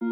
[0.00, 0.06] OK，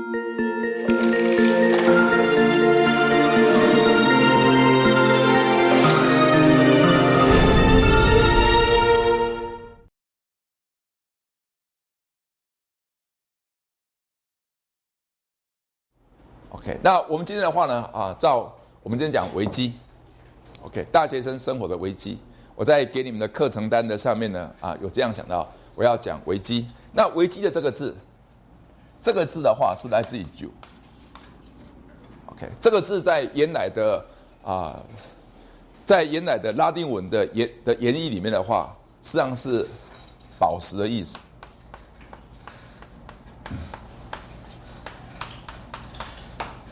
[16.83, 19.75] 那我们今天的话呢，啊，照我们今天讲危机
[20.63, 22.19] ，OK，大学生生活的危机，
[22.57, 26.67] 我在给你们的课程单的上面呢，啊，有这样想到，我要讲危机。
[26.93, 27.97] 那危机的这个字，
[29.07, 30.49] 这个字的话是来自于酒
[32.27, 34.05] ，OK，这个字在原来的
[34.43, 34.77] 啊，
[35.85, 39.65] 在原来的拉丁文的言的言义里面的话，实际上是
[40.41, 41.17] 宝石的意思。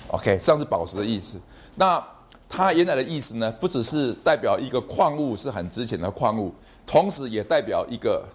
[0.09, 1.41] OK，实际上是宝石的意思。
[1.77, 2.05] 那
[2.49, 6.53] 它原来的意思呢，不只是代表一个矿物是很值钱的矿物，
[6.85, 8.27] 同时也代表一个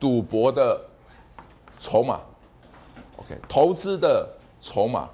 [0.00, 0.80] 赌博的
[1.78, 2.18] 筹码。
[3.48, 4.28] 投资的
[4.60, 5.08] 筹码。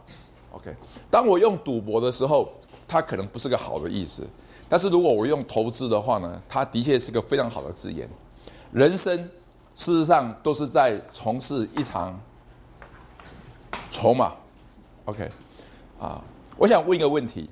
[0.52, 0.74] OK，
[1.10, 2.52] 当我用赌博的时候，
[2.86, 4.26] 它可能不是个好的意思。
[4.68, 8.08] 但是如果我用投资的话呢，它的确是个非常好的字眼。
[8.72, 9.16] 人生
[9.74, 12.18] 事实上都是在从事一场
[13.90, 14.32] 筹码。
[15.04, 15.28] OK。
[16.00, 16.22] 啊，
[16.56, 17.50] 我想问一个问题，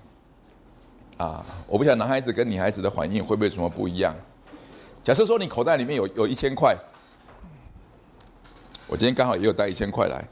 [1.17, 4.15] 啊，我不晓得男孩子跟女孩子的反应会不会有什么不一样？
[5.03, 6.77] 假设说你口袋里面有有一千块，
[8.87, 10.25] 我今天刚好也有带一千块来，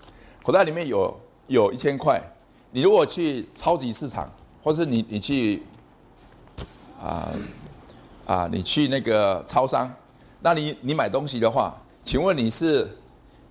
[0.45, 2.23] 口袋里面有有一千块，
[2.71, 4.31] 你如果去超级市场，
[4.63, 5.63] 或者是你你去
[7.01, 7.33] 啊
[8.27, 9.91] 啊，你去那个超商，
[10.43, 12.87] 那你你买东西的话，请问你是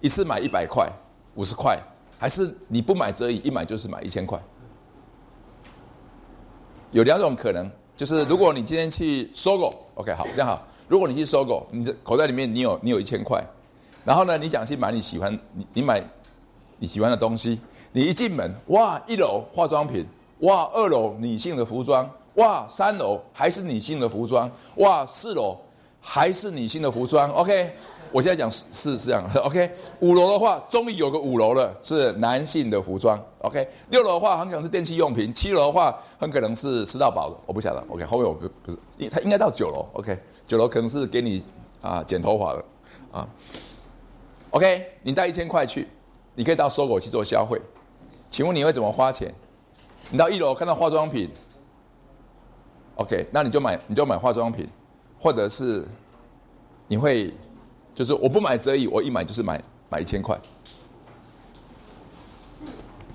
[0.01, 0.87] 一次买一百块、
[1.33, 1.81] 五十块，
[2.19, 4.39] 还是你不买则已，一买就是买一千块？
[6.91, 10.63] 有两种可能，就是如果你今天去搜狗，OK，好，这样好。
[10.87, 13.43] 如果你去搜狗，你这口袋里面你有你有一千块，
[14.05, 16.03] 然后呢，你想去买你喜欢你你买
[16.79, 17.59] 你喜欢的东西，
[17.91, 20.05] 你一进门，哇，一楼化妆品，
[20.39, 25.57] 哇，二楼女性的服装，哇，三楼还是女性的服装，哇，四楼
[26.01, 27.69] 还是女性的服装，OK。
[28.11, 29.71] 我现在讲是是这样， OK。
[30.01, 33.67] 五楼的话，终于有个五楼了，是男性的服装，OK。
[33.89, 38.05] 六楼的话，很可能是电器用品；七楼的话，很可能是吃到饱的，我不晓得，OK。
[38.05, 38.77] 后面我不不是，
[39.09, 40.15] 他应该到九楼，OK。
[40.45, 41.41] 九楼可能是给你
[41.81, 42.65] 啊剪头发的，
[43.11, 43.27] 啊
[44.51, 44.85] ，OK。
[45.01, 45.87] 你带一千块去，
[46.35, 47.59] 你可以到搜狗去做消费，
[48.29, 49.33] 请问你会怎么花钱？
[50.09, 51.29] 你到一楼看到化妆品
[52.95, 54.67] ，OK，那你就买你就买化妆品，
[55.19, 55.87] 或者是
[56.87, 57.33] 你会。
[57.95, 60.35] 就是我不买则已，我一买就是买买一千块。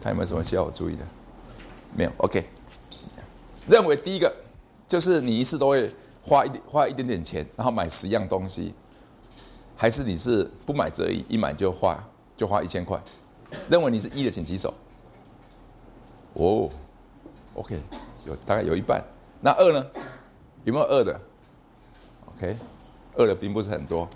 [0.01, 1.05] 看有没有什么需要我注意的？
[1.97, 2.45] 没有，OK。
[3.67, 4.33] 认为第一个
[4.87, 5.93] 就是你一次都会
[6.23, 8.73] 花一点花一点点钱，然后买十样东西，
[9.75, 12.01] 还是你是不买则已，一买就花
[12.39, 12.99] 就花一千块？
[13.69, 14.73] 认为你是一的，请举手。
[16.35, 16.71] 哦
[17.55, 17.79] ，OK，
[18.25, 19.03] 有大概有一半。
[19.41, 19.87] 那二呢？
[20.65, 21.21] 有没有二的
[22.27, 22.57] ？OK，
[23.17, 24.09] 二的并不是很多。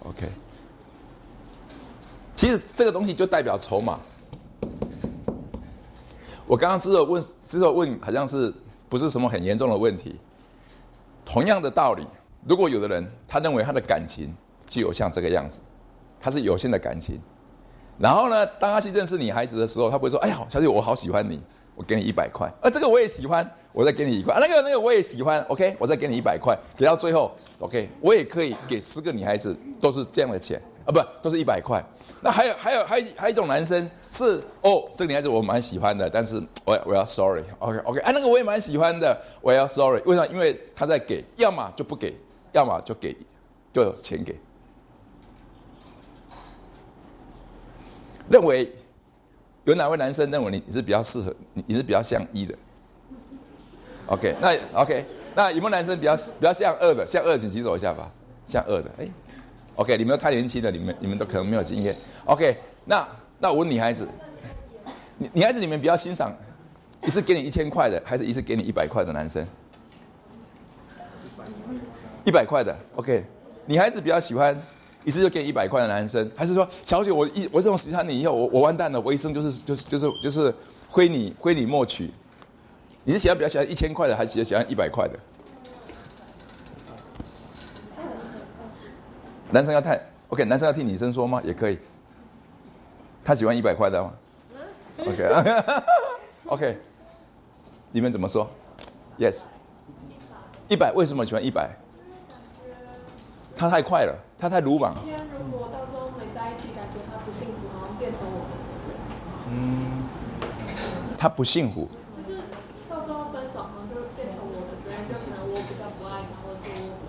[0.00, 0.28] OK，
[2.34, 3.98] 其实这个东西就代表筹码。
[6.46, 8.52] 我刚刚之后问，之后问好像是
[8.88, 10.16] 不是什么很严重的问题。
[11.24, 12.06] 同样的道理，
[12.46, 14.34] 如果有的人他认为他的感情
[14.66, 15.60] 就有像这个样子，
[16.20, 17.20] 他是有限的感情，
[17.98, 21.42] 然后呢，当他去认识女孩子的时候，他不会说：“哎呀，小姐，我好喜欢你，
[21.74, 23.48] 我给你一百块。”啊，这个我也喜欢。
[23.72, 31.84] 我再给你一块，啊那个那个我也喜欢，OK，我再给你一百块，给到最后，OK，我也可以给十个女孩子都是这样的钱啊，不，都是一百块。
[32.20, 40.28] 那还有还有还还有一种男生是哦，这个女孩子我蛮喜欢的，但是我要我要 sorry，OK OK，哎，那个我也蛮喜欢的，我要 sorry，为什么？
[40.32, 42.14] 因为他在给，要么就不给，
[42.52, 43.16] 要么就给，
[43.72, 44.38] 就钱给。
[48.28, 48.70] 认为
[49.64, 52.54] 有哪位男生认为你你是比较适合，你你是比较像一的
[54.06, 55.04] ？OK，那 OK，
[55.34, 57.06] 那有没有男生比较比较像二的？
[57.06, 58.10] 像二，请举手一下吧。
[58.46, 59.08] 像二的，哎
[59.76, 61.96] ，OK，你们都太年轻了，你们你们都可能没有经验。
[62.26, 63.08] OK，那
[63.38, 64.06] 那我问女孩子，
[65.16, 66.30] 女女孩子你们比较欣赏，
[67.02, 69.46] 一次给你一千块的，还是一次给你一百块的男生？
[72.24, 73.24] 一百块的，OK，
[73.64, 74.54] 女孩子比较喜欢
[75.04, 80.54] 一次就给一百块的男生，还是说，小姐，我一我这种喜欢你以后，我我完蛋了，我一生就是就是就是就是
[80.88, 82.10] 挥你挥你莫取。
[83.04, 85.18] 你是喜欢比较喜欢一千块的，还是喜欢一百块的？
[89.50, 91.40] 男生要太 OK，男生要替女生说吗？
[91.44, 91.78] 也可以。
[93.22, 94.12] 他喜欢一百块的吗
[95.06, 96.78] ？OK，OK，
[97.92, 98.48] 你们怎么说
[99.18, 99.42] ？Yes，
[100.68, 101.70] 一百为什么喜欢一百？
[103.56, 104.94] 他太快了，他太鲁莽。
[104.94, 108.52] 如果到时候没在一起，感觉他不幸福，好像变成我们。
[109.50, 110.04] 嗯，
[111.16, 111.88] 他不幸福。
[112.16, 112.40] 就是
[112.88, 117.04] 到最后分手，好像就变成我的责任，就可能我比较不爱他，或者是我比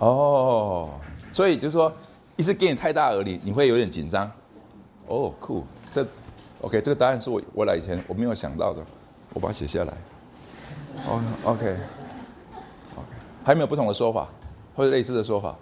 [0.00, 0.04] 较。
[0.04, 0.90] 哦，
[1.30, 1.92] 所以就是说，
[2.36, 4.28] 一直给你太大耳力，你会有点紧张。
[5.06, 6.04] 哦，酷，这
[6.60, 8.84] OK，这个答案是我我来以前我没有想到的，
[9.34, 9.92] 我把它写下来。
[11.06, 11.76] 哦，OK，OK，
[13.44, 14.28] 还有没有不同的说法，
[14.74, 15.56] 或者类似的说法？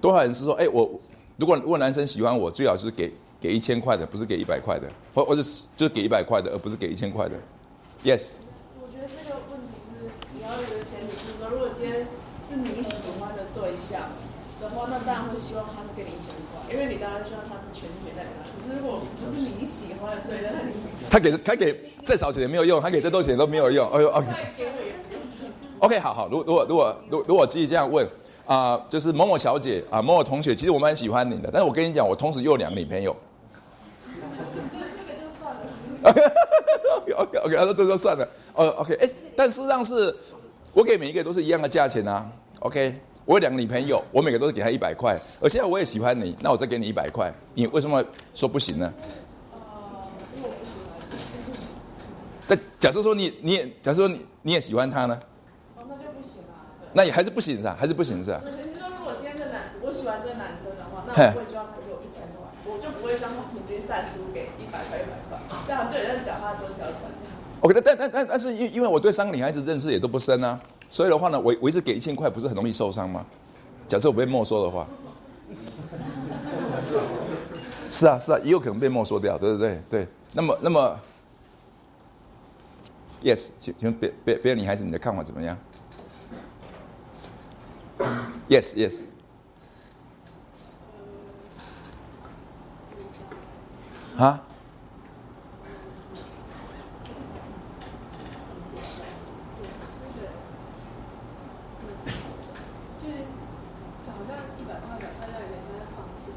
[0.00, 0.98] 多少人是说，哎，我
[1.36, 7.36] 如果如果男生喜欢我，最好就是给给一千块的，不是给一百块的，或或者是就是给一百块的，而不是给一千块的。
[8.02, 8.34] Yes，
[8.82, 12.06] 我觉得这个问题是你要有一个前提，就是说，如果今天
[12.48, 14.10] 是你喜欢的对象
[14.60, 18.42] 的话，那当然会希望他是给你一千块，因为你当然希望他是全权在你那。
[18.42, 20.74] 可是如果不是你喜欢的对象，那你
[21.08, 23.88] 他给他给再少钱也没有用，他给再多钱都没有用。
[23.92, 24.26] 哎呦，OK。
[25.82, 28.08] OK，好好，如如果如果如如果自己这样问
[28.46, 33.16] 啊、就是某某小姐啊、某某同学，其实我蛮喜欢你的，但是我跟你讲，我同时又有两个女朋友。
[34.52, 35.60] 这这个就算了。
[37.16, 38.28] OK OK，那这就算了。
[38.54, 40.14] 呃 OK，哎，但事实上是，
[40.72, 42.30] 我给每一个都是一样的价钱啊。
[42.60, 42.94] OK，
[43.24, 48.04] 我有两个女朋友，我每个都是给她一百块，而现在我也喜欢你，那我再给你一百块，你为什么
[48.34, 48.92] 说不行呢？
[49.52, 50.06] 哦，
[50.36, 50.96] 因为我不喜欢。
[52.46, 55.18] 但假设说你你也假设说你你也喜欢他呢。
[56.92, 57.76] 那也还是不行是吧？
[57.78, 58.40] 还是不行是吧？
[58.44, 67.32] 那你说，如果今天这男，我喜欢这个男生的话，那嘿我会希望他给我一千块，我就不会让他平均散出给一百块一百块，这样就有像脚踏多条船这样。
[67.60, 70.58] OK，但但但但但是因因为我对三个女孩子认识也都不深啊，
[70.90, 73.24] 所以的话呢，我我一直给一千块，不是很容易受伤吗？
[73.88, 74.86] 假设我被没收的话，
[77.90, 79.78] 是啊是啊，也有可能被没收掉，对不对？
[79.90, 80.98] 对，那么那么
[83.22, 85.54] ，yes，请请问别别别的女孩子，你的看法怎么样
[88.48, 89.02] ？Yes yes，
[94.16, 94.40] 啊？
[103.00, 103.14] 就是，
[104.04, 106.30] 就好像一百块、百块，有点像在放弃。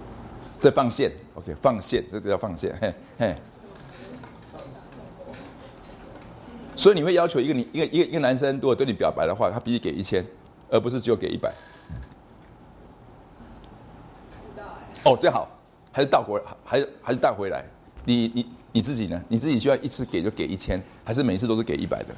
[0.59, 3.35] 在放线，OK，放线，这就叫放线，嘿嘿。
[6.75, 10.25] 所以你会要求一个你一个一个一个男生，如果对你表白的话，他必须给一千，
[10.69, 11.53] 而不是只有给一百。
[15.03, 15.47] 哦，这样好，
[15.91, 17.63] 还是倒回，还是还是倒回来。
[18.03, 19.21] 你你你自己呢？
[19.27, 22.13] 你自己需要一次给就给一千，还是每次都是给一百的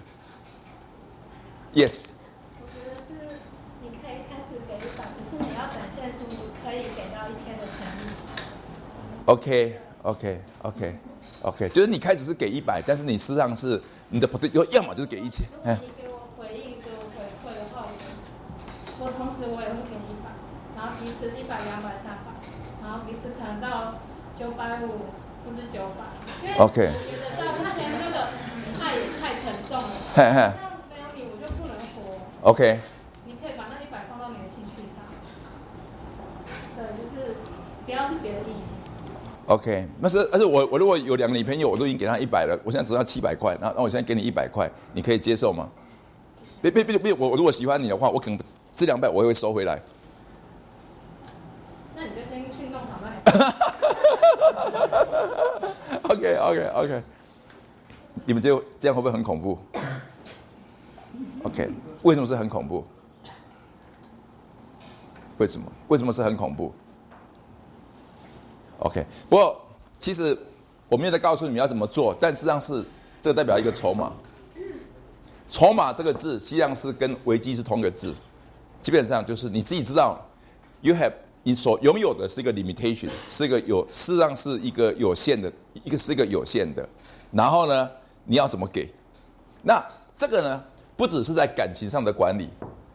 [1.73, 2.05] ？Yes，
[2.61, 3.35] 我觉得是
[3.81, 8.09] 你可以开始给一百，可是你要展现出你可以给到一千的诚意。
[9.25, 10.95] OK OK OK
[11.41, 14.29] OK，就是你开始是给一百，但是你实际上是你的
[14.71, 17.87] 要么就是给一千，如果你给我回应、给我回馈的话，
[19.15, 20.33] 同时我也会给你一百，
[20.75, 22.33] 然后彼此一百、两百、三百，
[22.81, 24.01] 然后彼此可能到
[24.39, 25.13] 九百五
[25.45, 26.11] 或是九百。
[26.43, 28.17] 因为 OK 我觉得到目前那个
[28.77, 32.51] 太太沉重了，嘿嘿那没有你我就不能活。
[32.51, 32.79] ，OK。
[33.25, 35.05] 你可以把那一百放到你的兴趣上。
[36.75, 37.35] 对，就是
[37.85, 38.75] 不要是别的异性。
[39.47, 45.69] OK，那是但是我我如果有两个女朋友，我都已经给她一百了，我现在只要七百块，那那我现在给你一百块，你可以接受吗？
[46.61, 48.39] 别别别别，我我如果喜欢你的话，我可能
[48.73, 49.81] 这两百我也会收回来。
[51.95, 53.07] 那你就先去弄好那。
[56.13, 57.03] OK OK OK，
[58.25, 59.57] 你们就这样会不会很恐怖
[61.43, 61.69] ？OK，
[62.03, 62.85] 为什么是很恐怖？
[65.37, 65.71] 为什么？
[65.89, 66.73] 为什么是很恐怖
[68.79, 69.61] ？OK，不过
[69.99, 70.37] 其实
[70.89, 72.83] 我没有在告诉你们要怎么做，但实际上是
[73.21, 74.11] 这个代表一个筹码。
[75.49, 78.13] 筹码这个字实际上是跟危机是同个字，
[78.81, 80.19] 基本上就是你自己知道
[80.81, 81.13] ，you have
[81.43, 85.51] 你所拥有的是一个 limitation，是一个有事实上是一个有限的，
[85.85, 86.87] 一个是一个有限的。
[87.31, 87.89] 然后呢，
[88.25, 88.89] 你要怎么给？
[89.63, 89.81] 那
[90.17, 90.63] 这个呢，
[90.97, 92.49] 不只是在感情上的管理，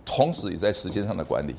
[0.05, 1.57] 同时也在时间上的管理，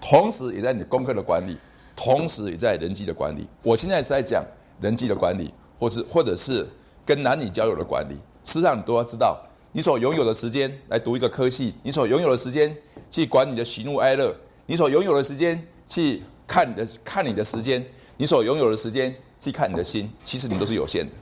[0.00, 1.58] 同时也在你功课的管理，
[1.94, 3.46] 同时也在人际的管理。
[3.62, 4.42] 我现在是在讲
[4.80, 6.66] 人际的管理，或是或者是
[7.04, 8.16] 跟男女交友的管理。
[8.44, 9.40] 事实上，你都要知道，
[9.72, 12.76] 你所拥有的时间来读一个科系，你所拥有的时间
[13.10, 14.34] 去管你的喜怒哀乐，
[14.66, 17.84] 你所拥有的时间去看你的看你的时间，
[18.16, 21.12] 你所拥有的时间去看你的心，其实你都是有限的，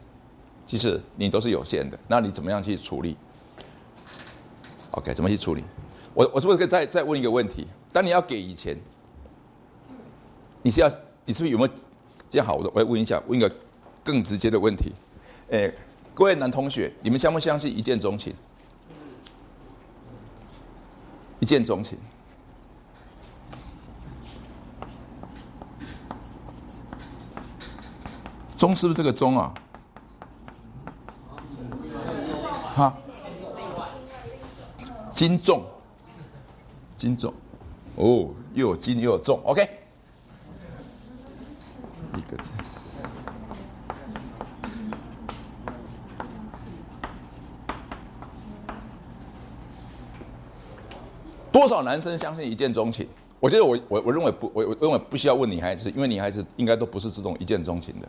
[0.64, 1.98] 其实你都是有限的。
[2.08, 3.16] 那你怎么样去处理
[4.92, 5.62] ？OK，怎么去处理？
[6.14, 7.66] 我我是不是可以再再问一个问题？
[7.92, 8.76] 当你要给以前，
[10.62, 10.88] 你是要
[11.26, 11.72] 你是不是有没有
[12.30, 12.56] 这样好？
[12.56, 13.54] 我我来问一下，问一个
[14.02, 14.92] 更直接的问题，
[15.50, 15.72] 诶。
[16.20, 18.36] 各位男同学，你们相不相信一见钟情？
[21.38, 21.98] 一见钟情，
[28.54, 29.54] 钟是不是这个钟啊？
[32.76, 32.94] 哈，
[35.10, 35.64] 金重，
[36.98, 37.32] 金重，
[37.96, 39.66] 哦，又有金又有重，OK，
[42.14, 42.50] 一个字。
[51.60, 53.06] 多少男生相信一见钟情？
[53.38, 58.08] 我觉得我我我认为不，我我认为不需要问女孩子，因为女孩子应该都不是这种一见钟情的，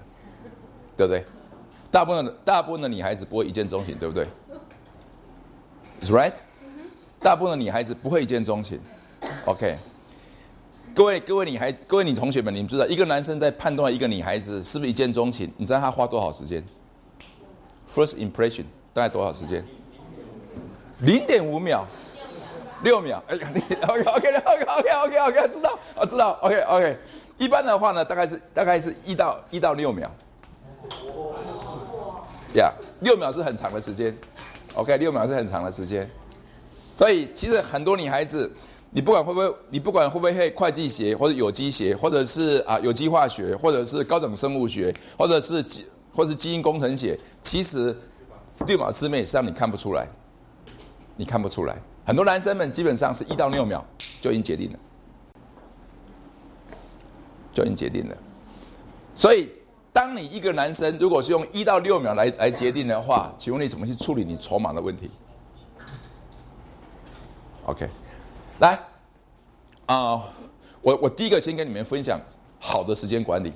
[0.96, 1.22] 对不对？
[1.92, 4.26] 大部分的大部分的女孩子不会一见钟情，对不对
[6.02, 6.32] ？Is right？
[7.20, 8.80] 大部分的女孩子不会一见钟情。
[9.44, 9.76] OK，
[10.96, 16.64] 各位各位女孩各位女同学们，你们知道一个男生在判断一个女孩子是不是一见钟情，你知道他花多少时间
[17.94, 19.66] ？First impression 大概多少时间？
[21.02, 21.86] 零点五秒。
[22.84, 26.98] 六秒，哎呀，你 OK OK OK OK OK OK，知道，我知道，OK OK。
[27.38, 30.12] 一般的话呢，大概是大概是一到一到六秒。
[31.16, 32.24] 哇
[32.56, 34.16] 呀，六秒是很长的时间
[34.76, 36.10] ，OK，六秒是很长的时间。
[36.96, 38.52] 所以其实很多女孩子，
[38.92, 47.96] 你不管会不会，你不管会不会会计学或者有机学，或者是啊有机化学，或者是高等生物学，或者是基或者是基因工程学，其实
[48.68, 50.08] 六秒之内是让你看不出来，
[51.16, 51.76] 你看不出来。
[52.04, 53.86] 很多男生们基本上是一到六秒
[54.20, 54.80] 就已经决定了，
[57.54, 58.18] 就已经决定了。
[59.16, 59.48] 所以，
[59.94, 65.12] 当你一个男生如果是用一到六秒来来决定的话，请问你怎么去处理你筹码的问题
[67.66, 67.88] ？OK，
[68.60, 68.80] 来，
[69.86, 70.24] 啊，
[70.82, 72.20] 我我第一个先跟你们分享
[72.60, 73.54] 好的时间管理。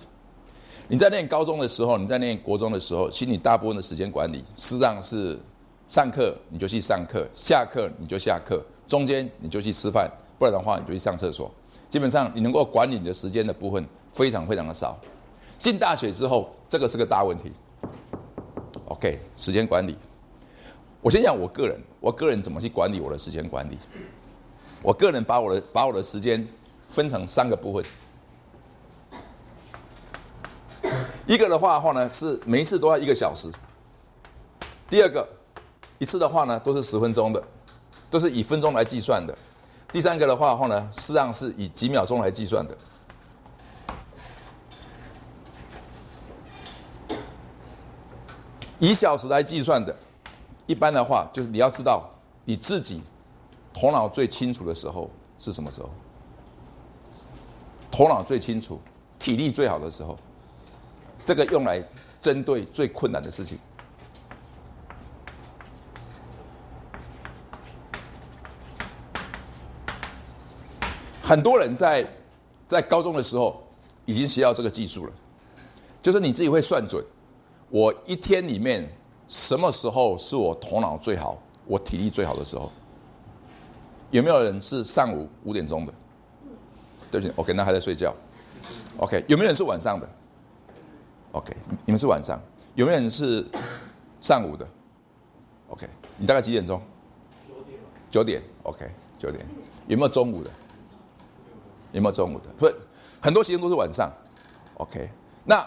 [0.88, 5.40] 你在念高中的时候，你在念国中的时候，其实你大部分的时间管理实际上是。
[5.88, 11.52] 上课你就去上课，下课你就下课，中间你就去吃饭，不然的话你就去上厕所。
[11.90, 14.98] 基本上你能够管理你的时间的部分非常非常的少。
[15.60, 17.52] 进大学之后，这个是个大问题。
[18.86, 19.96] OK，时间管理。
[21.02, 23.78] 我先讲我个人，我个人怎么去管理我的时间管理。
[24.82, 26.46] 我个人把我的把我的时间
[26.90, 27.86] 分成三个部分。
[31.28, 33.52] 一个的话话呢是每一次都要一个小时。
[34.90, 35.28] 第二个。
[35.98, 37.44] 一次的话呢，都是十分钟的，
[38.10, 39.36] 都是以分钟来计算的。
[39.92, 42.78] 第三个的话话呢，实际上是以几秒钟来计算的。
[48.80, 49.96] 以小时来计算的，
[50.66, 52.10] 一般的话就是你要知道
[52.44, 53.02] 你自己
[53.74, 55.10] 头脑最清楚的时候
[55.40, 55.90] 是什么时候？
[57.90, 58.78] 头脑最清楚、
[59.18, 60.18] 体力最好的时候，
[61.24, 61.82] 这个用来
[62.22, 63.58] 针对最困难的事情。
[71.26, 72.08] 很多人在
[72.68, 73.60] 在高中的时候
[74.06, 75.14] 已经学到这个技术了，
[76.00, 77.04] 就是你自己会算准，
[77.72, 78.88] 我一天里面
[79.28, 82.72] 什么时候是我头脑最好、我体力最好的时候？
[84.12, 85.94] 有没有人是上午五点钟的？
[87.10, 88.14] 对不起，OK，那还在睡觉。
[88.98, 90.08] OK，有没有人是晚上的
[91.32, 91.56] ？OK，
[91.88, 92.40] 你们是晚上。
[92.76, 93.44] 有没有人是
[94.22, 94.68] 上午的
[95.70, 96.80] ？OK，你大概几点钟？
[97.48, 97.80] 九点。
[98.12, 98.86] 九点，OK，
[99.18, 99.44] 九点。
[99.88, 100.52] 有没有中午的？
[101.96, 102.50] 有没有中午的？
[102.58, 102.70] 不，
[103.22, 104.12] 很多时间都是晚上。
[104.76, 105.10] OK，
[105.46, 105.66] 那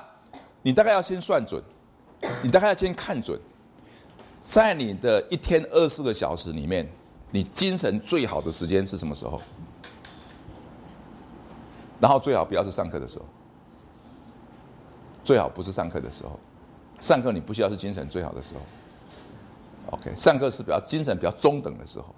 [0.61, 1.63] 你大概要先算准，
[2.43, 3.41] 你大概要先看准，
[4.43, 6.87] 在你的一天二十四个小时里面，
[7.31, 9.41] 你精神最好的时间是什么时候？
[11.99, 13.25] 然后最好不要是上课的时候，
[15.25, 16.39] 最好不是上课的时候，
[17.01, 18.61] 上课你不需要是精神最好的时候。
[19.93, 22.15] OK，上课是比较精神比较中等的时候。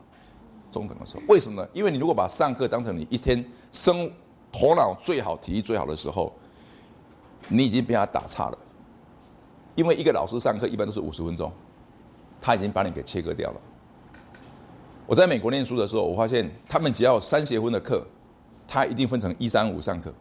[0.71, 1.69] 中等的时候，为什么呢？
[1.73, 4.11] 因为你如果把上课当成你一天生
[4.53, 6.33] 头脑最好、体力最好的时候，
[7.49, 8.59] 你已经被他打岔了。
[9.75, 11.50] 因为一个老师上课一般都是五十分钟，
[12.41, 13.61] 他已经把你给切割掉了。
[15.07, 18.05] 我在美国念书的时候，我发现他们只要三学分的课，
[18.69, 20.12] 他一定分成一三五上课，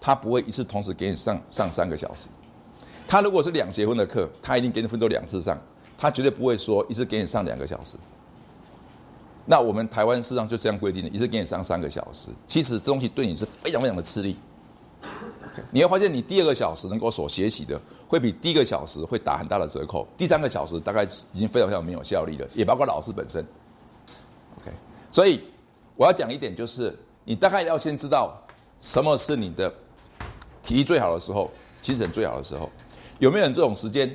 [0.00, 2.28] 他不会一次同时给你上上三个小时。
[3.08, 5.58] 他如果是两学分的课，他一定给你分作两次上，
[5.98, 7.96] 他绝对不会说一次给你上两个小时。
[9.44, 12.28] 那我们台湾市场就这样规定的，一次给你上三个小时。
[12.46, 14.36] 其实这东西对你是非常非常的吃力。
[15.70, 20.06] 你会发现，你第二个小时能够所学习的，会比第一个小时会打很大的折扣。
[20.16, 23.44] 第三个小时大概已经非常非常没有效率了，也包括老师本身。
[24.60, 24.70] OK，
[25.10, 25.40] 所以
[25.96, 28.32] 我要讲一点，就是你大概要先知道
[28.78, 29.72] 什么是你的
[30.62, 31.50] 体力最好的时候，
[31.82, 32.70] 精神最好的时候。
[33.18, 34.08] 有没有人这种时间，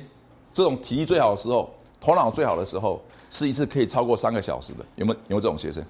[0.52, 1.72] 这种体力最好的时候？
[2.00, 5.84] 头脑最好的时候是一次可以超过三个小时的，有没有有没有这种学生？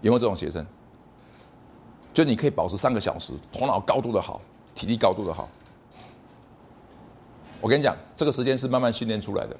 [0.00, 0.64] 有没有这种学生？
[2.12, 4.40] 就你可以保持三个小时，头脑高度的好，
[4.74, 5.48] 体力高度的好。
[7.60, 9.56] 我跟你讲，这个时间是慢慢训练出来的，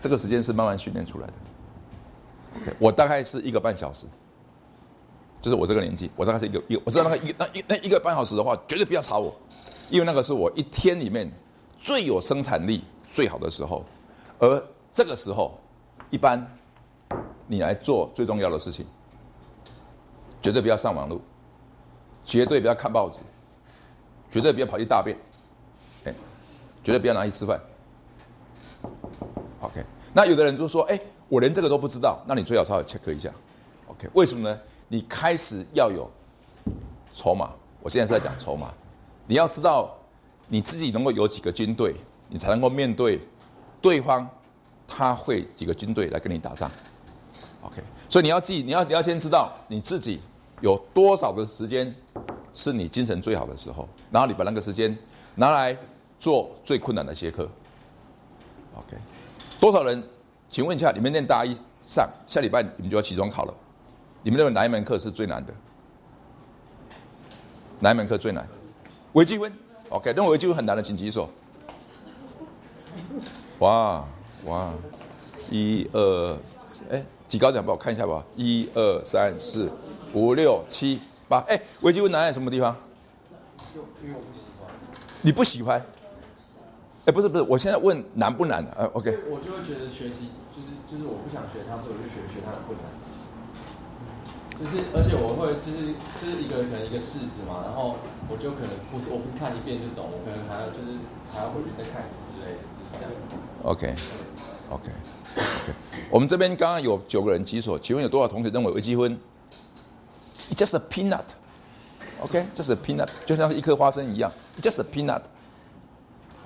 [0.00, 1.32] 这个时间是慢慢训练出来的。
[2.78, 4.06] 我大概是一个半小时，
[5.42, 9.34] 就是我这个年纪，我大概是一个一，我知道那个一那一那一个半小时的话，绝对不要吵我，
[9.90, 11.28] 因为那个是我一天里面
[11.82, 13.84] 最有生产力最好的时候，
[14.38, 14.62] 而
[14.94, 15.58] 这个时候，
[16.10, 16.44] 一般
[17.46, 18.86] 你来做最重要的事情，
[20.40, 21.20] 绝对不要上网络，
[22.24, 23.20] 绝对不要看报纸，
[24.30, 25.16] 绝对不要跑去大便，
[26.04, 26.14] 哎，
[26.82, 27.60] 绝对不要拿去吃饭。
[29.60, 33.30] OK，那有的人就说，哎，我连这个都不知道，那你最好稍微 check 一下。
[33.86, 34.60] OK，为什么呢？
[34.88, 36.10] 你开始要有
[37.14, 37.50] 筹码，
[37.80, 38.72] 我现在是在讲筹码，
[39.26, 39.96] 你要知道
[40.46, 41.96] 你自己能够有几个军队，
[42.28, 43.18] 你才能够面对
[43.84, 44.26] 对方，
[44.88, 46.70] 他会几个军队来跟你打仗。
[47.60, 50.22] OK，所以你要记，你要你要先知道你自己
[50.62, 51.94] 有多少的时间
[52.54, 54.96] 是你精神最好的时候，然后你把那个时间
[55.34, 55.76] 拿来
[56.18, 57.46] 做最困难的些课。
[58.74, 58.96] OK，
[59.60, 60.02] 多少人？
[60.48, 63.52] 请问一下，你们念大一上，下礼拜你们就要期中考了，
[64.22, 65.52] 你们认为哪一门课是最难的？
[67.80, 68.48] 哪一门课最难？
[69.12, 69.52] 微积分。
[69.90, 71.28] OK，认为微积分很难的，请举手。
[73.60, 74.04] 哇
[74.46, 74.72] 哇，
[75.50, 76.36] 一二，
[76.90, 78.24] 哎，举高点帮我看一下吧。
[78.36, 79.70] 一二三四
[80.12, 82.76] 五六七八，哎，危机问难在什么地方？
[83.74, 84.70] 就因为我不喜欢，
[85.22, 85.84] 你不喜欢？
[87.06, 88.72] 哎，不是不是，我现在问难不难的？
[88.72, 92.84] 呃，OK，我就会觉得学习就是就是我不想学它，所以我就学学它很困难。
[94.54, 97.96] 就是而且我会就是就是一个人可能一个式子嘛，然后
[98.30, 100.98] 我就可能不是我不是看一遍就懂，我可能还要就是
[101.32, 102.62] 还要回去再看一次之类的，
[103.62, 103.94] OK
[104.70, 104.90] OK
[105.36, 105.72] OK，
[106.10, 109.18] 我们这边刚刚有九个人举手，请问有多少同学认为微积分
[110.54, 115.22] just a peanut？OK，just、a peanut，就像是一颗花生一样 just a peanut。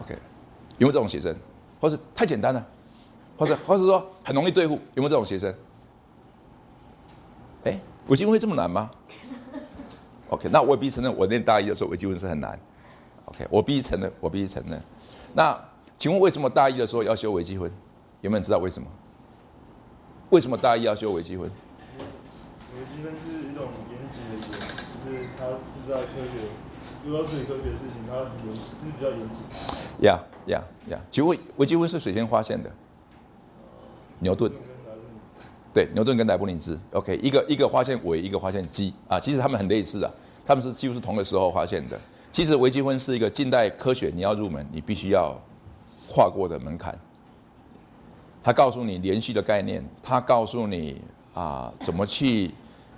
[0.03, 0.15] OK，
[0.79, 1.35] 有没有这种学生？
[1.81, 2.67] 或是太简单了，
[3.37, 5.55] 或者或者说很容易对付，有没有这种学生？
[7.65, 8.91] 哎，微积分会这么难吗
[10.31, 12.59] ？OK，那我必须承认，我念大一的时候微积分是很难。
[13.27, 14.83] OK，我必须承认，我必须承认。
[15.35, 15.57] 那
[15.99, 17.69] 请问为什么大一的时候要修微积分？
[18.21, 18.87] 有没有人知道为什么？
[20.31, 21.51] 为什么大一要修微积分？
[22.77, 24.67] 微积分是一种严谨的
[25.05, 26.47] 就是它是在科学，
[27.05, 30.07] 如果要处理科学的事情，它很严，就是比较严谨。
[30.07, 31.01] 呀呀呀！
[31.11, 32.71] 请问微积分是谁先发现的？
[34.21, 34.53] 牛顿。
[35.75, 40.11] 对，牛顿跟莱布尼兹，OK，一个一个发现微，一个发现积啊，其实他们很类似啊，
[40.47, 41.99] 他们是几乎是同个时候发现的。
[42.31, 45.41] 其实微积分是一个近代科学，你要入门，你必须要
[46.09, 46.99] 跨过的门槛。
[48.43, 51.03] 他告诉你连续的概念，他告诉你
[51.35, 52.51] 啊怎么去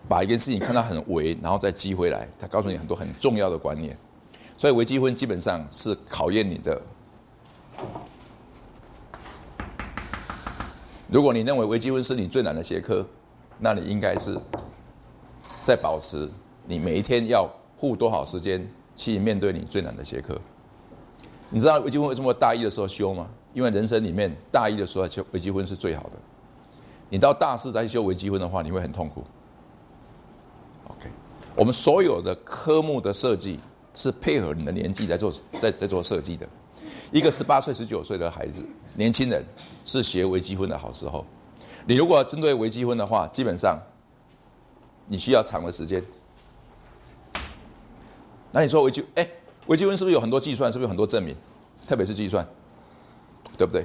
[0.08, 2.28] 把一件事情看到很微，然后再积回来。
[2.38, 3.96] 他告诉你很多很重要的观念，
[4.56, 6.80] 所以微积分基本上是考验你的。
[11.08, 13.04] 如果你认为微积分是你最难的学科，
[13.58, 14.38] 那你应该是
[15.64, 16.30] 在保持
[16.66, 20.40] 你每一天要付多少时间去面对你最难的学科。
[21.50, 23.28] 你知道微积分为什么大一的时候修吗？
[23.52, 26.12] 因为人生里面大一的时候修微积分是最好的。
[27.08, 29.24] 你到大四再去修微积分的话，你会很痛苦。
[30.84, 31.08] OK，
[31.56, 33.58] 我们所有的科目的设计
[33.94, 36.48] 是配合你的年纪在做在在做设计的。
[37.10, 39.44] 一个十八岁、十九岁的孩子，年轻人
[39.84, 41.26] 是学微积分的好时候。
[41.84, 43.76] 你如果要针对微积分的话，基本上
[45.06, 46.00] 你需要长的时间。
[48.52, 49.28] 那你说微积，哎，
[49.66, 50.72] 微积分是不是有很多计算？
[50.72, 51.34] 是不是有很多证明？
[51.86, 52.46] 特别是计算，
[53.56, 53.84] 对不对？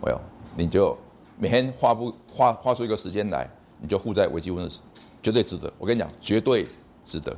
[0.00, 0.20] 我有，
[0.56, 0.96] 你就
[1.36, 3.48] 每天花不花花出一个时间来，
[3.80, 4.70] 你就付在微积分的，
[5.22, 5.72] 绝对值得。
[5.78, 6.66] 我跟你讲，绝对
[7.04, 7.36] 值得。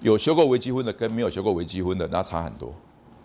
[0.00, 2.72] 有修过微积分的跟没有修过微积分的，那差很多，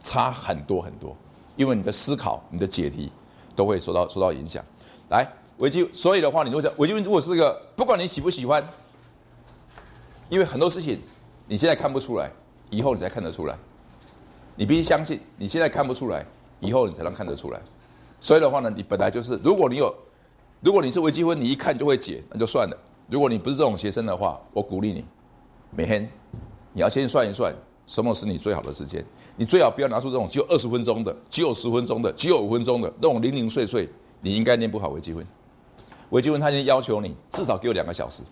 [0.02, 1.16] 差很多很多。
[1.56, 3.12] 因为你的思考、你的解题
[3.56, 4.64] 都会受到受到影响。
[5.10, 8.64] 来，微积，所以的话，你如果微积分如果是一个不管你喜不喜欢，
[10.30, 11.00] 因为很多事情
[11.54, 12.32] 你现在看不出来，
[12.72, 13.56] 以后你才看得出来。
[14.56, 16.26] 你必须相信，你现在看不出来，
[16.60, 17.62] 以后你才能看得出来。
[18.20, 19.94] 所以的话呢，你本来就是，如果你有，
[20.62, 22.76] 如果你是微积分，你一看就会解，那就算了。
[23.08, 25.06] 如果你不是这种学生的话，我鼓励你，
[25.70, 26.10] 每天
[26.72, 27.54] 你要先算一算，
[27.86, 29.06] 什么是你最好的时间。
[29.36, 33.88] 你最好不要拿出这种只有二十分钟的、只有十分钟的、只有五分钟的那种零零碎碎，
[34.22, 35.24] 你应该念不好微积分。
[36.10, 38.24] 微积分它已经要求你至少给我两个小时。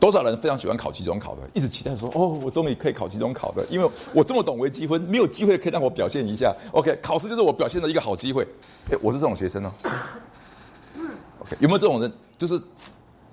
[0.00, 6.54] 多少人非常喜欢考期中考的，一直期待说：“哦，我终于可以考期中考的，因为我这么懂微积分，没有机会可以让我表现一下。
[6.72, 8.46] OK，考试就是我表现的一个好机会。”
[8.92, 9.72] 哎，我是这种学生哦。
[11.40, 12.60] OK，有没有这种人，就是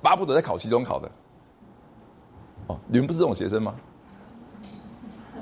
[0.01, 1.11] 巴不得在考期中考的？
[2.67, 3.75] 哦，你们不是这种学生吗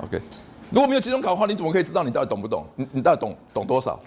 [0.02, 0.20] OK，
[0.70, 2.66] 如果没有期中考的话，你怎么可以知道你到底懂不懂？
[2.76, 3.98] 你你到底懂懂多少？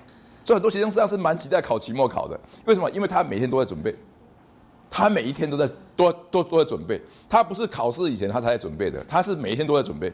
[0.44, 2.40] 所以很多学生实际上是蛮期待考期末考的。
[2.66, 2.90] 为什么？
[2.92, 3.96] 因为他每天都在准备，
[4.90, 7.02] 他每一天都在都都都在准备。
[7.30, 10.12] 他不是考试以前他才在准备的，他是每一天都在准备。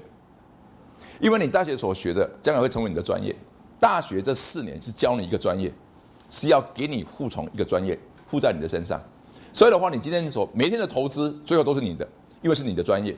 [1.20, 3.36] 因为你大学所学的，将来会成为你的专业。
[3.80, 5.72] 大学这四年是教你一个专业，
[6.30, 9.02] 是要给你护从一个专业，护在你的身上。
[9.52, 12.08] 所以的话，你今天所每天的投资，最后都是你的，
[12.42, 13.16] 因为是你的专业。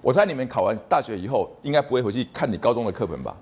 [0.00, 3.36] 我猜你们考完大学以后，应该不会回去看你高中的课本吧？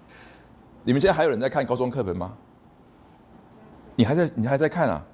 [0.84, 2.32] 你们现在还有人在看高中课本吗？
[3.94, 5.04] 你还在你还在看啊？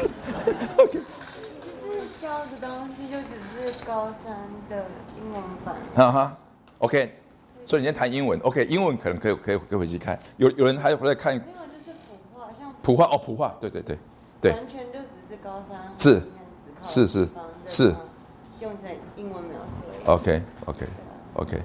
[1.91, 4.25] 是教的东西就只是高三
[4.69, 4.85] 的
[5.17, 5.75] 英文版。
[5.95, 6.35] 哈哈
[6.79, 7.21] ，OK。
[7.67, 8.65] 所以你先谈英文，OK？
[8.65, 10.19] 英文可能可以可以可以回去看。
[10.37, 13.97] 有有人还有在看没有，就是普化，像普化哦，普化，对对对
[14.39, 14.51] 对。
[14.51, 16.21] 完全就只是高三是
[16.83, 17.27] 是是
[17.65, 17.95] 是
[18.61, 19.65] 用在英文描述。
[20.11, 20.85] OK OK
[21.33, 21.59] OK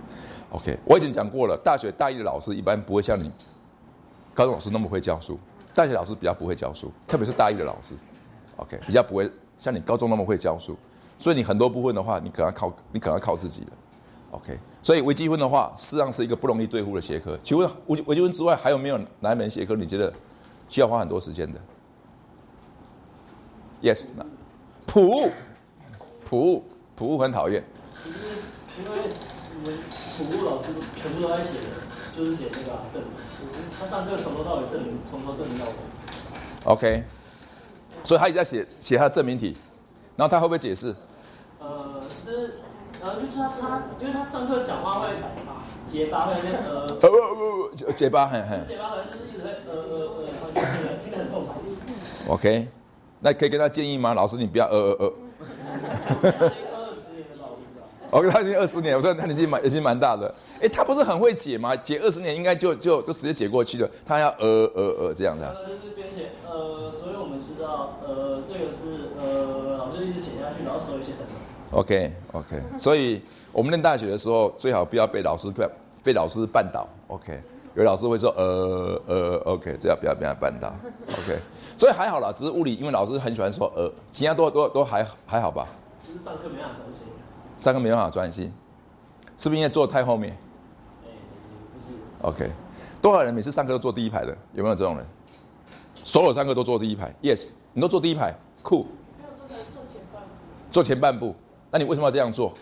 [0.53, 3.31] OK，我已经讲过了，大学大一的老师一般不会像你
[4.33, 5.39] 高中老师那么会教书，
[5.75, 7.95] 大学老师比较不会教书，特别是大一的老师
[8.57, 10.77] ，OK，比较不会像你高中那么会教书，
[11.19, 13.73] 所以你很多部分的话，你可能要靠你可能要靠自己的
[14.33, 17.39] ，OK，所以微积分的话，事实上是一个不容易对付的学科。
[17.43, 20.13] 请问微微积分之外，还有没有哪一门学科你觉得
[20.69, 21.61] 需要花很多时间的
[23.83, 24.27] ？Yes，那
[24.87, 25.31] 普
[26.25, 26.65] 普
[26.97, 27.65] 普很讨厌。
[28.79, 28.99] 因为
[29.57, 29.79] 你们
[30.17, 31.67] 土木老师全部都在写的，
[32.17, 33.03] 就是写那个啊证。
[33.79, 35.73] 他上课从头到尾证明，从头证明到尾。
[36.65, 37.03] OK，
[38.05, 39.57] 所以他一直在写写他的证明题，
[40.17, 40.95] 然后他会不会解释？
[41.59, 42.61] 呃，就是
[43.03, 45.09] 呃，就是他他，因为他上课讲话会
[45.87, 51.55] 结巴，会那边呃，呃呃呃，结巴，很很结巴，好像就是一直在呃呃呃，听得听得很痛苦。
[52.29, 52.69] OK，
[53.21, 54.15] 那可以跟他建议吗？
[54.15, 55.13] 老师，你不要呃呃
[56.23, 56.53] 呃。
[58.11, 58.31] 我不知道。
[58.31, 60.33] OK，他已经二十年，我说他年纪蛮已经蛮大的。
[60.61, 61.75] 哎，他不是很会解吗？
[61.77, 63.89] 解二十年应该就就就直接解过去了。
[64.05, 71.79] 他要呃呃呃这样的、就是编写呃，所以我们知道呃，这个是呃，然后就一直写下去，然后收一些等等。
[71.79, 75.69] OK OK，所以我们念大学的时候，最好不要被老师被
[76.03, 76.89] 被老师绊倒。
[77.07, 77.41] OK，
[77.77, 80.75] 有老师会说呃呃 OK，这样不要被他绊倒。
[81.07, 81.39] OK，
[81.77, 85.65] 所以还好啦，只是物理，因为老师很喜欢说呃，其他都都都还还好吧。
[86.05, 87.07] 就是上课没办法专心。
[87.61, 88.51] 三个没办法专心，
[89.37, 90.35] 是不是因为坐太后面
[91.05, 91.09] 哎、
[91.75, 92.51] 不是，？OK，
[93.03, 94.35] 多少人每次上课都坐第一排的？
[94.55, 95.07] 有没有这种人？
[96.03, 98.87] 所有上课都坐第一排？Yes，你都坐第一排，酷，
[99.19, 100.29] 没有做成做前半部，
[100.71, 101.37] 坐前半部。
[101.71, 102.55] 那你为什么要这样做？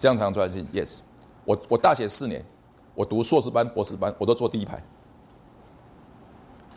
[0.00, 1.00] 这样才能专心？Yes，
[1.44, 2.42] 我我大学四年，
[2.94, 4.82] 我读硕士班、博士班，我都坐第一排，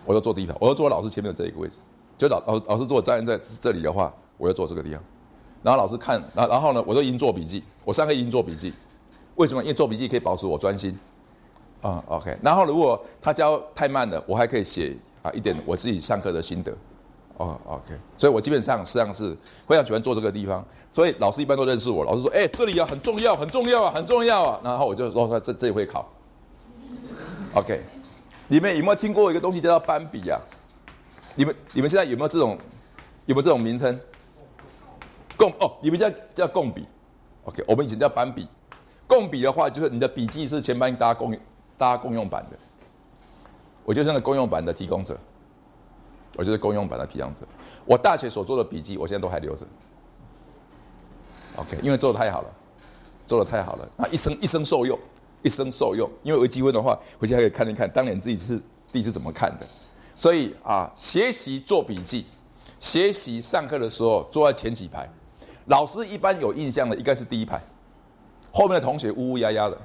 [0.05, 1.77] 我都坐第一排，我都坐老师前面的这一个位置。
[2.17, 5.01] 就老老老师如果站在这里的话，我要坐这个地方。
[5.61, 8.73] 然后老师看，然然后呢，我就已经做笔记，我上课已经做笔记。
[9.35, 9.61] 为什么？
[9.61, 10.97] 因为做笔记可以保持我专心。
[11.81, 16.71] 啊、o k 然后如果他教太慢了，我还可以写啊一点我自己上课的心得。
[17.37, 20.63] 哦、o k 所以我基本上实际上是非常喜欢坐这个地方。
[20.91, 26.05] 所以老师一般都认识我，老师说：“哎、这里啊很重要，很重要啊，很重要啊。”然后我就说：“这这里会考。
[27.53, 27.79] ”OK，
[28.47, 30.37] 你们有没有听过一个东西叫做斑比啊？
[31.35, 32.57] 你们你们现在有没有这种
[33.25, 33.97] 有没有这种名称？
[35.39, 36.85] 共哦，你们叫叫共笔
[37.45, 38.45] ，OK，我们以前叫斑笔。
[39.07, 41.31] 共笔的话，就是你的笔记是全班大家共
[41.77, 42.57] 大家共用版的，
[43.85, 45.17] 我就是那个共用版的提供者，
[46.35, 47.47] 我就是共用版的提供者。
[47.85, 49.65] 我大学所做的笔记，我现在都还留着
[51.55, 52.49] ，OK，因为做的太好了，
[53.25, 54.99] 做的太好了，那一生一生受用，
[55.41, 56.07] 一生受用。
[56.21, 59.65] 因为有积分的话，回去还可以看一看当年自己是自己是怎么看的。
[60.15, 62.25] 所以啊，学习做笔记，
[62.79, 65.09] 学习上课的时候坐在前几排，
[65.69, 67.61] 老师一般有印象的应该是第一排，
[68.51, 69.77] 后面的同学呜呜呀呀的。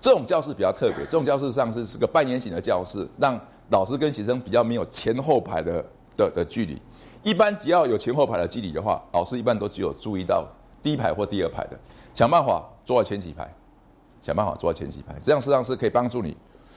[0.00, 3.38] 这种教室比较特别，这种教室上是是个半圆形的教室，让
[3.70, 5.84] 老师跟学生比较没有前后排的
[6.16, 6.80] 的的距离。
[7.24, 10.46] 一般只要有前后排的距离的话，老师一般都只有注意到
[10.82, 11.78] 第一排或第二排的，
[12.12, 13.52] 想办法坐在前几排，
[14.20, 16.36] 想办法坐在前几排，这样实际上是可以帮助你。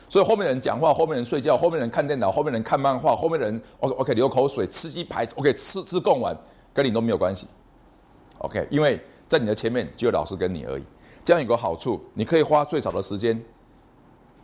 [0.10, 6.36] 所以后面的人讲话，后面人睡觉，后面人看电脑，后面人看漫画，后面人 OK OK 流口水，吃鸡排 OK 吃吃贡丸，
[6.74, 7.46] 跟你都没有关系。
[8.40, 10.84] OK，因为在你的前面只有老师跟你而已。
[11.26, 13.44] 这样有个好处，你可以花最少的时间，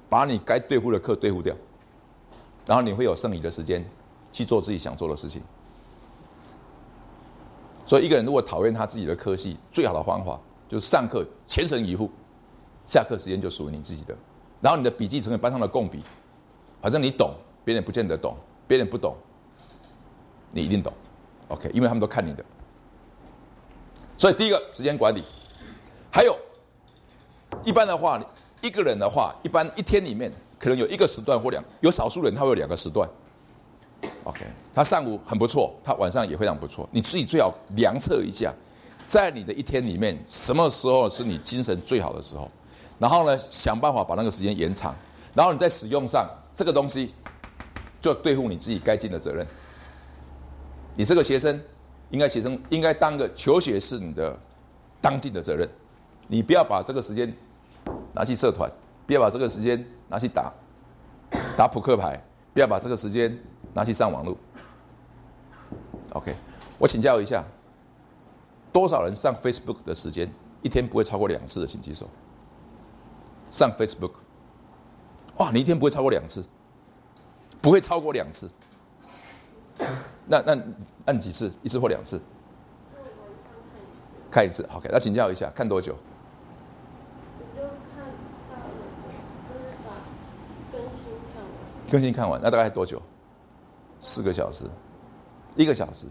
[0.10, 1.56] 把你该对付的课对付掉，
[2.66, 3.86] 然后你会有剩余的时间
[4.34, 5.42] 去做自己想做的事情。
[7.86, 12.10] 所以一个人如果讨厌他自己的科系，最好的方法就是上课全神以赴，
[12.86, 14.14] 下课时间就属于你自己的。
[14.60, 16.04] 然后你的笔记成为班上的共笔，
[16.82, 18.36] 反正你懂，别人不见得懂，
[18.68, 19.16] 别人不懂，
[20.52, 20.92] 你一定懂。
[21.48, 22.44] OK，因为他们都看你的。
[24.24, 25.22] 所以第一个时间管理，
[26.10, 26.34] 还有
[27.66, 28.24] 一般的话，
[28.62, 33.06] 一个人的话，一般一天里面可能有一个时段或两，有少数人他会有两个时段。
[34.24, 36.88] OK，他上午很不错，他晚上也非常不错。
[36.90, 38.54] 你自己最好量测一下，
[39.06, 42.50] 在你的一天里面，什么时候是你精神最好的时候？
[43.00, 44.96] 然后呢，想办法把那个时间延长。
[45.34, 47.14] 然后你在使用上这个东西，
[48.00, 49.46] 就对付你自己该尽的责任。
[50.96, 51.62] 你这个学生，
[52.14, 54.40] 应该写成应该当个求学是你的
[55.02, 55.68] 当尽的责任。
[56.28, 57.32] 你不要把这个时间
[58.14, 58.72] 拿去社团，
[59.08, 60.54] 不要把这个时间拿去打
[61.58, 62.24] 打扑克牌，
[62.54, 63.36] 不要把这个时间
[63.74, 64.38] 拿去上网络。
[66.12, 66.36] OK，
[66.78, 67.44] 我请教一下，
[68.72, 72.08] 多少人上 Facebook 的时间一天不会超过两次的，请举手。
[73.50, 74.12] 上 Facebook，
[75.38, 76.46] 哇，你一天不会超过两次，
[77.60, 78.48] 不会超过两次。
[80.26, 80.58] 那那
[81.06, 81.52] 按几次？
[81.62, 82.20] 一次或两次？
[84.32, 84.90] 看一次，OK。
[84.92, 85.96] 那请教一下，看多久？
[90.72, 91.92] 更新看完。
[91.92, 93.02] 更新看完，那大概多久？
[94.02, 94.66] 四个小时，
[95.56, 96.08] 一个小时，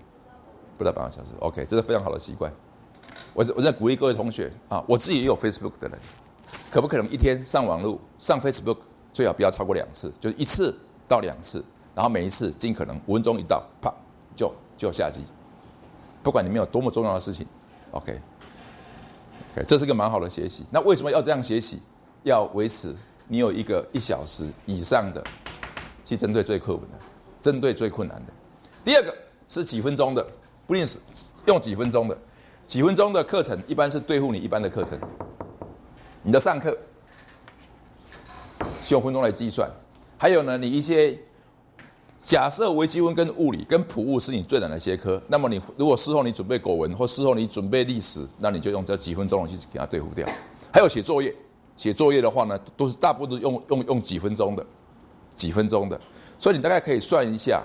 [0.78, 1.30] 不到半个小时。
[1.40, 2.52] OK，这是非常好的习惯。
[3.34, 5.98] 我我在鼓励各位同学啊，我自己也有 Facebook 的人，
[6.70, 8.78] 可不可能一天上网络上 Facebook
[9.12, 10.74] 最好不要超过两次，就是一次
[11.08, 13.92] 到两次，然后每一次尽可能五分钟一到，啪
[14.34, 15.24] 就就下机。
[16.22, 17.46] 不管你们有多么重要的事情
[17.90, 18.20] ，OK，OK，
[19.66, 20.64] 这是个蛮好的学习。
[20.70, 21.82] 那为什么要这样学习？
[22.22, 22.94] 要维持
[23.26, 25.22] 你有一个一小时以上的，
[26.04, 26.98] 去针对最课文的，
[27.40, 28.32] 针对最困难的。
[28.84, 29.12] 第二个
[29.48, 30.24] 是几分钟的，
[30.66, 30.98] 不定是
[31.46, 32.16] 用几分钟的，
[32.66, 34.96] 几分钟的课程一般是对付你一般的课程。
[36.22, 36.78] 你的上课
[38.90, 39.68] 用分钟来计算，
[40.16, 41.18] 还有呢，你一些
[42.22, 50.26] 假设微积分跟物理跟普物是你最难的学科，那么你如果事后你准备古文或事后你准备历史，那你就用这几分钟去给它对付掉。
[50.72, 51.34] 还有写作业，
[51.76, 54.64] 写作业的话呢，都是大部分用用用几分钟的，
[55.34, 56.00] 几分钟的，
[56.38, 57.60] 所以你大概可以算一下，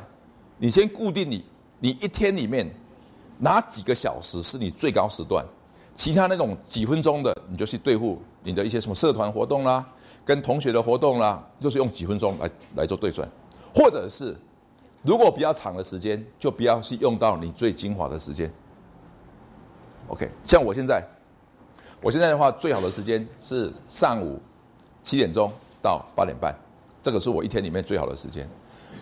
[0.57, 1.45] 你先固定你
[1.79, 2.67] 你一天里面
[3.37, 5.45] 哪几个小时是你最高时段。
[5.95, 9.85] 其他那种几分钟的，你就去对付你的一些什么社团活动啦，
[10.25, 13.27] 跟同学的活动啦，就是用几分钟来来做对算，
[13.73, 14.35] 或者是
[15.07, 18.51] 如果比较长的时间，就不要去用到你最精华的时间。
[20.09, 21.01] OK，像我现在，
[22.01, 24.37] 我现在的话，最好的时间是上午
[25.01, 25.49] 七点钟
[25.81, 26.53] 到八点半，
[27.01, 28.45] 这个是我一天里面最好的时间。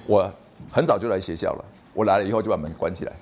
[0.05, 0.31] 我
[0.71, 1.65] 很早就来学校了，
[1.95, 3.13] 我来了以后就把门关起来。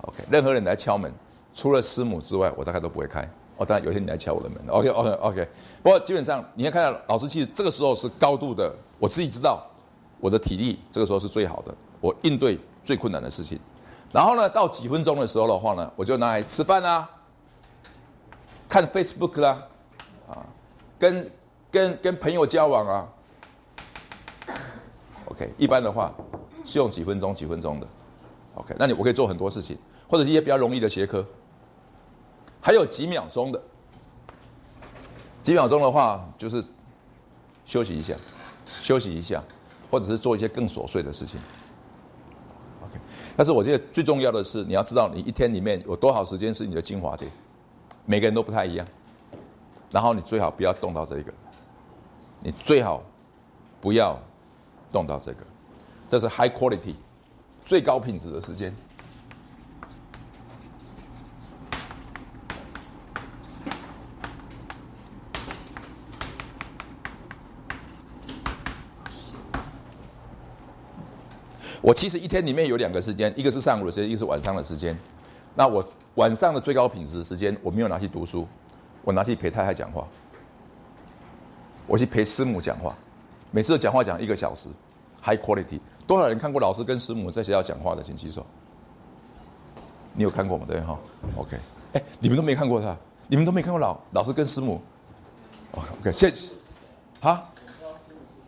[0.00, 1.12] OK，任何人来敲门，
[1.52, 3.20] 除了师母之外，我大概都不会开。
[3.58, 4.58] 哦，当然有些你来敲我的门。
[4.68, 5.48] OK OK OK，
[5.82, 9.62] 不过基本上你要看到老师，其实这个时候是高度的，我自己知道
[10.20, 11.74] 我的体力这个时候是最好的，
[12.04, 13.58] 我应对最困难的事情。
[14.12, 17.08] 然后呢，到几分钟的时候的话呢，我就拿来吃饭啊，
[18.68, 19.66] 看 Facebook 啦，
[20.28, 20.44] 啊，
[20.98, 21.32] 跟
[21.70, 23.08] 跟跟朋友交往啊。
[25.24, 26.12] OK，一般的话
[26.62, 27.86] 是用几分钟几分钟的。
[28.56, 31.26] OK，那你我可以做很多事情，或者一些比较容易的学科，
[32.60, 33.58] 还有几秒钟的，
[35.42, 36.62] 几秒钟的话就是
[37.64, 38.14] 休息一下，
[38.66, 39.42] 休息一下，
[39.90, 41.40] 或者是做一些更琐碎的事情。
[43.36, 47.30] 但是我觉得最重要的是，你要知道你一天里面有多少时间是你的精华点，
[48.06, 48.86] 每个人都不太一样，
[49.90, 51.32] 然后你最好不要动到这个，
[52.40, 53.02] 你最好
[53.80, 54.18] 不要
[54.92, 55.38] 动到这个，
[56.08, 56.94] 这是 high quality。
[57.64, 58.74] 最高品质的时间。
[71.84, 74.98] 我其实一天里面有两个时间，一个是上午的时间，一个是晚上的时间。
[75.54, 78.48] 那我晚上的最高品质时间，我没有拿去读书，
[79.02, 80.08] 我拿去陪太太讲话，
[81.86, 82.96] 我去陪师母讲话，
[83.50, 84.70] 每次都讲话讲一个小时
[85.22, 85.78] ，high quality。
[86.06, 88.46] 多少人看过老师跟师母在学校讲话的，请举手。
[90.14, 90.64] 你有看过吗？
[90.66, 90.98] 对哈
[91.36, 91.58] ，OK。
[91.92, 92.96] 哎，你们都没看过他，
[93.28, 94.80] 你们都没看过老老师跟师母。
[96.00, 96.54] OK，谢谢。
[97.20, 97.46] 哈，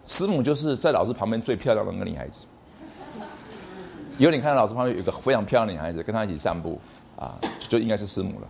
[0.07, 2.41] 师母就是在老师旁边最漂亮的那个女孩子。
[4.19, 6.81] 以后你看到老师旁边有一个非常漂亮的女孩子，跟她一起散步，
[7.17, 8.49] 啊，就应该是师母了。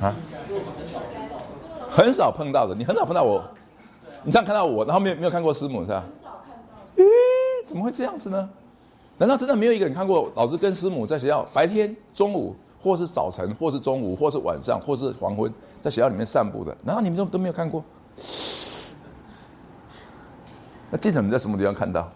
[0.00, 0.14] 啊？
[1.90, 3.42] 很少碰到的，你很少碰到我。
[4.22, 6.04] 你这样看到我，然后没有没有看过师母是吧？
[6.96, 7.02] 咦，
[7.66, 8.48] 怎么会这样子呢？
[9.18, 16.76] 难道真的没有一个人看过老师跟师母在学校白天、中午，或是早晨，或是中午，或是晚上，或是黄昏，在学校里面散步的？
[16.82, 17.84] 难道你们都都没有看过？
[20.90, 22.10] 那经常你在什么地方看到？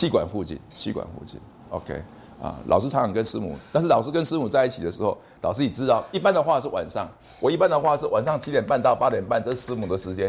[0.00, 1.38] 气管附近，气管附近。
[1.68, 2.02] OK，
[2.40, 7.06] 啊，老师常常跟师母，但是老师跟师母在一起的时候，老师也知道，一般的话是晚上，
[7.38, 10.26] 我一般的话是晚上七点半到八点半，这是师母的时间。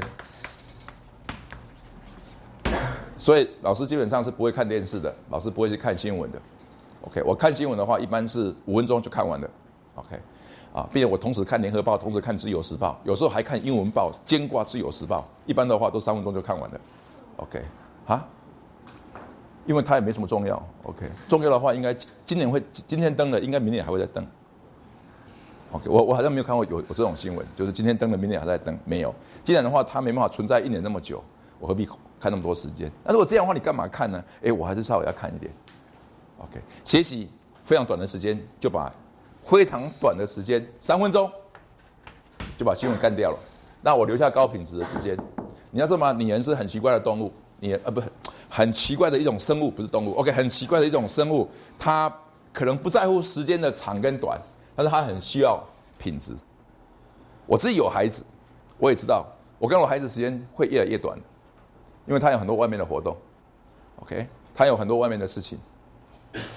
[3.17, 6.41] 所以老师基本上是不会看电视的，老师不会去看新闻的。
[7.03, 9.49] OK，我看新闻的话，一般是五分钟就看完了。
[9.95, 10.19] OK，
[10.73, 15.25] 啊，并且我同时看联合报，同时看自由时报，有时候还看英文报，兼挂自由时报。
[15.45, 16.81] 一般的话都三分钟就看完了。
[17.37, 17.63] OK，
[18.05, 18.27] 啊，
[19.65, 20.61] 因为它也没什么重要。
[20.83, 21.93] OK，重要的话应该
[22.25, 24.25] 今年会今天登了，应该明年还会再登。
[25.71, 29.13] OK，我我好像没有看过有有这种新闻，就是今天登了，明年还在登，没有。
[29.43, 31.23] 既然的话，它没办法存在一年那么久，
[31.59, 31.85] 我何必
[32.19, 32.91] 看那么多时间？
[33.03, 34.21] 那如果这样的话，你干嘛看呢？
[34.43, 35.51] 哎，我还是稍微要看一点。
[36.39, 37.29] OK，学习
[37.63, 38.91] 非常短的时间就把
[39.43, 41.31] 非常短的时间三分钟
[42.57, 43.37] 就把新闻干掉了。
[43.81, 45.17] 那我留下高品质的时间。
[45.71, 48.01] 你要说嘛，你人是很奇怪的动物，你呃不
[48.53, 50.13] 很奇怪的一种生物，不是动物。
[50.15, 52.13] OK，很奇怪的一种生物，它
[52.51, 54.37] 可能不在乎时间的长跟短，
[54.75, 55.63] 但是它很需要
[55.97, 56.35] 品质。
[57.45, 58.25] 我自己有孩子，
[58.77, 59.25] 我也知道，
[59.57, 61.17] 我跟我孩子时间会越来越短，
[62.05, 63.15] 因为他有很多外面的活动。
[64.01, 65.57] OK，他有很多外面的事情。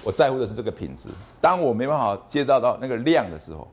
[0.03, 1.09] 我在乎的是这个品质。
[1.41, 3.69] 当我没办法接到到那个量的时候，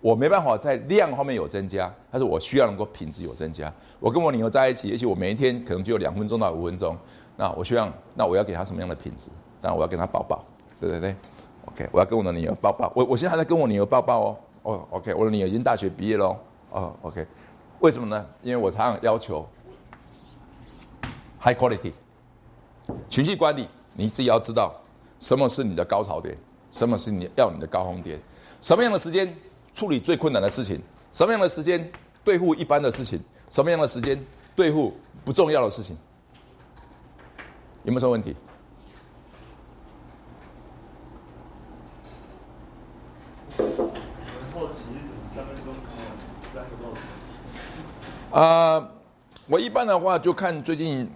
[0.00, 3.72] 我没办法在量方面有增加，但是我需要能够品质有增加。
[3.98, 6.96] 我跟我女儿在一起，也许我每一天可能只有两分钟到五分钟，
[7.40, 9.30] 那我希望，那我要给他什么样的品质？
[9.62, 10.44] 当然我要跟他抱抱，
[10.78, 11.16] 对对对
[11.64, 12.92] ，OK，我要跟我的女儿抱抱。
[12.94, 16.36] 我我现在还在跟我女儿抱抱哦，哦，OK，我的女儿已经大学毕业喽，
[16.70, 17.26] 哦，OK，
[17.78, 18.26] 为什么呢？
[18.42, 19.48] 因为我常常要求
[21.42, 21.92] high quality
[23.08, 24.74] 情绪管理，你自己要知道。
[25.18, 26.36] 什么是你的高潮点？
[26.70, 28.20] 什么是你要你的高峰点？
[28.60, 29.34] 什么样的时间
[29.74, 30.78] 处理最困难的事情？
[31.10, 31.90] 什么样的时间
[32.22, 33.18] 对付一般的事情？
[33.48, 34.22] 什么样的时间
[34.54, 34.92] 对付
[35.24, 35.96] 不重要的事情？
[37.84, 38.36] 有没有什么问题？
[48.30, 48.88] 啊，
[49.48, 51.10] 我一般的话就看最近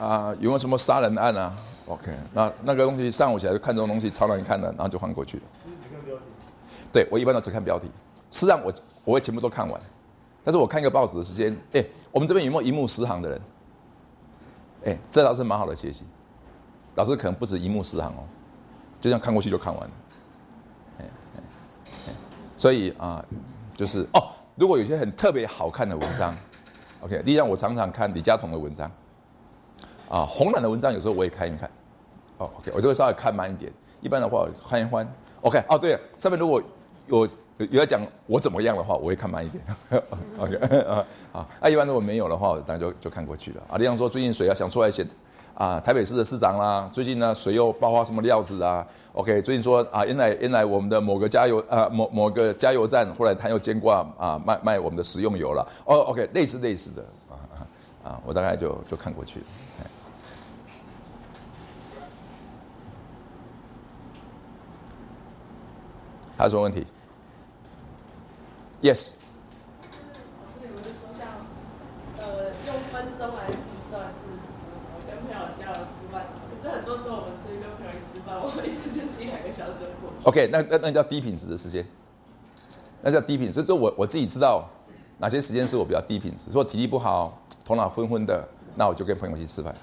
[0.00, 1.54] 啊有没有什么杀人案啊。
[1.86, 5.42] OK，那那个东西上午起来就看这种东西超难看的，然后就换过去。
[6.90, 7.86] 对我一般都只看标题，
[8.30, 8.72] 实际上我
[9.04, 9.78] 我会全部都看完，
[10.42, 13.38] 但是我看一个报纸的时间，哎，我们这边有没有一目十行的人？
[14.84, 16.04] 哎，这倒是蛮好的学习，
[16.94, 18.24] 老师可能不止一目十行哦，
[19.00, 19.90] 就这样看过去就看完了。
[20.98, 21.04] 哎
[21.36, 21.40] 哎
[22.08, 22.12] 哎，
[22.56, 23.24] 所以啊，
[23.76, 26.34] 就是哦，如果有些很特别好看的文章
[27.00, 28.90] ，OK，例如我常常看李嘉彤的文章。
[30.10, 31.68] 啊，红蓝的文章有时候我也看一看，
[32.36, 33.72] 哦，OK，我就会稍微看慢一点。
[34.02, 35.04] 一般的话看一欢
[35.40, 36.62] ，OK，哦，对了，上面如果
[37.06, 37.26] 有
[37.58, 39.64] 有要讲我怎么样的话，我会看慢一点
[40.38, 40.56] ，OK，
[40.88, 43.62] 啊，啊，那一般如果没有的话，我当然就就看过去了。
[43.70, 45.06] 啊，例如说最近水要想出来写
[45.54, 59.46] 啊台北市的市长啦，最近呢水又爆发什么料子啊？OK，最近说啊原来原来我们的某个加油啊某某个加油站后来他又兼挂啊卖卖我们的食用油了，哦，OK，类似类似的啊啊啊，我大概就就看过去了。
[66.36, 66.84] 还有什么问题
[68.84, 69.14] ？Yes。
[70.44, 71.24] 老师，你说像
[72.18, 74.20] 呃用分钟来计算是，
[74.92, 80.28] 我跟朋友交流吃饭，可是很多时候我们出去跟朋友一吃饭，我们一次就是一两个小时就过去。
[80.28, 81.82] OK，那那那叫低品质的时间，
[83.00, 83.64] 那叫低品质。
[83.64, 84.68] 就我我自己知道
[85.16, 86.48] 哪些时间是我比较低品质。
[86.48, 89.74] 如果体力不好，头脑昏昏的，那我就跟朋友去吃饭。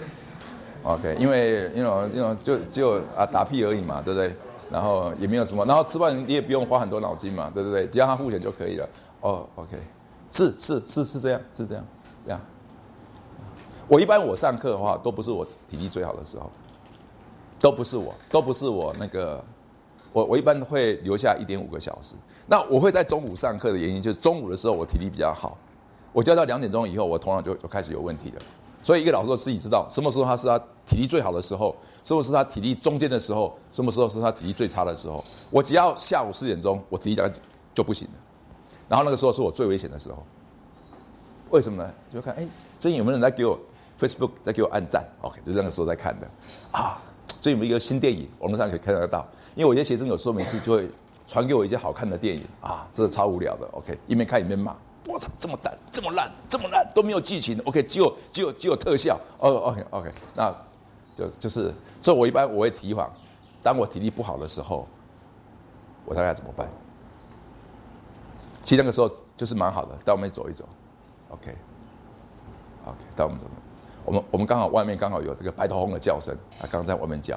[0.84, 4.34] OK，因为因为因为就只有啊打屁而已嘛，对不对？
[4.70, 7.86] 然后也没有什么，然后吃饭你也不用花很多脑筋嘛，对不对？
[7.86, 8.88] 只要他付钱就可以了。
[9.20, 9.76] 哦，OK，
[10.30, 11.84] 是是是是这样，是这样，
[12.24, 12.40] 这样。
[13.88, 16.50] 我一般我上课的话，都不是我体力最好的时候，
[17.60, 19.42] 都不是我，都不是我那个，
[20.12, 22.14] 我我一般会留下一点五个小时。
[22.46, 25.56] 那我会在中午上课的原因，就是中午的时候我体力比较好，
[26.12, 28.42] 我教到两点钟以后，我头脑就就开始有问题了。
[28.82, 31.74] 所以一个老师自己知道什么时候他是他体力最好的时候，
[32.06, 35.24] 什么是他体力中间的时候，什么时候是他体力最差的时候。
[35.50, 37.34] 我只要下午四点钟，我体力大概
[37.74, 38.14] 就不行了。
[38.88, 40.24] 然后那个时候是我最危险的时候。
[41.50, 41.92] 为什么呢？
[42.12, 42.46] 就看哎，
[42.78, 43.58] 最近有没有人在给我
[43.98, 46.28] Facebook 在给我按赞？OK，就是那个时候在看的
[46.70, 47.02] 啊。
[47.40, 49.26] 最近有一个新电影，网络上可以看得到。
[49.56, 50.88] 因为我一些学生有时候没事就会
[51.26, 53.66] 传给我一些好看的电影啊，真的超无聊的。
[53.72, 54.76] OK，一边看一边骂。
[55.08, 57.60] 我操，这么烂，这么烂，这么烂，都没有剧情。
[57.64, 59.18] OK，只有只有只有特效。
[59.38, 60.54] 哦，OK，OK，那
[61.16, 63.10] 就就是，所以我一般我会提防，
[63.62, 64.86] 当我体力不好的时候，
[66.04, 66.68] 我大概怎么办？
[68.62, 70.68] 其实那个时候就是蛮好的，带我们走一走。
[71.30, 73.46] OK，OK，带我们走。
[74.04, 77.34] 我们我们刚好外面刚好有这个白头翁的叫声，啊刚在外面叫。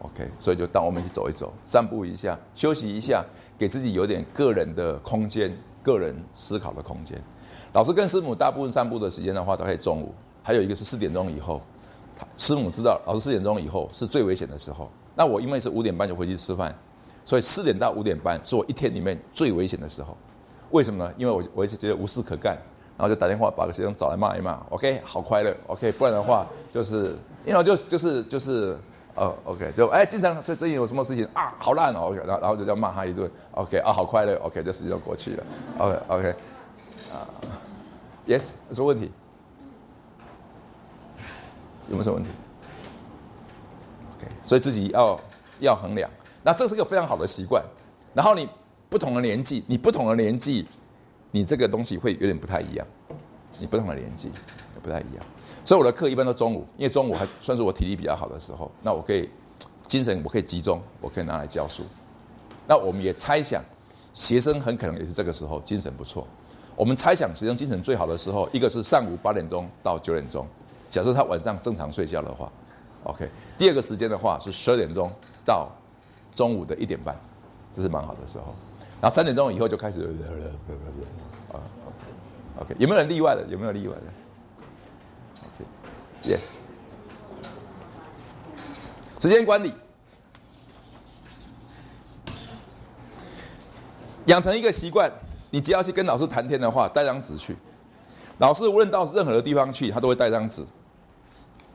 [0.00, 3.24] OK，所以就当我们去走一走，散步一下，休息一下，
[3.56, 7.22] 给自己有点个人的空间，个人思考的空间。
[7.72, 10.12] 老师跟师母大部分散步的时间的话，大概中午，
[10.42, 11.62] 还有一个是四点钟以后。
[12.36, 14.90] 师母知道，老师四点钟以后是最危险的时候。
[15.14, 16.74] 那我因为是五点半就回去吃饭，
[17.24, 20.16] 所以四点到五点半是我一天里面最危险的时候。
[20.70, 21.14] 为什么呢？
[21.18, 22.56] 因为我我一直觉得无事可干，
[22.96, 24.58] 然后就打电话把个学生找来骂一骂。
[24.70, 25.54] OK，好快乐。
[25.66, 27.14] OK，不然的话就是
[27.44, 28.78] 因为就就是就是
[29.14, 33.30] 呃 OK 就哎经常最最近有什么事情啊好烂哦然后然后就这样骂他一顿。
[33.50, 35.44] OK 啊好快乐 OK 这时间就过去了。
[35.76, 36.28] OK OK
[37.12, 37.28] 啊
[38.26, 39.12] Yes 有什么问题？
[41.92, 42.30] 有没有什么问题
[44.16, 45.20] ？OK，所以自己要
[45.60, 46.10] 要衡量。
[46.42, 47.62] 那这是个非常好的习惯。
[48.14, 48.48] 然后你
[48.88, 50.66] 不同的年纪，你不同的年纪，
[51.30, 52.86] 你这个东西会有点不太一样。
[53.58, 55.24] 你不同的年纪也不太一样。
[55.64, 58.70] 所以我的课一般都中午，因为中午还算是我体力比较好的时候。
[58.82, 59.28] 那我可以
[59.86, 61.84] 精神我可以集中，我可以拿来教书。
[62.66, 63.62] 那我们也猜想，
[64.14, 66.26] 学生很可能也是这个时候精神不错。
[66.74, 70.46] 我们猜想学生精神最好的时候，一个是上午八点钟到九点钟。
[70.92, 72.52] 假设他晚上正常睡觉的话
[73.04, 73.26] ，OK。
[73.56, 75.10] 第二个时间的话是十二点钟
[75.42, 75.66] 到
[76.34, 77.16] 中午的一点半，
[77.72, 78.54] 这是蛮好的时候。
[79.00, 80.02] 然后三点钟以后就开始
[81.50, 81.56] 啊
[82.58, 82.76] ，OK。
[82.78, 83.42] 有没有人例外的？
[83.48, 84.02] 有没有例外的
[86.26, 86.50] ？OK，Yes。
[89.18, 89.72] 时间管理，
[94.26, 95.10] 养成一个习惯，
[95.48, 97.56] 你只要去跟老师谈天的话，带张纸去。
[98.36, 100.62] 老师无论到任何的地方去，他都会带张纸。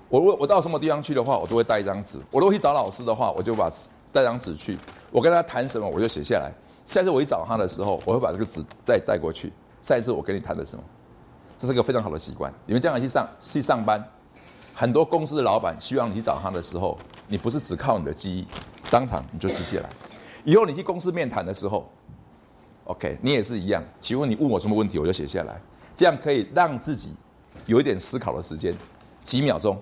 [0.09, 2.17] 我我我到什么地方去的话，我都会带一张纸。
[2.31, 3.69] 我如果去找老师的话，我就把
[4.11, 4.77] 带张纸去。
[5.11, 6.51] 我跟他谈什么，我就写下来。
[6.85, 9.51] 下次我一找他的时候，我会把这个纸再带过去。
[9.81, 10.83] 下一次我跟你谈的什么，
[11.57, 12.53] 这是个非常好的习惯。
[12.65, 14.01] 你们将来去上去上班，
[14.73, 16.97] 很多公司的老板希望你去找他的时候，
[17.27, 18.47] 你不是只靠你的记忆，
[18.89, 19.89] 当场你就记下来。
[20.45, 21.89] 以后你去公司面谈的时候
[22.85, 23.83] ，OK，你也是一样。
[23.99, 25.61] 请问你问我什么问题，我就写下来，
[25.93, 27.13] 这样可以让自己
[27.65, 28.73] 有一点思考的时间，
[29.23, 29.77] 几秒钟。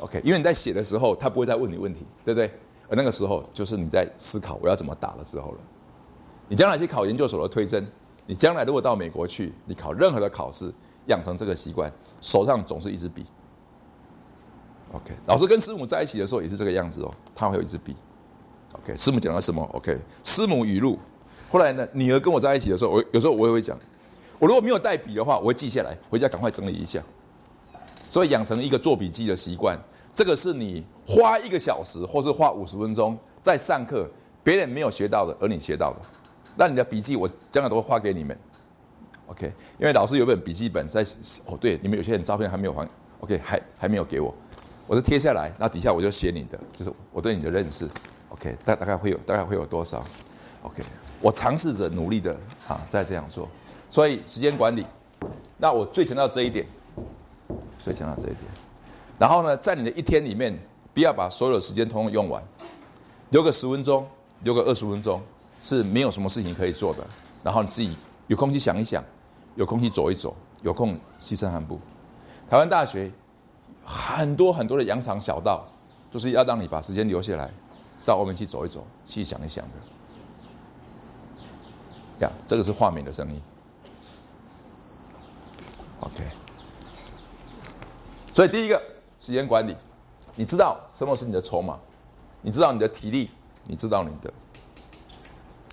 [0.00, 2.50] OK，因为你在写的时候，他不会再问你问题，对不对？
[2.88, 5.58] 而那个时候就是你在思考我要怎么打的时候了。
[6.48, 7.86] 你将来去考研究所的推甄，
[8.26, 10.72] 你将来如果到美国去，你考任何的考试，
[11.06, 13.24] 养成这个习惯，手上总是一支笔。
[14.92, 17.94] OK，老师跟师母在一起的时候也是这个样子哦，他会有一支笔。
[18.72, 20.98] OK，师母讲了什么？OK，师母语录。
[21.48, 23.78] 后来呢，女儿跟我在一起的时候，我有时候我也会讲，
[24.38, 27.00] 我如果没有带笔的话，我会记下来，回家赶快整理一下。
[28.08, 29.78] 所以养成一个做笔记的习惯，
[30.20, 34.06] 这个是你花一个小时，或是花五十分钟在上课，
[34.44, 35.98] 别人没有学到的，而你学到的。
[36.58, 38.38] 那你的笔记我将来都会发给你们
[39.28, 39.46] ，OK？
[39.78, 41.02] 因为老师有本笔记本在，
[41.46, 42.86] 哦对，你们有些人照片还没有还
[43.20, 43.38] ，OK？
[43.38, 44.34] 还还没有给我，
[44.86, 47.88] 我就贴下来，那底下我就写你的，就是我对你的认识
[48.28, 48.54] ，OK？
[48.62, 50.04] 大大概会有大概会有多少
[50.64, 50.82] ？OK？
[51.22, 53.48] 我尝试着努力的啊，再这样做，
[53.88, 54.84] 所以时间管理，
[55.56, 56.66] 那我最强调这一点。
[57.82, 58.44] 最强调这一点，
[59.20, 60.58] 然后呢，在你的一天里面，
[60.94, 62.42] 不要把所有的时间通通用完，
[63.28, 64.08] 留个十分钟，
[64.44, 65.20] 留个二十分钟，
[65.60, 67.06] 是没有什么事情可以做的。
[67.42, 67.94] 然后你自己
[68.28, 69.04] 有空去想一想，
[69.56, 71.78] 有空去走一走，有空去散散步。
[72.48, 73.12] 台湾大学
[73.84, 75.68] 很多很多的羊肠小道，
[76.10, 77.50] 就是要让你把时间留下来，
[78.06, 79.72] 到外面去走一走，去想一想的。
[82.26, 83.38] 呀，这个是画面的声音。
[86.00, 86.24] OK。
[88.32, 88.80] 所以第一个
[89.20, 89.76] 时间管理，
[90.34, 91.78] 你知道什么是你的筹码，
[92.40, 93.30] 你知道你的体力，
[93.64, 94.32] 你知道你的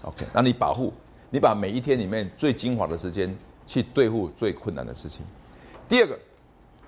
[0.03, 0.93] ，OK，那你保护，
[1.29, 3.33] 你把每一天里面最精华的时间
[3.65, 5.25] 去对付最困难的事情。
[5.87, 6.19] 第二个，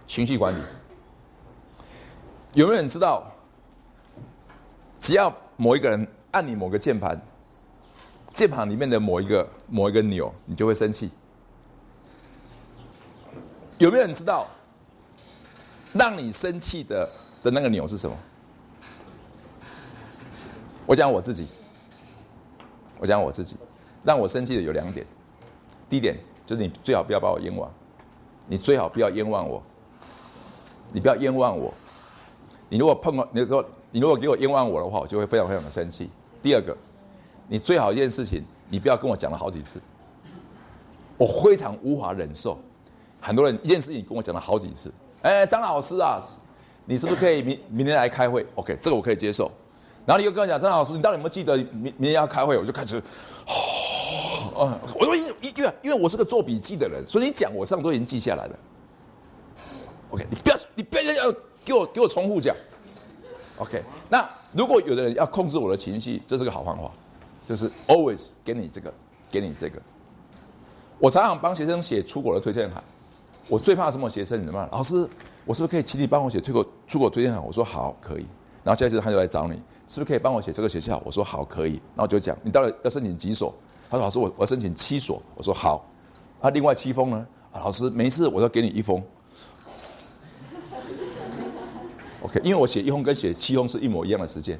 [0.05, 0.61] 情绪管理，
[2.53, 3.23] 有没有人知道，
[4.99, 7.17] 只要某一个人按你某个键盘，
[8.33, 11.09] 键盘里面的某一个某一个钮，你就会生气？
[13.77, 14.45] 有没有人知道？
[15.93, 17.09] 让你生气的
[17.43, 18.15] 的那个钮是什么？
[20.85, 21.47] 我讲我自己，
[22.99, 23.55] 我讲我自己，
[24.03, 25.05] 让我生气的有两点。
[25.89, 27.71] 第一点就是你最好不要把我冤枉，
[28.47, 29.61] 你最好不要冤枉我，
[30.91, 31.73] 你不要冤枉我。
[32.69, 36.09] 你如果碰到，你说你如果给我冤枉我的话，我就会非常非常的生气。
[36.41, 36.75] 第二个，
[37.47, 39.81] 你最好一件事情，你不要跟我讲了好几次，
[41.17, 42.59] 我非常无法忍受。
[43.19, 44.91] 很多人一件事情跟我讲了好几次。
[45.21, 46.19] 哎，张老师啊，
[46.85, 49.51] 你是不是可以明明天来开会？OK，这个我可以接受。
[50.05, 52.57] 然后你又跟我讲，张老师，你到底有没有记得明明天要开会？
[52.57, 52.97] 我就开始，
[54.55, 58.59] 哦，我说因因为因为我是个做笔记的人，所以你讲我上都已经记下来了。
[60.11, 62.55] OK，你不要你不要要给我给我重复讲。
[63.57, 66.89] OK，那如果有的人要控制我的情绪，这是个好方法，
[67.45, 68.91] 就是 always 给你这个，
[69.29, 69.79] 给你这个。
[70.97, 72.83] 我常常帮学生写出国的推荐函，
[73.49, 74.39] 我最怕什么学生？
[74.39, 74.69] 你知道吗？
[74.71, 74.95] 老师，
[75.43, 77.43] 我是不是可以请你帮我写出国出国推荐函？
[77.43, 78.25] 我说好，可以。
[78.63, 79.55] 然后下一次他就来找你，
[79.87, 81.01] 是不是可以帮我写这个学校？
[81.03, 81.81] 我说好，可以。
[81.95, 83.51] 然后就讲你到底要申请几所？
[83.89, 85.19] 他说老师，我我要申请七所。
[85.35, 85.83] 我说好。
[86.41, 87.27] 啊，另外七封呢？
[87.51, 89.03] 啊，老师没事，我要给你一封。
[92.21, 94.59] OK，因为我写一封跟写七封是一模一样的时间。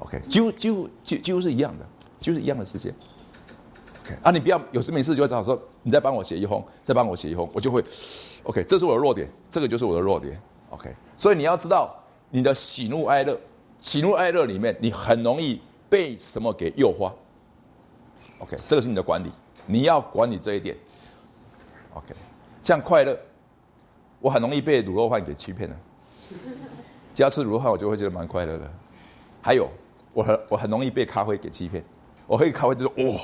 [0.00, 1.86] OK，几乎几乎几几乎是一样的，
[2.18, 2.92] 几乎是一样的时间。
[4.22, 7.82] 啊，你不要有事没事就会找说你再帮我写一封，再帮我写一封，我就会
[8.42, 10.40] OK，这是我的弱点，这个就是我的弱点。
[10.70, 11.94] OK，所以你要知道
[12.30, 13.38] 你的喜怒哀乐，
[13.78, 17.12] 喜怒哀乐里面你很容易被什么给诱惑。
[18.38, 19.30] OK，这个是你的管理，
[19.66, 20.76] 你要管理这一点。
[21.94, 22.14] OK，
[22.62, 23.18] 像快乐，
[24.20, 25.76] 我很容易被卤肉饭给欺骗了。
[27.12, 28.72] 只要吃卤肉饭，我就会觉得蛮快乐的。
[29.42, 29.68] 还有，
[30.14, 31.84] 我很我很容易被咖啡给欺骗。
[32.26, 33.20] 我喝咖啡就说哇，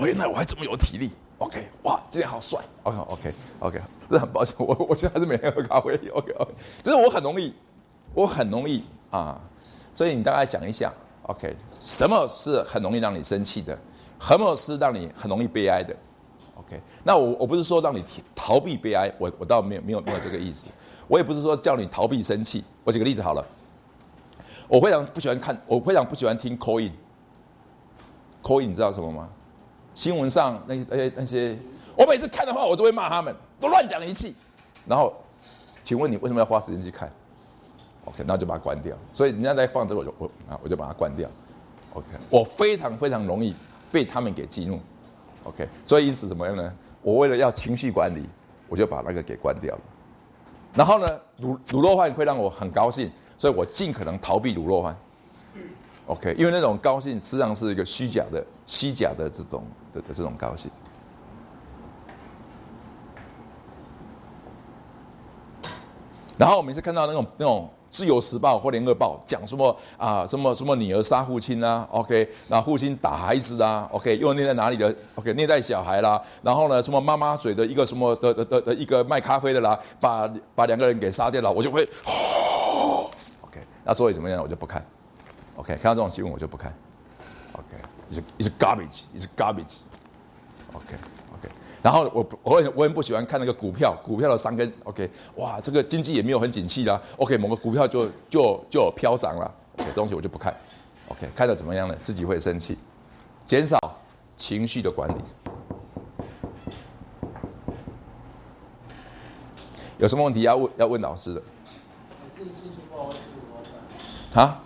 [0.00, 1.10] 原来我还这么有体力。
[1.38, 2.60] OK，哇，今天好帅。
[2.84, 3.80] OK OK OK，
[4.10, 5.94] 这很抱歉，我 我现在是每天喝咖啡。
[6.12, 7.54] OK OK，只是我很容易，
[8.14, 9.40] 我很容易啊。
[9.92, 13.78] 所以你大概想一想，OK，什么是很容易让你生气的？
[14.20, 15.94] 什么是让你很容易悲哀的
[16.56, 18.02] ？OK，那我我不是说让你
[18.34, 20.70] 逃避悲哀，我我倒没有没有没有这个意思。
[21.08, 22.64] 我也不是说叫你逃避生气。
[22.84, 23.46] 我举个例子好了，
[24.66, 29.28] 我非常不喜欢看，我非常不喜欢听 coin，coin 你知道什么吗？
[29.94, 31.58] 新闻上那些那些那些，
[31.96, 34.34] 我每次看的话，我都会骂他们，都乱讲一气。
[34.86, 35.14] 然后，
[35.82, 37.10] 请问你为什么要花时间去看
[38.04, 38.96] ？OK，那就把它关掉。
[39.12, 41.28] 所以人家在放这个，我就我啊，我就把它关掉。
[41.94, 43.54] OK，我非常非常容易
[43.92, 44.80] 被他们给激怒。
[45.44, 46.72] OK，所以因此怎么样呢？
[47.00, 48.28] 我为了要情绪管理，
[48.68, 49.80] 我就把那个给关掉了。
[50.74, 51.06] 然后呢，
[51.40, 54.96] 卤卤肉饭会让我很高兴，所以我尽可能逃避卤肉饭。
[56.06, 60.70] OK，因为那种高兴实际上是一个虚假的、虚假的这种的的这种高兴。
[66.36, 81.88] 然后我每次看到那种那种《自由时报》或《联合报》讲什么啊什么什么女儿杀父亲啊，OK，那父亲打孩子啊，OK，又虐待哪里的，OK，虐待小孩啦，然后呢什么妈妈嘴的一个什么的的的的一个卖咖啡的啦，把把两个人给杀掉了，我就会
[83.40, 84.84] ，OK，那所以怎么样，我就不看
[85.56, 86.72] ，OK，看到这种新闻我就不看
[87.52, 89.82] ，OK，is is garbage is garbage。
[90.72, 90.94] OK
[91.34, 91.48] OK，。
[91.82, 100.54] 然后我我很我很不喜欢看那个股票，股票的三根，OK，哇，这个经济也没有很景气啦，OK，某个股票就就就飘涨了，OK，东西我就不看
[101.08, 101.94] ，OK，看的怎么样呢？
[102.02, 102.76] 自己会生气，
[103.46, 103.78] 减少
[104.36, 105.14] 情绪的管理。
[109.98, 111.42] 有什么问题要问要问老师的？
[112.36, 112.96] 心情不
[114.34, 114.60] 好？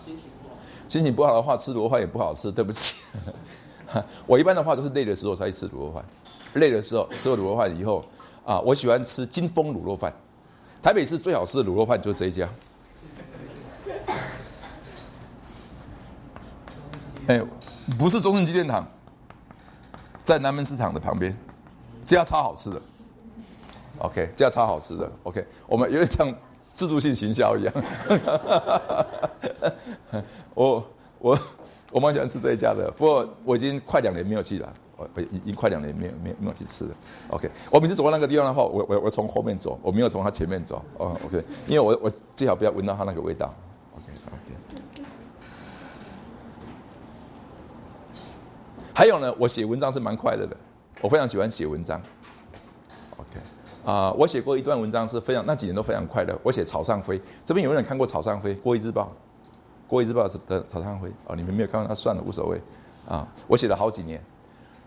[0.89, 1.34] 心情不好。
[1.34, 2.97] 的话，吃卤肉饭也不好吃，对不起。
[4.26, 6.05] 我一般的话都是累的时候才吃卤肉饭。
[6.55, 8.05] 累的时候吃了卤肉饭以后，
[8.45, 10.12] 啊，我喜欢吃金丰卤肉饭。
[10.82, 12.49] 台北市最好吃的卤肉饭就是这一家。
[17.26, 17.43] 哎，
[17.99, 18.86] 不是中正纪念堂，
[20.24, 21.36] 在南门市场的旁边，
[22.05, 22.80] 这家超好吃的。
[23.99, 25.11] OK，这家超好吃的。
[25.24, 26.34] OK，我们有点像
[26.74, 27.74] 自助性行销一样。
[30.59, 30.84] 我
[31.20, 31.38] 我
[31.92, 34.72] 我蛮喜欢吃这一家的，不过我已经快两年没有去了。
[34.96, 36.90] 我已经快两年没有没有没有去吃了
[37.28, 37.48] ，OK。
[37.70, 41.40] 我每次走过那个地方的话，我我我从后面走，我没有从他前面走，哦，OK。
[41.68, 43.54] 因为我我最好不要闻到他那个味道
[43.94, 45.04] ，OK OK。
[48.92, 50.56] 还有呢，我写文章是蛮快乐的，
[51.00, 52.02] 我非常喜欢写文章
[53.18, 53.38] ，OK。
[53.84, 56.36] 啊，我写过一段文章是非常那几年都非常快乐。
[56.42, 58.52] 我写草上飞，这边有没有人看过草上飞？
[58.54, 59.12] 郭一日报，
[59.89, 62.61] 郭一日报是的草上飞哦，你们没有看到那算了，无所谓
[63.09, 63.26] 啊。
[63.49, 64.22] 我写了好几年。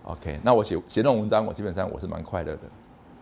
[0.04, 2.62] OK，那我写写那种文章，我基本上我是蛮快乐的。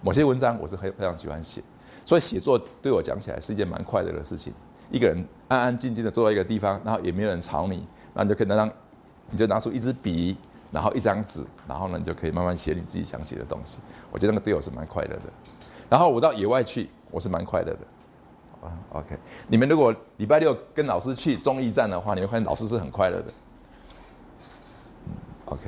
[0.02, 1.62] 某些文章我是很非常喜欢写，
[2.06, 4.54] 所以写作对我讲起来是一件蛮快乐的事情。
[4.92, 8.72] 一个人安安静静的坐在一个地方，然后也没有人吵你，那你就可以拿张，
[9.30, 10.36] 你就拿出一支笔，
[10.72, 13.80] 然后一张纸，然后呢你就可以慢慢写你自己想写的东西。
[14.10, 15.24] 我觉得那个对我是蛮快乐的。
[15.90, 17.80] 然后我到野外去，我是蛮快乐的。
[18.62, 23.34] 啊，OK，你们如果礼拜六跟老师去综艺站的话，你会发现老师是很快乐的。
[25.46, 25.68] OK。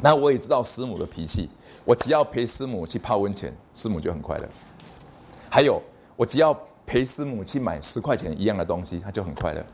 [0.00, 1.50] 那我也知道师母的脾气，
[1.84, 4.48] 我只要陪师母去泡温泉，师母就很快乐。
[5.50, 5.82] 还有，
[6.14, 9.64] 我只要陪师母去买十块钱一样的东西，他就很快乐。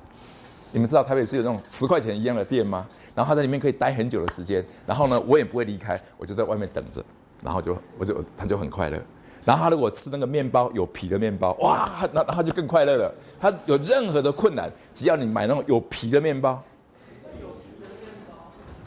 [0.73, 2.87] 你们知道台北是有那种十块钱一样的店吗？
[3.15, 7.05] 然后他在里面可以待很久的时间，然后呢，我也不会离开，我就在外面等着，
[7.43, 8.99] 然后就我就他就很快乐。
[9.45, 13.15] 然后他如果吃那个面包有皮的面包，哇，那他就更快乐了。
[13.39, 16.63] 他有任何的困难，只要你买那种有皮的面包，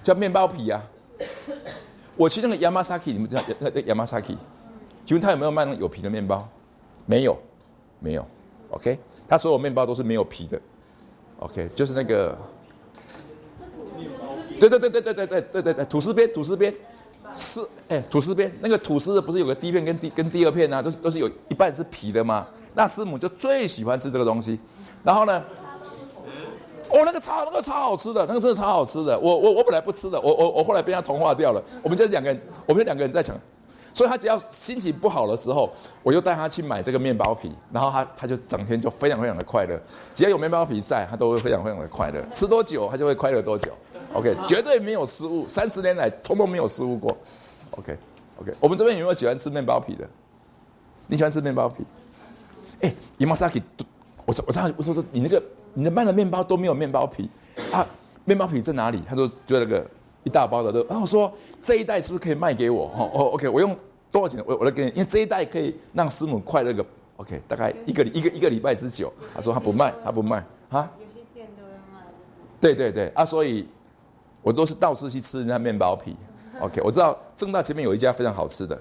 [0.03, 0.81] 叫面包皮啊。
[2.15, 4.35] 我去那个 Yamasaki，你们知道那那 Yamasaki，
[5.05, 6.47] 请问他有没有卖那种有皮的面包？
[7.05, 7.37] 没有，
[7.99, 8.25] 没有。
[8.71, 8.97] OK，
[9.27, 10.59] 他所有面包都是没有皮的。
[11.39, 12.35] OK，就是那个，
[14.59, 16.73] 对对对对对对对对对对，吐司边吐司边，
[17.37, 22.45] 是哎吐司边那个吐司不是有个第一片跟第跟第二片啊，都是都是有一半是皮的吗？
[22.73, 24.59] 那师母就最喜欢吃这个东西，
[25.03, 25.41] 然后呢？
[26.89, 29.19] 哦，那个超那个超好吃的，那个真的超好吃的。
[29.19, 31.61] 我我我本来不吃的，我我我后来被他同化掉了。
[31.83, 33.35] 我们就两个人，我们就两个人在抢，
[33.93, 35.69] 所以他只要心情不好的时候，
[36.01, 39.77] 我就带他去买这个面包皮，然后他他就整天就非常非常的快乐。
[40.13, 42.25] 只要有面包皮在，他都会非常非常的快乐。
[42.31, 43.69] 吃多久他就会快乐多久。
[44.13, 47.15] OK，绝对没有失误，三十年来通通没有失误过。
[47.71, 47.97] OK
[48.41, 50.07] OK，我们这边有没有喜欢吃面包皮的？
[51.07, 51.85] 你喜欢吃面包皮？
[52.81, 53.61] 哎，Yamasaki，
[54.25, 55.41] 我说我说我说说你那个。
[55.73, 57.29] 你的卖的面包都没有面包皮
[57.71, 57.87] 啊？
[58.25, 58.99] 面包皮在哪里？
[59.07, 59.85] 他说就那个
[60.23, 60.83] 一大包的都。
[60.85, 61.31] 然后我说
[61.61, 62.85] 这一袋是不是可以卖给我？
[62.97, 63.77] 哦哦，OK，我用
[64.11, 64.43] 多少钱？
[64.47, 66.83] 我我来给你，因为这一袋可以让师母快乐个
[67.17, 69.13] OK，大概一个一个一个礼拜之久。
[69.35, 70.91] 他说他不卖，他不卖啊。
[70.99, 72.03] 有些店都会卖。
[72.59, 73.67] 对对对啊，所以
[74.41, 76.15] 我都是到处去吃人家面包皮。
[76.59, 78.79] OK，我知道正大前面有一家非常好吃的，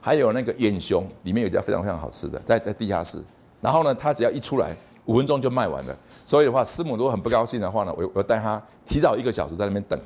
[0.00, 3.22] 还有那个远雄里面有一家非常非常好吃的，在在地下室。
[3.60, 5.96] 然后呢，他只要一出来，五分钟就卖完了。
[6.24, 9.98] 所以的话，师母如果很不高兴的话呢，我我带他提早一个小时在那边等，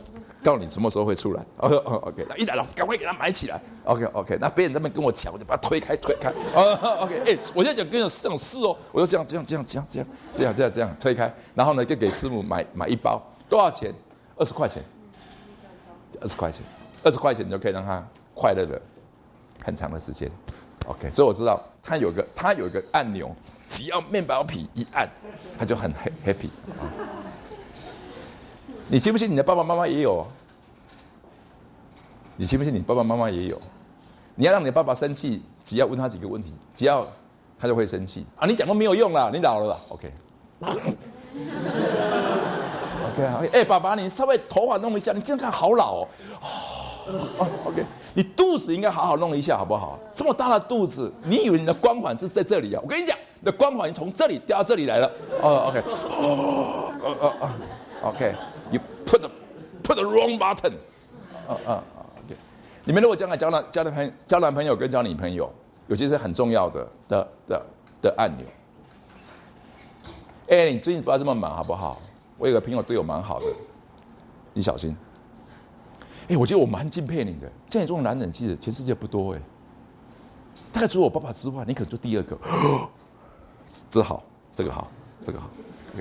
[0.42, 1.44] 告诉你什么时候会出来。
[1.58, 3.60] OK OK，那一来了，赶快给他买起来。
[3.84, 6.32] OK OK，那别人在那边跟我抢，我就把他推开推开。
[6.54, 13.92] OK，哎，我现在讲跟你这种事哦，我就这样这样这样这样这样这样这样这样推开，然后呢就给师母买买一包，多少钱？
[14.42, 14.82] 二十块钱。
[16.20, 16.62] 二十块钱，
[17.04, 18.80] 二十块钱你就可以让他快乐的
[19.64, 20.28] 很长的时间。
[20.86, 23.32] OK，所以我知道他有个他有一个按钮。
[23.68, 25.08] 只要面包皮一按，
[25.58, 25.94] 他就很
[26.26, 26.50] happy！
[28.88, 30.26] 你信不信你的爸爸妈妈也有？
[32.36, 33.58] 你信不信你爸爸妈妈也有？
[34.34, 37.06] 你要让你的爸爸生气，只要问他几个问题，只要
[37.58, 38.46] 他就会生气啊！
[38.46, 40.12] 你讲都没有用了，你老了，OK。
[43.16, 46.08] 对啊，哎，爸爸，你稍微头发弄一下，你这样看好老哦。
[47.38, 47.84] 哦，OK，
[48.14, 49.98] 你肚子应该好好弄一下，好不好？
[50.14, 52.80] 这么大的肚子，你以为你的光环是在这里啊？
[52.82, 53.16] 我跟你讲。
[53.44, 55.10] 的光环从这里掉到这里来了。
[55.42, 57.50] 哦，OK，哦，哦哦
[58.04, 59.28] ，OK，You put the
[59.82, 60.74] put the wrong button。
[61.48, 61.82] 哦哦
[62.24, 62.36] ，OK。
[62.84, 65.52] 你们如果将来交男交男朋交男朋友跟交女朋友，
[65.88, 67.62] 有些是很重要的的的
[68.00, 68.46] 的按钮。
[70.46, 72.00] 哎，你最近不要这么忙好不好？
[72.38, 73.46] 我有个朋友对我蛮好的，
[74.52, 74.96] 你小心。
[76.28, 79.40] 哎，我觉得我蛮敬佩你的，像你这种男人其实全世界不多哎。
[80.72, 82.38] 大概除了我爸爸之外，你可能就第二个。
[83.90, 84.22] 这好，
[84.54, 84.90] 这个好，
[85.22, 85.50] 这个好。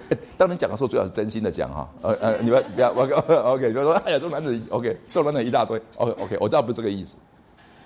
[0.10, 1.90] 哎，当你讲的时候，最好是真心的讲哈。
[2.02, 3.04] 呃呃，你们不要，我
[3.54, 5.82] OK，比如说，哎呀，这种男子 OK，这种男人一大堆。
[5.98, 7.18] OK OK，我知道不是这个意思。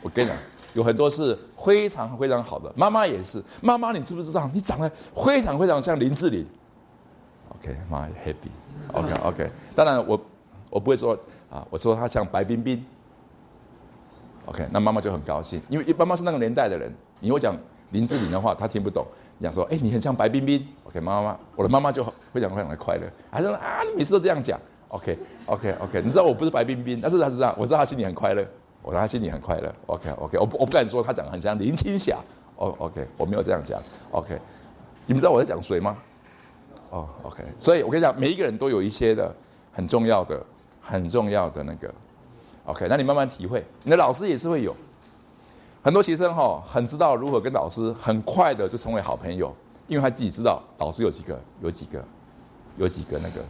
[0.02, 0.38] 我跟你讲，
[0.74, 2.72] 有很多是非常非常好的。
[2.76, 4.50] 妈妈也是，妈妈你知不知道？
[4.54, 6.46] 你长得非常非常像林志玲。
[7.66, 8.52] OK，妈 happy。
[8.94, 10.20] OK OK，当然我
[10.70, 11.18] 我不会说
[11.50, 12.84] 啊，我说他像白冰冰。
[14.46, 16.94] OK，那妈妈就很高兴，因为妈妈是那个年代的人。
[17.20, 17.58] 你会讲
[17.92, 19.04] 林志玲的话，她听不懂。
[19.40, 20.64] 你讲说，哎，你很像白冰冰。
[20.84, 23.08] OK，妈妈，我的妈妈就非常非常的快乐。
[23.32, 24.60] 还说啊，你每次都这样讲。
[24.90, 28.46] OK，OK，OK，你知道我不是白冰冰，但是他是这样，我知道他心里很快乐，
[28.84, 29.74] 我知道他心里很快乐。
[29.88, 32.18] OK，OK，我我不敢说他长得很像林青霞。
[32.58, 33.82] 哦，OK，我没有这样讲。
[34.12, 34.40] OK，
[35.08, 35.98] 你们知道我在讲谁吗？
[36.90, 39.36] 哦，OK，所以我跟你讲，每一个人都有一些的
[39.72, 40.44] 很重要的、
[40.82, 41.94] 很重要的那个。
[42.66, 44.76] OK，那你慢慢体会，你的老师也是会有。
[45.84, 49.56] 很多学生哈很知道如何跟老师很快的就成为好朋友，
[49.88, 52.04] 因为他自己知道老师有几个有几个
[52.78, 53.46] 有几个那个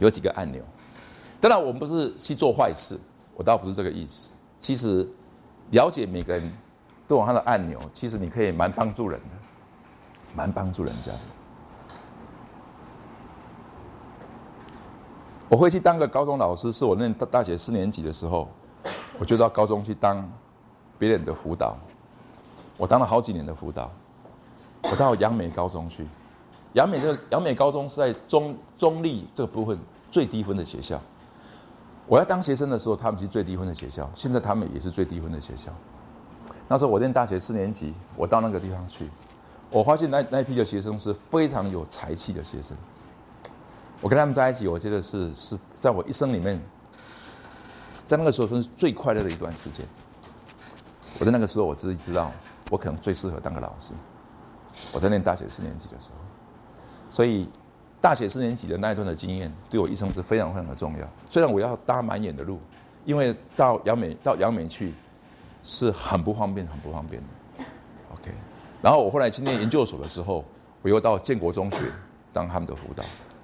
[0.00, 0.60] 有几个按钮。
[1.40, 2.98] 当然我们不是去做坏事，
[3.36, 4.30] 我倒不是这个意思。
[4.58, 5.08] 其实
[5.70, 6.52] 了解每个人
[7.06, 9.46] 都有他的按钮，其实你可以蛮帮助人的，
[10.34, 11.12] 蛮帮助人家。
[15.48, 18.48] 我会去当个高中老师，是我念大大学四年级的时候，
[19.18, 20.26] 我就到高中去当。
[20.96, 21.76] 别人的辅导，
[22.76, 23.90] 我当了好几年的辅导。
[24.82, 26.06] 我到杨美高中去，
[26.74, 29.76] 杨美这个杨美高中是在中中立这个部分
[30.08, 30.98] 最低分的学校。
[32.06, 35.72] 我要当学生的时候，他们是最低分的学校，现在他们也是最低分的学校。
[36.68, 39.10] 那时候我念大学四年级，我到那个地方去，
[39.68, 42.76] 我发现那那批的学生是非常有才气的学生。
[44.04, 46.60] 我跟他们在一起，我觉得是是在我一生里面，
[48.06, 49.86] 在那个时候算是最快乐的一段时间。
[51.18, 52.30] 我在那个时候，我自己知道，
[52.68, 53.94] 我可能最适合当个老师。
[54.92, 56.18] 我在念大学四年级的时候，
[57.08, 57.48] 所以
[57.98, 61.08] 大学四年级的那一段的经验，对我一生是非常非常的重要。
[61.30, 62.60] 虽然我要搭蛮远的路，
[63.06, 64.92] 因为到杨美到杨美去
[65.62, 67.64] 是很不方便，很不方便的。
[68.12, 68.30] OK，
[68.82, 70.44] 然后我后来去念研究所的时候，
[70.82, 71.78] 我又到建国中学
[72.34, 73.02] 当他们的辅导，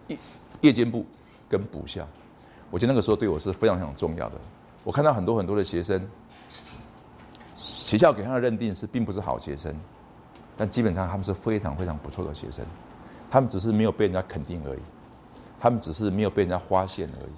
[0.08, 0.18] 夜
[0.60, 1.04] 夜间部
[1.48, 2.06] 跟补校。
[2.70, 4.36] 我觉得那个时候对我是非常非常重要的。
[4.84, 6.00] 我看到很多很多的学生，
[7.56, 9.74] 学校给他的认定是并不是好学生，
[10.56, 12.64] 但基本上他们是非常非常不错的学生，
[13.30, 14.80] 他们只是没有被人家肯定而已，
[15.60, 17.32] 他们只是没有被人家发现而已。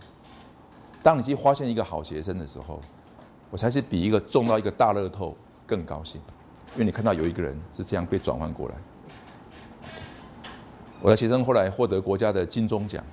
[1.03, 2.81] 当你去发现一个好学生的时候，
[3.51, 6.21] 我才是比一个中到一个大乐透更高兴，
[6.75, 8.75] 因为你看到有一个人是这样被转换过来。
[11.03, 13.05] 我的学生后来获得国家的金钟奖。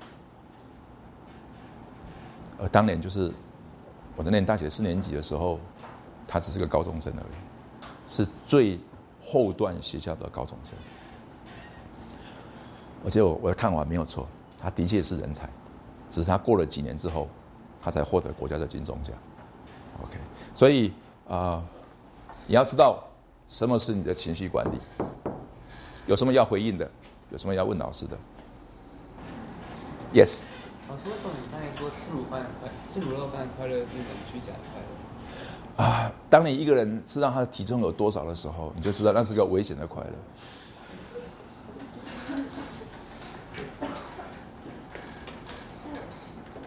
[2.59, 3.31] 而当年就是
[4.15, 5.59] 我在念大学四年级的时候，
[6.27, 8.79] 他只是个高中生而已，是最
[9.25, 10.77] 后段学校的高中生。
[13.03, 14.27] 而且我我的看法没有错，
[14.59, 15.49] 他的确是人才，
[16.09, 17.27] 只是他过了几年之后，
[17.79, 19.15] 他才获得国家的金钟奖。
[20.03, 20.17] OK，
[20.53, 20.93] 所以
[21.27, 21.63] 啊，
[22.45, 23.01] 你要知道
[23.47, 24.77] 什么是你的情绪管理，
[26.07, 26.91] 有什么要回应的，
[27.31, 28.17] 有什么要问老师的。
[30.13, 30.41] Yes。
[30.89, 34.87] 老师，为什么你刚才说吃卤饭快吃卤肉饭快乐是一种虚假的快乐？
[35.83, 40.11] 啊，当你一个人知道他的体重有多少的时候，你就知道那是个危险的快乐。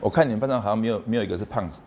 [0.01, 1.81] 我看你们班上好像没有没有一个是胖子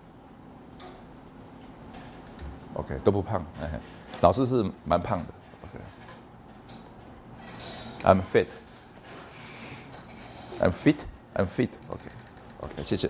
[2.73, 3.79] ，OK 都不胖，哎，
[4.21, 5.25] 老师是蛮胖的
[8.03, 8.21] ，OK，I'm
[10.59, 12.03] fit，I'm fit，I'm fit，OK。
[12.61, 13.09] OK，谢谢。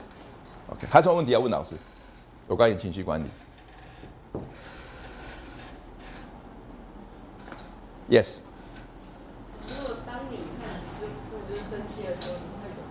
[0.70, 1.76] OK，还有什么问题要问老师？
[2.50, 3.28] 有关于情绪管理。
[8.10, 8.40] Yes。
[9.68, 12.88] 如果当你看你师傅是就是生气的时候，你会怎么？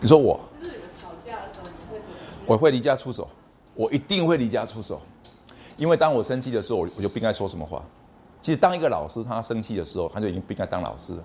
[0.00, 0.40] 你说我？
[0.62, 2.14] 就是你们吵架的时候，你会怎么？
[2.46, 3.28] 我会离家出走，
[3.74, 5.02] 我一定会离家出走，
[5.76, 7.82] 因为当我生气的时候，我我就不应该说什么话。
[8.40, 11.24] 其实当一个老师他生气的时候，他就已经不应该当老师了。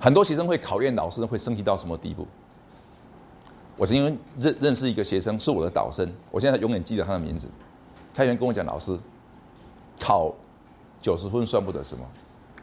[0.00, 2.26] 很多学生会考验老师会升级到什么地步？
[3.76, 7.46] 我是因为认认识一个学生，是我的导生，我现在永远记得他的名字。
[8.14, 8.98] 他原来跟我讲，老师，
[9.98, 10.34] 考
[11.02, 12.02] 九十分算不得什么，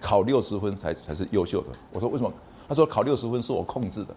[0.01, 1.67] 考六十分才才是优秀的。
[1.91, 2.33] 我说为什么？
[2.67, 4.15] 他说考六十分是我控制的，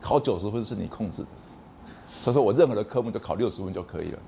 [0.00, 1.28] 考九十分是你控制的。
[2.24, 4.18] 他说我任何的科目都考六十分就可以了。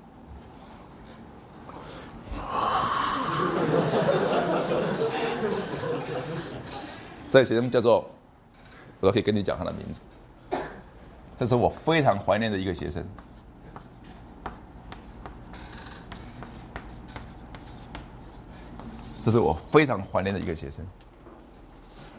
[7.29, 8.05] 这个学生叫做，
[9.05, 10.01] 我都可以跟你讲他的名字。
[11.35, 13.05] 这是我非常怀念的一个学生，
[19.23, 20.83] 这是我非常怀念的一个学生。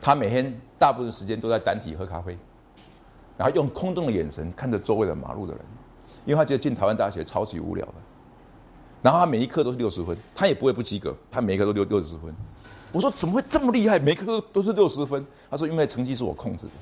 [0.00, 2.38] 他每天大部分时间都在单体喝咖啡，
[3.36, 5.64] 然后用空洞的眼神看着周围的马路的人，
[6.24, 7.94] 因为他觉得进台湾大学超级无聊的。
[9.02, 12.32] 然后他每一科都是六十分，他也不会不及格，他每一科都六六十分。
[12.92, 13.98] 我说怎么会这么厉害？
[13.98, 15.24] 每科都是六十分？
[15.50, 16.72] 他说因为成绩是我控制的。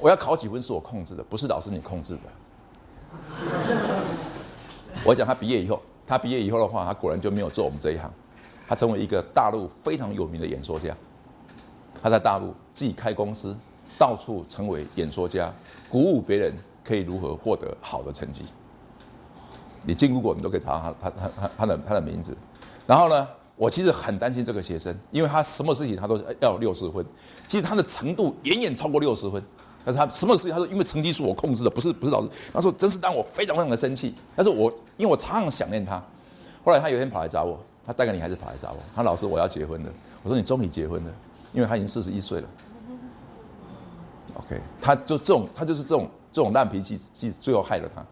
[0.00, 2.20] 我要考几分是我控制的，不是老师你控制的。
[5.04, 8.10] 我讲他毕业以后，他毕业以后的话，他果然就没有做我们这一行，
[8.66, 10.96] 他成为一个大陆非常有名的演说家。
[12.00, 13.56] 他在大陆自己开公司，
[13.98, 15.52] 到处成为演说家，
[15.88, 16.54] 鼓舞别人
[16.84, 18.44] 可以如何获得好的成绩。
[19.82, 22.36] 你进 Google 你都可以查到他他他他的他的名字。
[22.86, 23.26] 然后呢，
[23.58, 27.04] 我其实很担心这个学生，因为他什么事情他都要六十分，
[27.46, 29.42] 其实他的程度远远超过六十分。
[29.84, 30.52] 但是他什么事情？
[30.52, 32.28] 他说因为成绩是我控制的，不是不是老师。
[32.52, 34.14] 他说真是让我非常非常的生气。
[34.36, 36.02] 但是我因为我常常想念他。
[36.64, 38.78] 后来他有一天跑来找我，他带个女孩子跑来找我。
[38.94, 39.92] 他老师我要结婚了。
[40.22, 41.10] 我说你终于结婚了，
[41.52, 42.48] 因为他已经四十一岁了。
[44.34, 48.04] OK，他就这种他就是这种这种烂脾气，是最后害了他。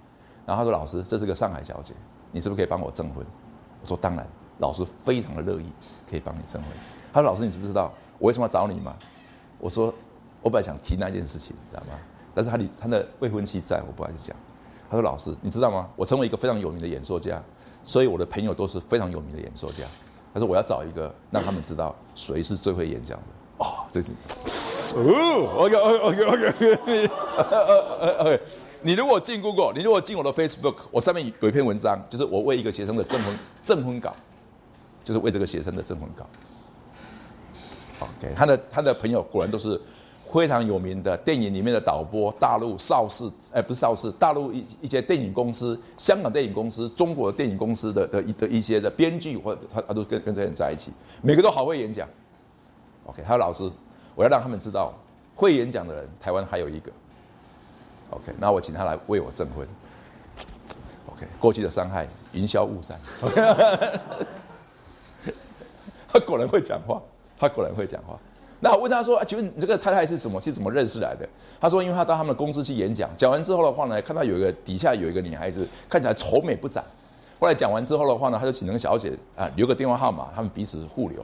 [0.47, 1.93] 然后他说老师这是个上海小姐，
[2.33, 3.25] 你是不是可以帮我证婚？
[3.83, 4.27] 我说当然，
[4.59, 5.67] 老师非常的乐意
[6.09, 6.71] 可以帮你证婚。
[7.13, 8.95] 他说老师你知不知道我为什么要找你吗？
[9.59, 9.93] 我说。
[10.43, 11.99] 我本来想提那件事情，你知道吗？
[12.33, 14.37] 但是他的他的未婚妻在，我不爱讲。
[14.89, 15.89] 他说：“老师，你知道吗？
[15.97, 17.43] 我成为一个非常有名的演说家，
[17.83, 19.83] 所以我的朋友都是非常有名的演说家。
[20.33, 23.25] 他说我要找一个让他们知道谁是最会演讲的。
[23.65, 24.13] 哦，这是
[24.95, 27.09] 哦，OK OK OK OK
[28.21, 28.43] OK。
[28.83, 34.15] 你如果进 Google，你如果进我的 Facebook，我上面有一篇文章，就是我为一个学生的证婚证婚稿，
[35.07, 36.27] 就是为这个学生的证婚稿。
[38.01, 39.81] OK，他的他的朋友果然都是。
[40.29, 50.93] 非常有名的电影里面的导播，大陆邵氏，哎，不是邵氏，大陆一一些电影公司、香港电影公司、中国的电影公司的的一的一些的编剧，或者他他都跟跟这些人在一起，
[51.23, 52.07] 每个都好会演讲。
[53.07, 53.71] OK，还有老师，
[54.15, 54.93] 我要让他们知道，
[55.35, 56.93] 会演讲的人，台湾还有一个。
[58.11, 59.67] OK，那我请他来为我证婚。
[61.15, 63.01] OK，过去的伤害云消雾散。
[63.23, 63.41] OK
[66.09, 67.01] 他果然会讲话，
[67.39, 68.19] 他果然会讲话。
[68.59, 70.41] 那我问他说：“啊，请问你这个太太是什么？
[70.41, 71.29] 是怎么认识来的？”
[71.61, 76.83] 他说：“因为他到他们的公司去演讲，讲完之后的话呢，看到有一个底下有一个女孩子，看起来愁眉不展。
[77.39, 81.23] 后来讲完之后的话呢，他就请那个小姐啊留个电话号码，他们彼此互留。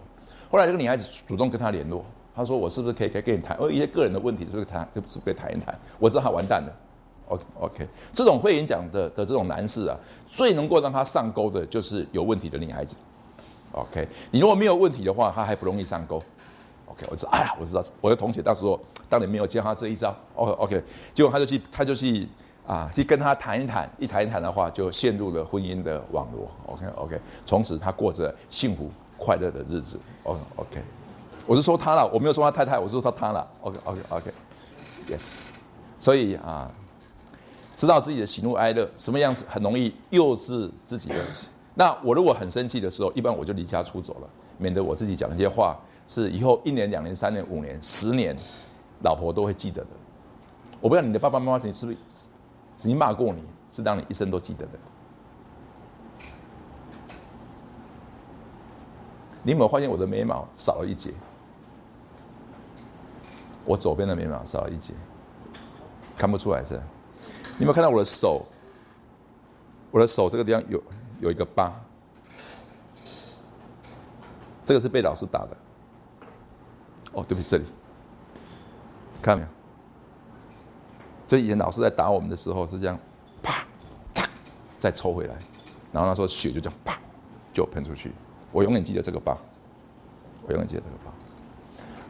[0.51, 2.05] 后来这个女孩子主动跟他联络，
[2.37, 3.57] 他说：‘我是不是可以可以跟你谈？
[3.57, 4.87] 呃，一些个人的问题，是不是谈？
[4.93, 6.73] 是不是可以谈一谈？’我知道他完蛋了。
[7.29, 9.97] OK OK，这种会演讲的的这种男士啊，
[10.29, 12.95] 最能够让他上钩的就是有问题的女孩子。
[13.73, 16.23] OK，你如果没有问题的话，他还不容易上钩。
[16.87, 20.15] OK，我知道，哎呀，我知道，我的同学当时候当你没有教他这一招。
[20.35, 20.83] 哦，OK，
[21.15, 22.29] 结果他就去，他就去
[22.67, 26.51] 啊，去跟他谈一谈，一谈一谈的话，就陷入了婚姻的网络。
[26.67, 29.99] OK，OK，从此他过着幸福快乐的日子。
[30.25, 30.83] OK，OK，
[31.47, 33.49] 我是说他了，我没有说他太太，我是说他了。
[33.63, 35.37] OK，OK，OK，Yes，
[35.99, 36.71] 所以啊，
[37.75, 41.25] 知道自己的喜怒哀乐什么样子，很容易幼稚自己的。
[41.75, 45.79] 那我如果很生气的时候，一般我就离家出走了，免得我自己讲那些话。
[46.07, 48.37] 是以后一年、两年、三年、五年、十年，
[49.03, 49.89] 老婆都会记得的。
[50.81, 51.99] 我不知道你的爸爸妈妈，你是不是
[52.77, 53.43] 曾经骂过你？
[53.71, 54.73] 是让你一生都记得的。
[59.43, 61.15] 你有没有发现我的眉毛少了一截？
[63.65, 64.93] 我左边的眉毛少了一截，
[66.17, 66.75] 看不出来是？
[67.59, 68.45] 你有没有看到我的手？
[69.91, 70.83] 我的手这个地方有
[71.23, 71.73] 有一个疤，
[74.65, 75.57] 这个是被老师打的。
[77.13, 77.65] 哦，对不起，这里
[79.23, 79.49] 看到没有？
[81.29, 82.99] 就以前老师在打我们的时候是这样，
[83.41, 83.65] 啪，
[84.13, 84.29] 啪，
[84.81, 85.39] 再抽回来，
[85.93, 86.99] 然后他说血就这样啪
[87.53, 88.11] 就喷出去。
[88.51, 89.39] 我永远记得这个疤，
[90.45, 91.13] 我永远记得这个疤。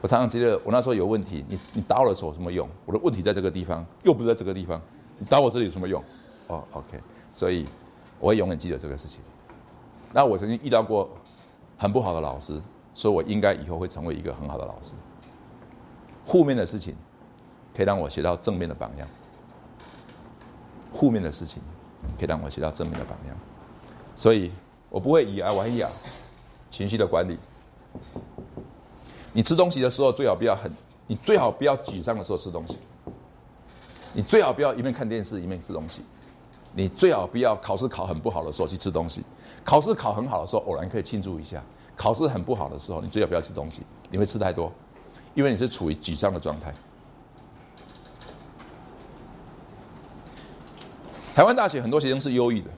[0.00, 2.66] 我常常记得我那时候有问题，你你打我的手有什么用？
[2.86, 4.80] 我的问题在这个地方，又不是在这个地方，
[5.18, 6.02] 你打我这里有什么用？
[6.46, 6.98] 哦，OK，
[7.34, 7.68] 所以
[8.22, 9.20] 我会永远记得这个事情。
[10.14, 11.10] 那我曾经遇到过
[11.76, 12.62] 很不好的老师。
[12.94, 14.92] 所以我应该以后会成为一个很好的老师。
[16.26, 16.94] 负面的事情
[17.74, 19.08] 可以让我学到正面的榜样，
[20.92, 21.62] 负面的事情
[22.18, 23.36] 可以让我学到正面的榜样。
[24.14, 24.52] 所以
[24.90, 25.88] 我不会以牙还牙，
[26.70, 27.38] 情绪的管理。
[29.32, 30.70] 你吃东西的时候最好不要很，
[31.06, 32.78] 你最好不要沮丧的时候吃东西。
[34.12, 36.02] 你最好不要一面看电视一面吃东西。
[36.74, 39.24] 你最好不要考试考很不好的时候去吃东西。
[39.64, 41.62] 考试考很好的时候偶然可以庆祝一下。
[41.94, 44.72] 考试很不好的时候，你最好不要吃东西，你会吃太多，
[45.34, 46.74] 因为你是处于沮丧的状态。
[51.34, 52.70] 台湾大学很多学生是忧郁的，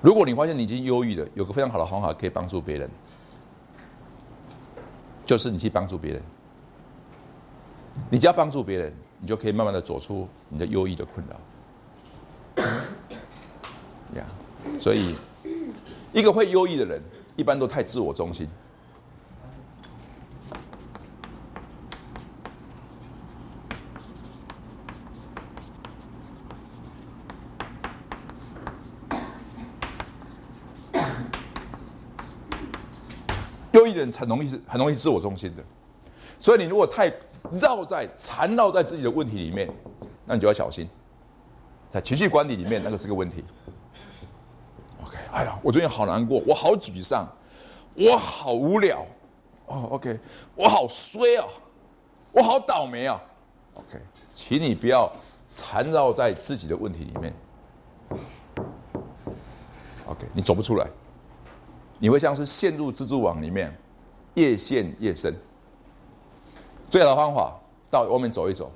[0.00, 2.88] 如果你发现你已经忧郁了，有个非常好的方法可以帮助别人，
[5.24, 6.22] 就是你去帮助别人。
[8.10, 12.64] 你只要帮助别人，你就可以慢慢的走出你的忧郁的困扰。
[14.14, 14.26] 呀，
[14.80, 15.16] 所以。
[16.12, 17.02] 一个会忧郁的人，
[17.36, 18.48] 一般都太自我中心。
[33.72, 35.62] 忧郁的人很容易是很容易自我中心的，
[36.38, 37.12] 所以你如果太
[37.52, 39.68] 绕在缠绕在自己的问题里面，
[40.24, 40.88] 那你就要小心，
[41.88, 43.44] 在情绪管理里面，那个是个问题。
[45.04, 47.26] OK，哎呀，我最近好难过，我好沮丧，
[47.94, 49.06] 我好无聊，
[49.66, 50.18] 哦，OK，
[50.54, 51.46] 我好衰啊，
[52.32, 53.20] 我好倒霉啊
[53.74, 54.00] ，OK，
[54.32, 55.10] 请你不要
[55.52, 57.32] 缠绕在自己的问题里面
[60.06, 60.86] ，OK，你走不出来，
[61.98, 63.72] 你会像是陷入蜘蛛网里面，
[64.34, 65.32] 越陷越深。
[66.88, 67.52] 最好的方法
[67.90, 68.70] 到外面走一走，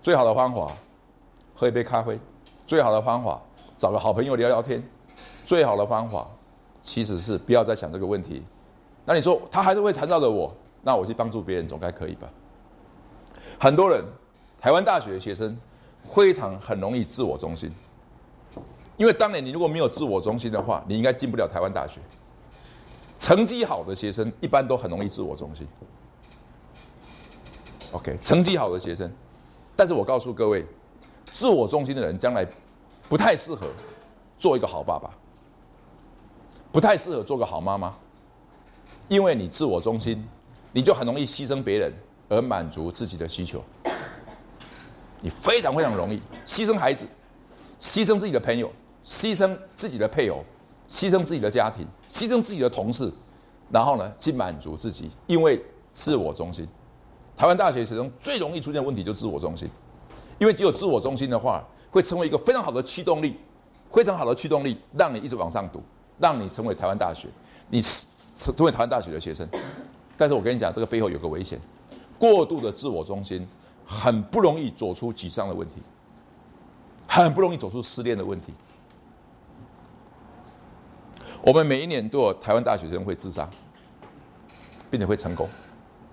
[0.00, 0.72] 最好的方法
[1.54, 2.18] 喝一杯咖啡，
[2.66, 3.40] 最好的方法
[3.76, 4.82] 找个好朋友聊聊天。
[5.44, 6.28] 最好的方法，
[6.82, 8.44] 其实是不要再想这个问题。
[9.06, 12.28] 那你说他还是会缠绕着我，那我去帮助别人总该可以吧？
[13.58, 14.04] 很多人，
[14.60, 15.56] 台湾大学的学生
[16.04, 17.72] 非常很容易自我中心，
[18.98, 21.98] 因为当年你如果没有自我中心的话，你应该进不了台湾大学。
[23.18, 25.66] 成绩好的学生一般都很容易自我中心。
[27.92, 29.10] OK，成绩好的学生，
[29.74, 30.66] 但是我告诉各位，
[31.26, 32.46] 自我中心的人将来
[33.08, 33.66] 不太适合
[34.38, 35.10] 做一个好爸爸。
[36.70, 37.96] 不太适合做个好妈妈，
[39.08, 40.22] 因为你自我中心，
[40.70, 41.90] 你就很容易牺牲别人
[42.28, 43.64] 而满足自己的需求。
[45.20, 47.06] 你非常非常容易牺牲孩子，
[47.80, 48.70] 牺牲自己的朋友，
[49.02, 50.44] 牺牲自己的配偶，
[50.86, 53.10] 牺牲自己的家庭，牺牲自己的同事，
[53.70, 56.68] 然后呢，去满足自己，因为自我中心。
[57.38, 59.70] 台湾大学学生最容易出现的问题就是自我中心，
[60.40, 63.36] 因为只有自我中心的话，会成为一个非常好的驱动力，
[63.92, 65.80] 非常好的驱动力，让你一直往上读，
[66.18, 67.28] 让你成为台湾大学，
[67.68, 69.48] 你成成为台湾大学的学生。
[70.16, 71.60] 但是我跟你讲，这个背后有个危险，
[72.18, 73.46] 过度的自我中心，
[73.86, 75.74] 很不容易走出沮丧的问题，
[77.06, 78.52] 很不容易走出失恋的问题。
[81.40, 83.48] 我们每一年都有台湾大学生会自杀，
[84.90, 85.48] 并且会成功。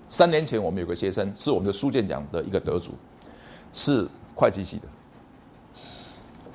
[0.08, 2.91] 三年前，我们有个学生是我们的书卷奖的一个得主，
[3.74, 4.88] 是会计系的。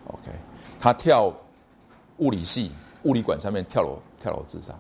[0.06, 0.30] OK，
[0.78, 1.32] 他跳
[2.18, 2.70] 物理系
[3.04, 4.74] 物理馆上面跳楼跳楼自杀。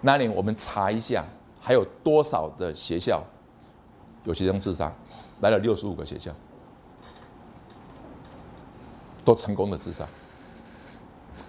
[0.00, 1.24] 那年我们查一下，
[1.60, 3.22] 还有多少的学校
[4.24, 4.92] 有学生自杀？
[5.40, 6.32] 来了六十五个学校，
[9.24, 10.06] 都成功的自杀。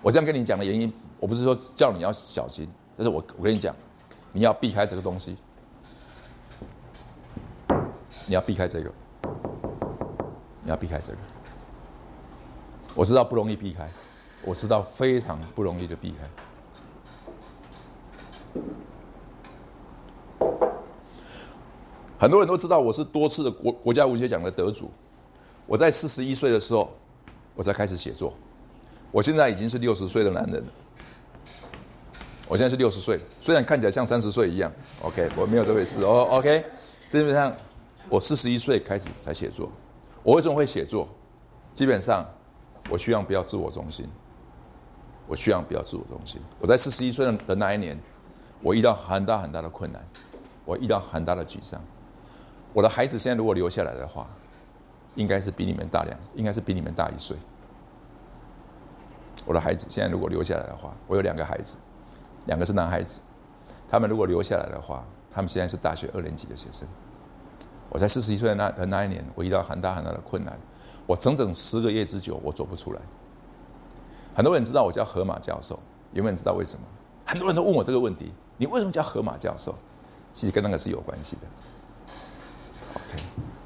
[0.02, 3.76] 我这样跟你讲的原因，我不是说叫你要小心，但是我我跟你讲，
[4.32, 5.36] 你要避开这个东西。
[8.28, 8.92] 你要避开这个，
[10.62, 11.18] 你要避开这个。
[12.94, 13.90] 我知道不容易避开，
[14.44, 16.18] 我知道非常不容易的避开。
[22.18, 24.92] 很多人都知道我是多次的国国家文学奖的得主。
[25.66, 26.92] 我在四十一岁的时候，
[27.56, 28.34] 我才开始写作。
[29.12, 30.72] 我现在已经是六十岁的男人了。
[32.48, 34.72] 我现在是六十岁，虽然看起来像三十岁一样。
[35.02, 36.28] OK，我没有这回事哦。
[36.32, 36.64] OK，
[37.12, 37.54] 基本上。
[38.10, 39.70] 我四十一岁开始才写作，
[40.24, 41.08] 我为什么会写作？
[41.74, 42.26] 基本上，
[42.90, 44.08] 我希望不要自我中心。
[45.28, 46.42] 我希望不要自我中心。
[46.60, 47.98] 我在四十一岁的那一年，
[48.62, 50.06] 我遇到很大很大的困难，
[50.66, 51.82] 我遇到很大的沮丧。
[52.74, 54.28] 我的孩子现在如果留下来的话，
[55.16, 57.38] 应该是比你们大两，应该是比你们大一岁。
[59.46, 61.78] 我的孩子现在如果留下来的话，我有两个孩子，
[62.48, 63.22] 两个是男孩子，
[63.90, 66.86] 他们如果留下来的话，他们现在是大学二年级的学生。
[67.92, 70.58] 我在四十一岁的那的那一年，我遇到很大很大的困难，
[71.06, 73.02] 我整整十个月之久，我走不出来。
[74.34, 75.78] 很多人知道我叫河马教授，
[76.14, 76.86] 有没有人知道为什么？
[77.26, 79.76] 很多人都问我这个问题：你为什么叫河马教授？
[80.32, 81.42] 其实跟那个是有关系的。
[82.94, 83.24] OK，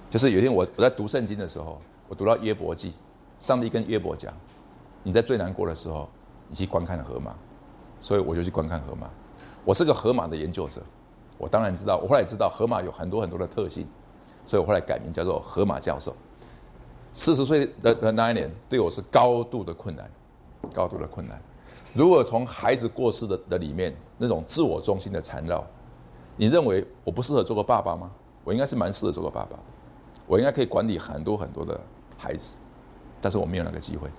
[0.10, 2.96] 就是有一天我我在读圣经的时候，我读到约伯记，
[3.40, 4.34] 上帝跟约伯讲：
[5.04, 6.10] 你在最难过的时候，
[6.50, 7.32] 你去观看河马，
[8.02, 9.08] 所以我就去观看河马。
[9.64, 10.82] 我是个河马的研究者，
[11.38, 13.88] 我当然知道，我后来知道河马有很多很多的特性。
[14.46, 16.16] 所以我后来改名叫做河马教授。
[17.14, 20.10] 四十岁的的那一年，对我是高度的困难，
[20.74, 21.42] 高度的困难。
[21.94, 25.66] 如果从孩子过世的的里面那种自我中心的缠绕，
[26.36, 28.12] 你认为我不适合做个爸爸吗？
[28.44, 29.58] 我应该是蛮适合做个爸爸，
[30.28, 31.80] 我应该可以管理很多很多的
[32.18, 32.54] 孩子，
[33.22, 34.10] 但是我没有那个机会。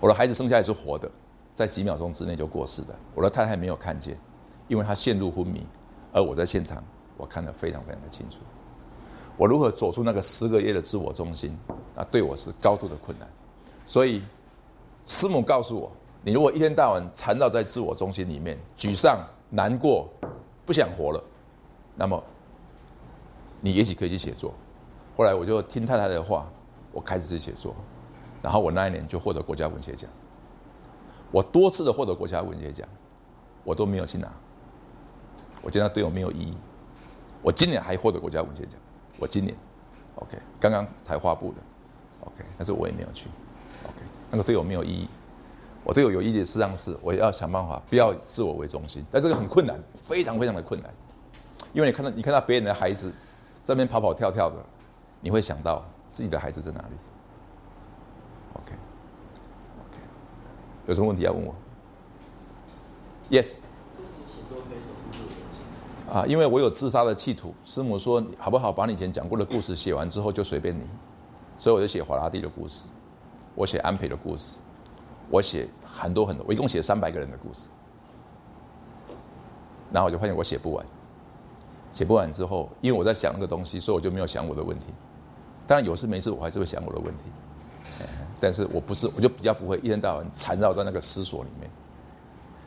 [0.00, 1.08] 我的孩子生下来是活的，
[1.54, 2.94] 在几秒钟之内就过世的。
[3.14, 4.18] 我的太太没有看见，
[4.66, 5.66] 因为她陷入昏迷，
[6.10, 6.82] 而我在现场，
[7.16, 8.38] 我看得非常非常的清楚。
[9.36, 11.56] 我如何走出那个十个月的自我中心？
[11.96, 13.28] 啊，对我是高度的困难。
[13.84, 14.22] 所以，
[15.06, 15.90] 师母告诉我：，
[16.22, 19.18] 你如果一天到晚缠绕在自我中心里面，沮丧、
[19.50, 20.08] 难过、
[20.64, 21.22] 不想活了，
[21.96, 22.22] 那么，
[23.60, 24.54] 你也许可以去写作。
[25.16, 26.48] 后来我就听太太的话，
[26.92, 27.74] 我开始去写作。
[28.40, 30.08] 然后我那一年就获得国家文学奖。
[31.30, 32.88] 我多次的获得国家文学奖，
[33.64, 34.32] 我都没有去拿。
[35.62, 36.54] 我觉得对我没有意义。
[37.42, 38.78] 我今年还获得国家文学奖。
[39.24, 39.56] 我今年
[40.16, 41.56] ，OK，刚刚才发布的
[42.26, 43.26] ，OK，但是我也没有去
[43.84, 45.08] ，OK，那个对我没有意义。
[45.82, 50.92] 我对我有意义的事实上是，我要想办法不要自我为中心，但这个很困难，非常非常的困难，
[51.72, 53.10] 因为你看到你看到别人的孩子
[53.62, 54.56] 在那边跑跑跳跳的，
[55.22, 56.94] 你会想到自己的孩子在哪里
[58.52, 59.98] ？OK，OK，
[60.84, 61.54] 有什么问题要问我
[63.30, 63.60] ？Yes。
[66.10, 68.70] 啊，因为我有自杀的企图，师母说好不好？
[68.70, 70.86] 把你以前讲过的故事写完之后就随便你，
[71.56, 72.84] 所以我就写华拉蒂的故事，
[73.54, 74.56] 我写安培的故事，
[75.30, 77.68] 我写很多很多，我一共写三百个人的故事，
[79.90, 80.86] 然后我就发现我写不完，
[81.90, 84.88] 写不完之后，因为我在想那个东西，所以我就没有想我的问题。
[85.66, 87.24] 当然有事没事我还是会想我的问题，
[88.38, 91.70] 但是我不是，我就比较不会一天到晚缠绕在那个思索里面。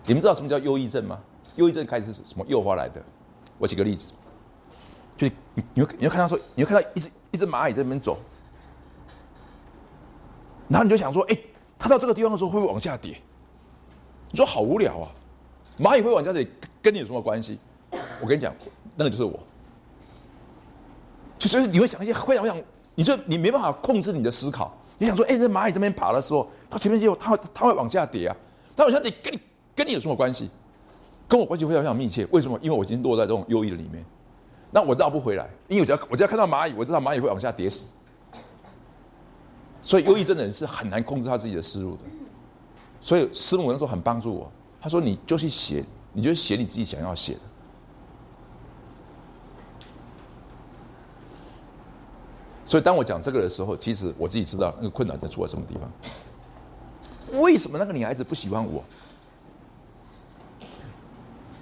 [0.07, 1.19] 你们知道什么叫忧郁症吗？
[1.57, 2.99] 忧郁症开始是什么诱发来的？
[3.57, 4.11] 我举个例子，
[5.17, 8.17] 就你你会你会看到说，你会看到一只一只蚂蚁在那边走，
[10.67, 11.37] 然后你就想说，哎，
[11.79, 13.19] 它到这个地方的时候会不会往下跌？
[14.29, 15.09] 你说好无聊啊，
[15.79, 16.47] 蚂蚁会往下跌，
[16.81, 17.59] 跟你有什么关系？
[18.21, 18.53] 我跟你讲，
[18.95, 19.39] 那个就是我。
[21.39, 22.61] 就所以你会想一些会想想，
[22.95, 24.75] 你说你没办法控制你的思考。
[24.97, 28.35] 你想说，哎，这蚂蚁这边爬的时候，它前面就它它会往下跌啊，
[28.75, 29.39] 它往下跌跟你
[29.75, 30.49] 跟你有什么关系？
[31.27, 32.25] 跟我关系非常非常密切。
[32.31, 32.57] 为什么？
[32.61, 34.03] 因为我已经落在这种忧郁的里面，
[34.71, 35.49] 那我绕不回来。
[35.67, 37.91] 因为我只要我只要看到蚂蚁，我知道蚂蚁会往下跌死。
[39.83, 42.03] 所以忧郁症的人是很难控制他自己的思路的。
[42.99, 44.51] 所以师母那时候很帮助我，
[44.81, 47.39] 他说：“你就去写，你就写你自己想要写的。”
[52.65, 57.41] 所以当我讲这个的时候，其实我自己知道那个困难在出在什么地方。
[57.41, 58.83] 为什么那个女孩子不喜欢我？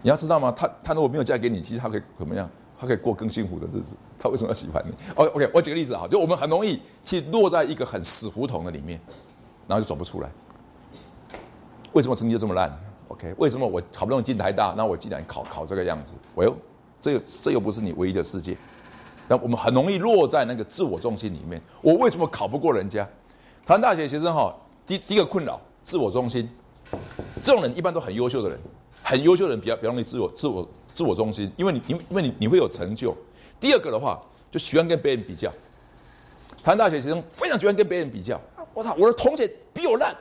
[0.06, 0.53] 你要知道吗？
[0.56, 2.47] 她她如果没有嫁给你，其实她可以怎么样？
[2.80, 3.95] 她可以过更幸福的日子。
[4.20, 9.01] 她为什么要喜欢你？O OK，我举个例子啊，就我们很容易去落在一个很死胡同的里面，
[9.68, 10.30] 然后就走不出来。
[11.93, 12.72] 为什么成绩就这么烂
[13.08, 16.14] ？OK，为什么我好不容易进台大，那我竟然考考这个样子？
[16.36, 16.56] 我又
[17.01, 18.56] 这这又不是你唯一的世界。
[19.28, 21.60] 那我们很容易落在那个自我中心里面。
[21.82, 23.03] 我为什么考不过人家？
[23.66, 26.47] 台湾大学学生哈，第第一个困扰自我中心，
[27.43, 28.60] 这种人一般都很优秀的人，
[29.08, 33.16] 很优秀的人比较比较容易自我自我自我中心，因为你因因为你你会有成就。
[33.60, 35.51] 第二个的话，就喜欢跟别人比较。
[36.64, 38.41] 台大学学生非常喜欢跟别人比较。
[38.74, 40.16] 我操，我的同学比我烂，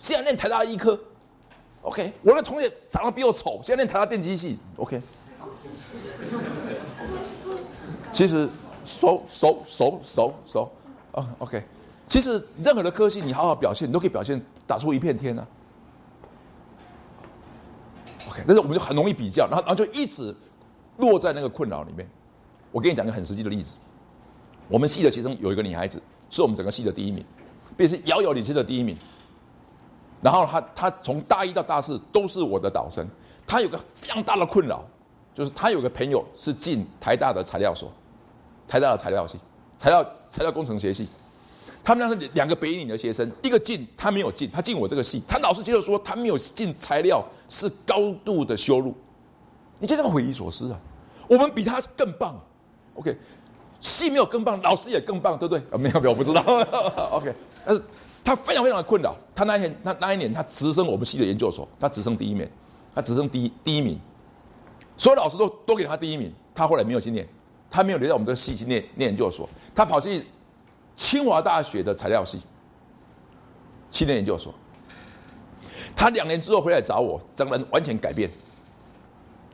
[0.00, 0.98] 现在念台大医科。
[1.82, 4.58] OK，我的同学长得比我丑，现在念台大电机系。
[4.76, 5.02] OK。
[8.10, 8.48] 其实，
[8.86, 10.72] 熟熟熟熟熟，
[11.12, 11.62] 啊，OK。
[12.06, 15.46] 其实任何的科系，你好好表现，你都可以表现打出一片天啊。
[18.30, 20.34] OK，但是我们就很容易比较，然后然后就一直
[20.98, 22.08] 落在那个困扰里面。
[22.70, 23.74] 我跟你讲个很实际的例子，
[24.68, 26.00] 我们系的学生有一个女孩子，
[26.30, 27.24] 是我们整个系的第一名，
[27.76, 28.96] 并且是遥遥领先的第一名。
[30.20, 33.06] 然后她她从大一到大四都是我的导生，
[33.46, 34.84] 她有个非常大的困扰，
[35.34, 37.92] 就是她有个朋友是进台大的材料所。
[38.68, 39.36] 台大的材料系，
[39.76, 41.08] 材料材料工程学系，
[41.82, 48.94] 他们那是两个北影的学生，一个进他没有进，他进我这个系，他老师接着说他没有进材料是高度的羞辱，
[49.78, 50.78] 你这个匪夷所思啊！
[51.26, 52.38] 我们比他更棒
[52.94, 53.16] ，OK，
[53.80, 55.64] 系没有更棒，老师也更棒，对不对？
[55.70, 56.42] 啊，没有没有，我不知道
[57.12, 57.82] ，OK，但是
[58.22, 62.48] 他非常非常的困扰，他那一天他那一年他直升我们系的研究所，他直升第一名，
[62.94, 63.98] 他直升第一第一名，
[64.96, 67.26] 所有老师都都给他第一名，他后来没有去念。
[67.72, 70.26] 他没有留在我们这个系去念念研究所，他跑去
[71.00, 72.38] 清华大学的材料系
[73.90, 74.54] 青年研究所。
[75.96, 78.28] 他两年之后回来找我，整个人完全改变，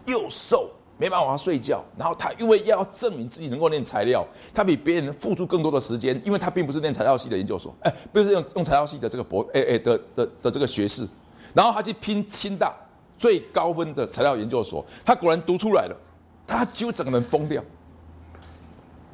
[0.07, 0.69] 又瘦，
[0.99, 1.85] 没办法睡觉。
[1.97, 11.07] 然后他因为要证明自己能够念材料，他比别人付出更多的时间，因为他并不是念材料系的研究所，哎，不是用用材料系的这个博，哎哎的的的这个学士。
[11.55, 12.75] 然后他去拼清大
[13.17, 15.97] 最高分的材料研究所，他果然读出来了，
[16.45, 17.63] 他就整个人疯掉。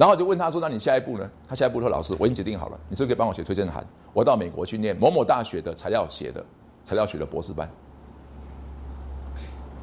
[0.02, 3.86] 然后就问他说：“那你下一步呢？”他下一步说：“老师，我已经决定好了，你是不是可以帮我写推荐函？
[4.12, 6.44] 我到美国去念某某大学的材料学的
[6.82, 7.70] 材料学的博士班。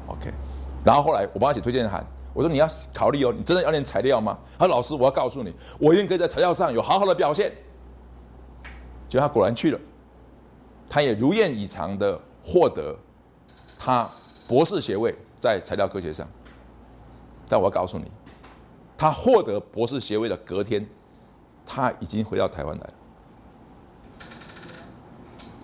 [0.08, 0.30] ”OK。
[0.84, 2.04] 然后后来我帮他写推荐函，
[2.34, 7.50] 我说：“你要考虑哦，你真的要念材料吗？”他说：“老师，我要告诉你，我一定可以在材料上有好好的表现。”
[9.08, 9.80] 结果他果然去了，
[10.86, 12.94] 他也如愿以偿的获得
[13.78, 14.06] 他
[14.46, 16.28] 博士学位在材料科学上。
[17.48, 18.04] 但我要告诉你。
[19.00, 20.86] 他获得博士学位的隔天，
[21.64, 22.94] 他已经回到台湾来了。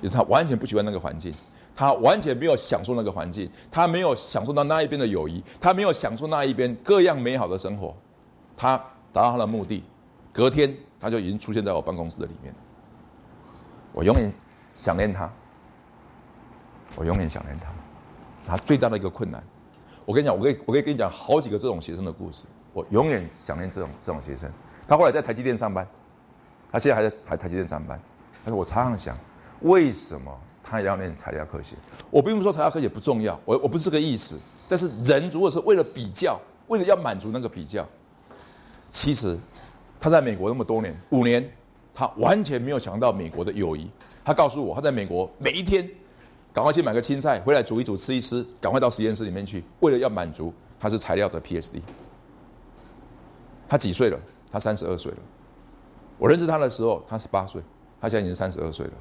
[0.00, 1.34] 因为他完全不喜欢那个环境，
[1.74, 7.94] 他完全没有享受那个环境，他没有享受到那一边的友谊，他没有享受那一边各样美好的生活。
[8.56, 8.78] 他
[9.12, 9.84] 达到他的目的，
[10.32, 12.54] 隔天他就已经出现在我办公室的里面。
[13.92, 14.32] 我永远
[14.74, 15.30] 想念他，
[16.94, 17.66] 我永远想念他。
[18.46, 19.44] 他最大的一个困难，
[20.06, 22.46] 我跟你讲，我可以我可以跟你讲好几个这种学生的故事。
[22.76, 24.46] 我永远想念这种这种学生。
[24.86, 25.88] 他后来在台积电上班，
[26.70, 27.98] 他现在还在台台积电上班。
[28.44, 29.16] 他说：“我常常想，
[29.62, 30.30] 为什么
[30.62, 31.74] 他要念材料科学？
[32.10, 34.38] 我并不是说材料科学不重要，我我不是这个意思。
[34.68, 37.82] 但是人如果是为了比较，为了要满足那个比较，
[38.90, 39.38] 其实
[39.98, 41.50] 他在美国那么多年，五年，
[41.94, 43.90] 他完全没有想到美国的友谊。
[44.22, 45.88] 他告诉我，他在美国每一天，
[46.52, 51.82] 赶快去买个青菜回来煮一煮吃一吃，赶快到实验室里面去，为了要满足他是材料的 P S D。”
[53.68, 54.18] 他几岁了？
[54.50, 55.18] 他三十二岁了。
[56.18, 57.60] 我认识他的时候，他十八岁，
[58.00, 58.92] 他现在已经三十二岁了。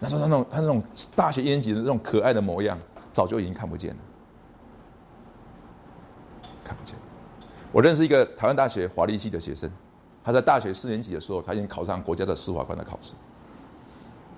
[0.00, 0.82] 那时候他那种他那种
[1.16, 2.78] 大学一年级的那种可爱的模样，
[3.10, 3.96] 早就已经看不见了，
[6.64, 6.96] 看不见。
[7.72, 9.70] 我认识一个台湾大学华立系的学生，
[10.22, 13.14] 他在大学四年级的时候，他已经考上国家的司法官的考试，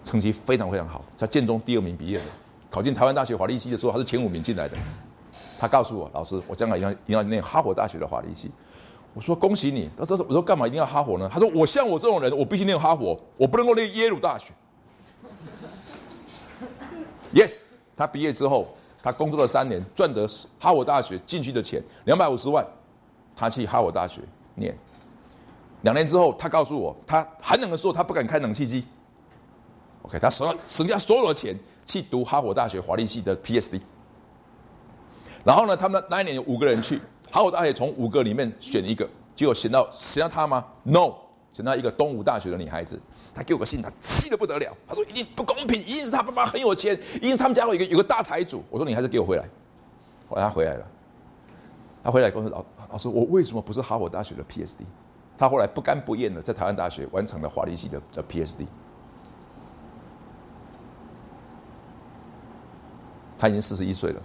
[0.05, 2.25] 成绩非常非常好，在建中第二名毕业的，
[2.71, 4.77] 考进台湾大学华立系的时候，他是前五名进来的。
[5.59, 8.51] 他告诉我，老师，我将来要要念哈佛大学的法律系。
[9.13, 9.91] 我说恭喜你。
[9.97, 11.29] 他说我说干嘛一定要哈佛呢？
[11.33, 14.53] 他说我像我这种人，我必须念哈佛，我不能够念耶鲁大学。
[17.33, 17.61] Yes，
[17.97, 20.29] 他毕业之后，他工作了三年，赚得
[20.59, 22.67] 哈佛大学进去的钱两百五十万，
[23.37, 24.21] 他去哈佛大学
[24.55, 24.77] 念。
[25.83, 28.85] 两年之后，他告诉我，他寒冷的时候他不敢开冷气机。
[30.03, 33.81] OK，他省省下所有的钱去读哈佛大学法律系的 PSD。
[35.45, 37.01] 然后呢，他们那一年有五个人去
[37.31, 41.15] 哈佛大学，从五个里面选一个，结果选到选到他吗？No，
[41.53, 43.01] 选到一个东吴大学的女孩子。
[43.33, 44.77] 他给我个信，他气得不得了。
[44.89, 48.65] 他说一定不公平，一定是他爸爸很有钱，一定是他们家有一个有个大财主。
[48.69, 49.45] 我说你还是给我回来。
[50.29, 50.87] 后来他回来了，
[52.03, 54.79] 他回来跟我说老老师，我为什么不是哈佛大学的 PSD？
[55.39, 58.67] 他后来不甘不厌的在台湾大学完成了法律系的的 PSD。
[63.39, 64.21] 他已经四十一岁了，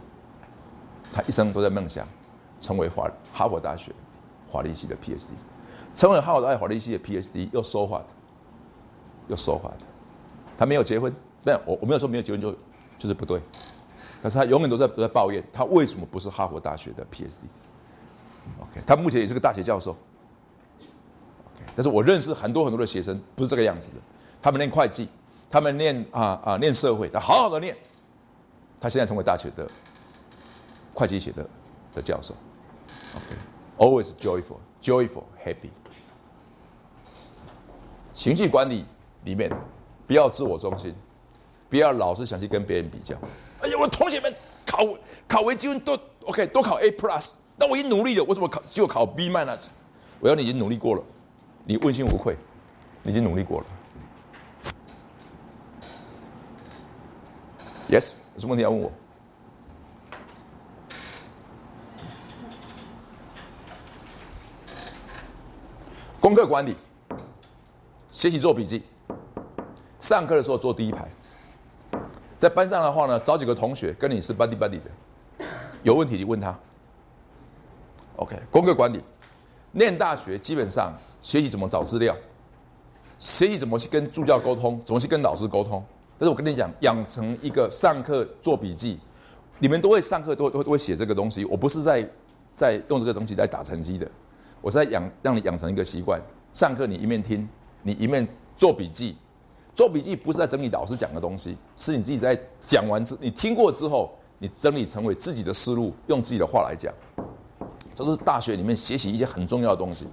[1.14, 2.06] 他一生都在梦想
[2.66, 3.92] 成为华哈佛大学
[4.52, 5.30] 法律系的 PSD，
[5.94, 8.06] 成为哈佛大学法律系的 PSD 又说话的，
[9.28, 9.86] 又说话的，
[10.58, 11.14] 他没有结婚，
[11.44, 12.52] 但我我没有说没有结婚就
[12.98, 13.40] 就是不对，
[14.24, 17.38] 可是他永远都在都在抱怨他为什么不是哈佛大学的 PSD。
[18.60, 19.92] OK，他目前也是个大学教授。
[20.82, 23.98] OK，但是我认识很多很多的学生不是这个样子的，
[24.42, 25.08] 他们念会计，
[25.50, 27.78] 他们念啊啊念社会，他好好的念。
[28.80, 29.68] 他现在成为大学的
[30.94, 31.48] 会计学的
[31.96, 32.36] 的教授
[33.16, 35.70] ，OK，always joyful, joyful, happy。
[38.14, 38.86] 情绪管理
[39.24, 39.52] 里面
[40.06, 40.94] 不要自我中心，
[41.70, 43.16] 不要老是想去跟别人比较。
[43.62, 44.34] 哎呀，我的同学们
[44.66, 44.86] 考
[45.28, 49.72] 考微积分都 OK，都考 A plus，但我已经努力了，我怎么考就考 B minus？
[50.20, 51.04] 我要你已经努力过了，
[51.66, 52.36] 你问心无愧，
[53.04, 53.66] 你已经努力过了。
[57.90, 58.14] Yes。
[58.36, 58.92] 有什么问题要问我？
[66.26, 66.76] 功课管理，
[68.10, 68.82] 学习做笔记，
[70.00, 71.08] 上课的时候坐第一排。
[72.40, 75.46] 在班上的话呢，找几个同学跟你是 buddy buddy 的，
[75.84, 76.58] 有问题你问他。
[78.16, 79.04] OK，功课管理，
[79.72, 80.92] 念大学基本上
[81.22, 82.18] 学习怎么找资料，
[83.20, 85.86] 学习怎么去跟助教沟通，怎么去跟老师沟通。
[86.18, 89.00] 但是我跟你讲，养成一个上课做笔记，
[89.60, 91.46] 你们都会上课都都都会写这个东西。
[91.46, 92.10] 我不是在
[92.56, 94.10] 在用这个东西来打成绩的，
[94.66, 96.20] 我是在养让你养成一个习惯。
[96.52, 97.48] 上课你一面听，
[97.84, 98.28] 你一面
[98.58, 99.16] 做笔记。
[99.76, 102.36] 做笔记不是在整理老师讲的东西，是你自己在
[102.66, 106.92] 讲完之，你听过之后，你整理成为自己的思路，用自己的话来讲。
[107.94, 110.08] 这都是大学里面学习一些很重要的东西。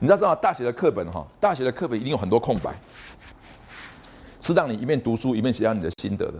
[0.00, 2.74] 你知道，大学的课本哈，大学的课本一定有很多空白。
[4.40, 6.38] 是让你一面读书一面写下你的心得的。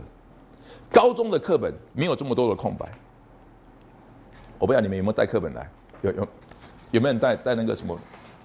[0.91, 2.91] 高中的课本没有这么多的空白。
[4.59, 5.71] 我不知道你们有没有带课本来？
[6.01, 6.29] 有有
[6.91, 7.99] 有没有人带带那个什么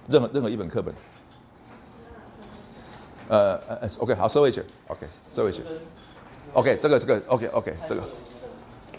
[0.08, 0.94] 任何任何一本课本？
[3.28, 5.62] 呃呃，OK，好，收回去，OK，收回去
[6.52, 8.02] ，OK，这个这个，OK OK，这个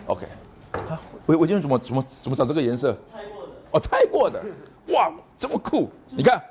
[0.08, 0.26] ，OK。
[0.72, 2.98] 啊，我我今天怎么怎么怎么找这个颜色？
[3.10, 3.54] 猜过的。
[3.72, 4.44] 哦，猜过的。
[4.88, 5.90] 哇，这么酷！
[6.10, 6.44] 你看，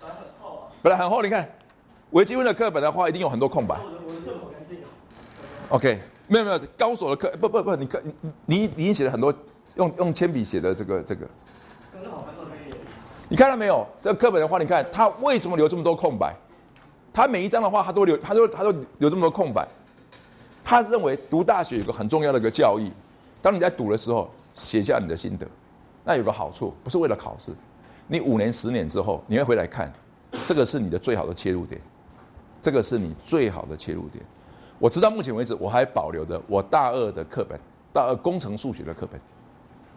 [0.00, 0.70] 本来很厚啊。
[0.82, 1.48] 本来很厚，你看。
[2.12, 3.76] 微积分的课本的话，一定有很多空白。
[5.68, 5.98] OK，
[6.28, 9.34] 没有没有，高手的课不不不，你课你你已经写了很多
[9.74, 11.26] 用用铅笔写的这个这个。
[13.28, 13.84] 你看到没有？
[14.00, 16.34] 这课本的话，你看他为什么留这么多空白？
[17.12, 19.66] 他每一章的话，他都留，他都他都留这么多空白。
[20.62, 22.92] 他认为读大学有个很重要的一个教义，
[23.42, 25.46] 当你在读的时候，写下你的心得，
[26.04, 27.52] 那有个好处，不是为了考试，
[28.06, 29.92] 你五年十年之后，你会回来看，
[30.46, 31.80] 这个是你的最好的切入点。
[32.60, 34.24] 这个是你最好的切入点。
[34.78, 37.58] 我直到目前为止，我还保留着我大二的课本，
[37.92, 39.20] 大二工程数学的课本，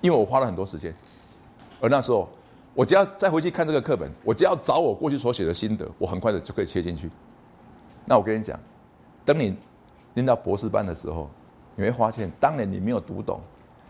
[0.01, 0.93] 因为我花了很多时间。
[1.79, 2.27] 而那时候，
[2.73, 7.09] 我只要再回去看这个课本，我只要找我过去所写的心得，我很快的就可以切进去。
[8.05, 8.59] 那我跟你讲，
[9.23, 9.55] 等你
[10.13, 11.29] 念到博士班的时候，
[11.75, 13.39] 你会发现，当年你没有读懂，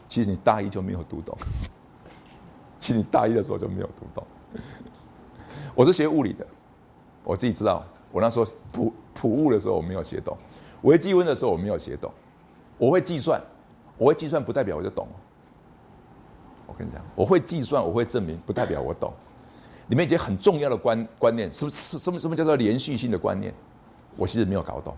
[0.07, 1.37] 其实你大一就没有读懂。
[2.77, 4.23] 其实你大一的时候就没有读懂。
[5.75, 6.45] 我是学物理的，
[7.23, 7.83] 我自己知道。
[8.11, 10.35] 我那时候普普物的时候我没有写懂，
[10.81, 12.11] 微积分的时候我没有写懂，
[12.77, 13.41] 我会计算，
[13.97, 15.07] 我会计算不代表我就懂。
[16.69, 19.11] 我跟你讲，我会计算，我会证明，不代表我懂。
[19.87, 23.51] 里面一些很重要的观观念，什么什么什么叫做连续性的观念，
[24.15, 24.95] 我其实没有搞懂。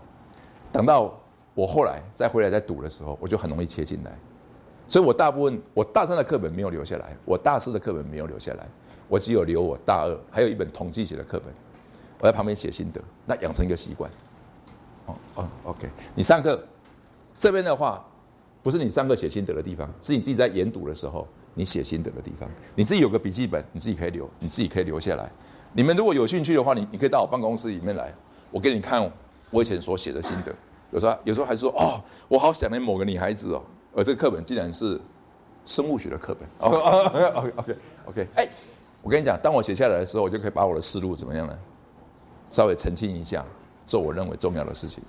[0.70, 1.12] 等到
[1.54, 4.12] 我后来再回来再读的时候，我就很容易切进来。
[4.86, 8.68] 所以我大部分我大三的课本没有留下来，我大四的课本没有留下来，
[9.08, 11.54] 我只有留我大二还有一本统计学的课本。
[12.18, 14.10] 我在旁边写心得，那养成一个习惯。
[15.06, 15.88] 哦哦，OK。
[16.14, 16.62] 你上课
[17.38, 18.04] 这边的话，
[18.62, 22.48] 不是你上课写心得的地方，是你自己在研读的时候你写心得的地方。
[22.74, 25.30] 你自己有个笔记本，你自己可以留，你自己可以留下来。
[25.72, 28.12] 你们如果有兴趣的话，你你可以到我办公室里面来，
[28.50, 29.10] 我给你看
[29.50, 30.54] 我以前所写的心得。
[30.90, 33.62] 有时候有时候还说哦，我好想念某个女孩子哦，
[33.94, 35.00] 而这个课本竟然是
[35.64, 36.48] 生物学的课本。
[36.68, 37.76] OK OK OK
[38.06, 38.48] OK，哎，
[39.02, 41.58] 我跟你讲，当我写下来的时候，我就可以把我的思路怎么样呢？
[42.50, 43.42] 稍微澄清一下，
[43.86, 45.02] 做我认为重要的事情。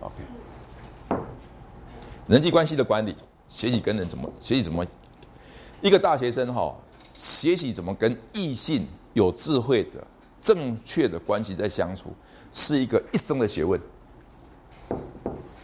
[0.00, 0.14] OK，
[2.26, 3.14] 人际关系的管理，
[3.48, 4.86] 学习跟人怎么学习怎么，
[5.80, 6.74] 一个大学生哈，
[7.14, 10.06] 学习怎么跟异性有智慧的、
[10.40, 12.12] 正确的关系在相处，
[12.52, 13.80] 是一个一生的学问。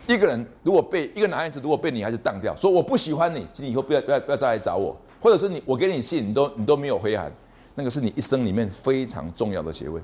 [0.06, 7.32] 一个人如果被一个男孩子如果被女孩子当掉，说我不喜欢你，请你以后不要不要不要再来找我，或者是你我给你信，你都你都没有回函，
[7.74, 10.02] 那个是你一生里面非常重要的学问。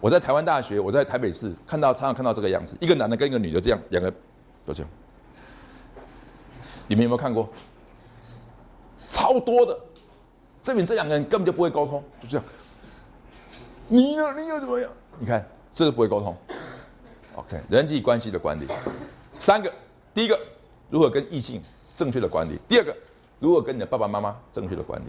[0.00, 4.10] 我在台湾大学，我在台北市看到常常看到这个样子，一个男的跟一个女的这样，两个
[4.66, 4.90] 都这样。
[6.90, 7.48] 你们有没有看过？
[9.08, 9.78] 超多的，
[10.60, 12.44] 证明这两个人根本就不会沟通，就这样。
[13.86, 14.34] 你呢？
[14.36, 14.90] 你又怎么样？
[15.16, 16.36] 你看，这个不会沟通。
[17.36, 18.66] OK，人际关系的管理，
[19.38, 19.72] 三个，
[20.12, 20.36] 第一个，
[20.88, 21.62] 如何跟异性
[21.94, 22.92] 正确的管理；第二个，
[23.38, 25.04] 如何跟你的爸爸妈妈正确的管理。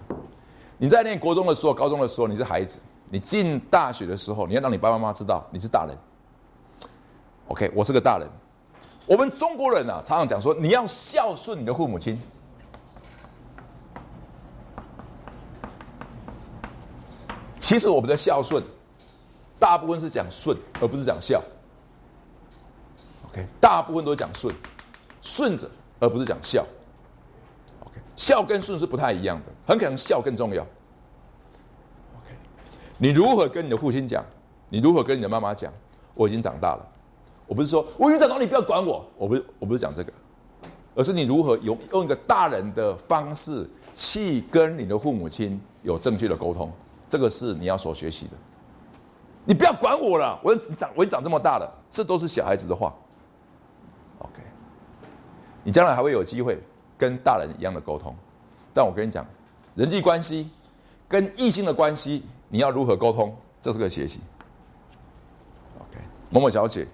[0.78, 2.78] 你在念国中的时候、高中的时候，你是孩子；
[3.10, 5.98] 你进大学的时候，你要让你爸爸妈妈知道你是大人。
[7.48, 8.28] OK，我是个大人。
[9.12, 12.18] 我们中国人啊，常常讲说你要孝顺你的父母亲。
[17.60, 18.64] 其实我们的孝顺，
[19.60, 21.42] 大部分是讲顺，而不是讲孝。
[23.28, 24.56] OK，大部分都讲顺，
[25.22, 25.70] 顺着，
[26.00, 26.66] 而不是讲孝。
[27.82, 30.64] OK，孝跟顺是不太一样的，很可能孝更重要。
[32.24, 32.34] OK，
[32.98, 34.24] 你如何跟你的父亲讲？
[34.70, 35.70] 你如何跟你的妈妈讲？
[36.14, 36.88] 我已经长大了，
[37.52, 39.06] 我不是说我已经长，你不要管我。
[39.18, 40.14] 我不是，我不是讲这个，
[40.96, 46.72] 而是你如何用用一个大人的方式去跟你的父母亲有正确的沟通，
[47.10, 48.32] 这个是你要所学习的。
[49.44, 52.96] 你不要管我了，我长我长这么大了，这都是小孩子的话。
[54.20, 54.42] OK，
[55.62, 56.58] 你将来还会有机会
[56.98, 58.16] 跟大人一样的沟通，
[58.74, 59.26] 但我跟你讲，
[59.76, 60.50] 人际关系
[61.06, 64.22] 跟异性的关系，你要如何沟通，这是个学习。
[65.80, 66.00] OK，
[66.30, 66.88] 某某小姐，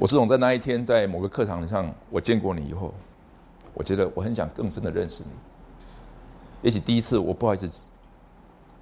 [0.00, 2.94] 我自从在那一天在某个课堂上我见过你以后，
[3.74, 5.28] 我觉得我很想更深的认识你。
[6.62, 7.70] 也许第一次我不好意思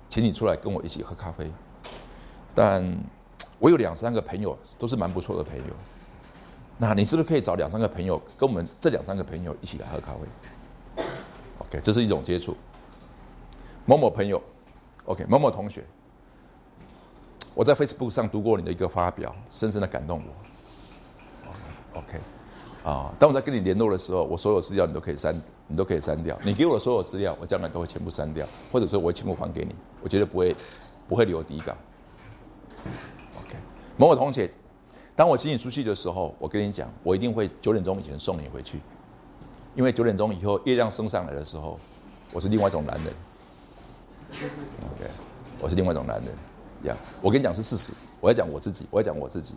[0.09, 1.51] 请你出来跟我一起喝咖啡，
[2.55, 2.97] 但
[3.59, 5.75] 我有两三个朋友都是蛮不错的朋友。
[6.77, 11.03] 那你是不是可以找两三个朋友，跟我们这两三个朋友一起来喝咖啡
[11.59, 12.57] ？OK，这是一种接触。
[13.85, 14.41] 某某朋友
[15.07, 15.85] ，OK，某某同学，
[17.55, 20.48] 我在 Facebook 上读过你的一个发表，深深的感动我。
[21.99, 22.19] OK，
[22.85, 25.35] 啊，当我在跟你联络的时候，我所有资料你都可以删，
[25.67, 26.39] 你都可以删掉。
[26.45, 30.55] 你给我的所有资料，我将来都会全部删掉，或者说我会全部还给你，我绝对不会
[31.09, 31.73] 不会留底稿。
[33.41, 33.57] OK，
[33.97, 34.51] 某某同学。
[35.17, 38.79] 当我请你出去的时候，我跟你讲，我一定会九点钟以前送你回去，
[39.75, 41.77] 因为九点钟以后月亮升上来的时候，
[42.33, 43.13] 我是另外一种男人。
[44.31, 45.11] OK，
[45.59, 46.33] 我是另外一种男人，
[46.85, 49.57] 呀，我跟你讲是事实，我要讲我自己，我要讲我自己。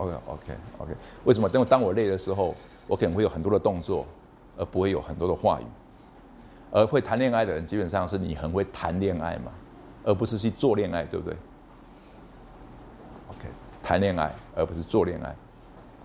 [0.00, 0.92] OK，OK，OK，
[1.24, 1.48] 为什么？
[1.48, 2.54] 等我当我累的时候，
[2.86, 4.06] 我可能会有很多的动作，
[4.56, 5.64] 而不会有很多的话语。
[6.72, 9.52] 而会谈恋爱的人，基本上是你很会谈恋爱嘛，
[10.04, 11.36] 而不是去做恋爱，对不对
[13.28, 13.48] ？OK，？
[13.82, 15.34] 谈恋爱，而不是做恋爱，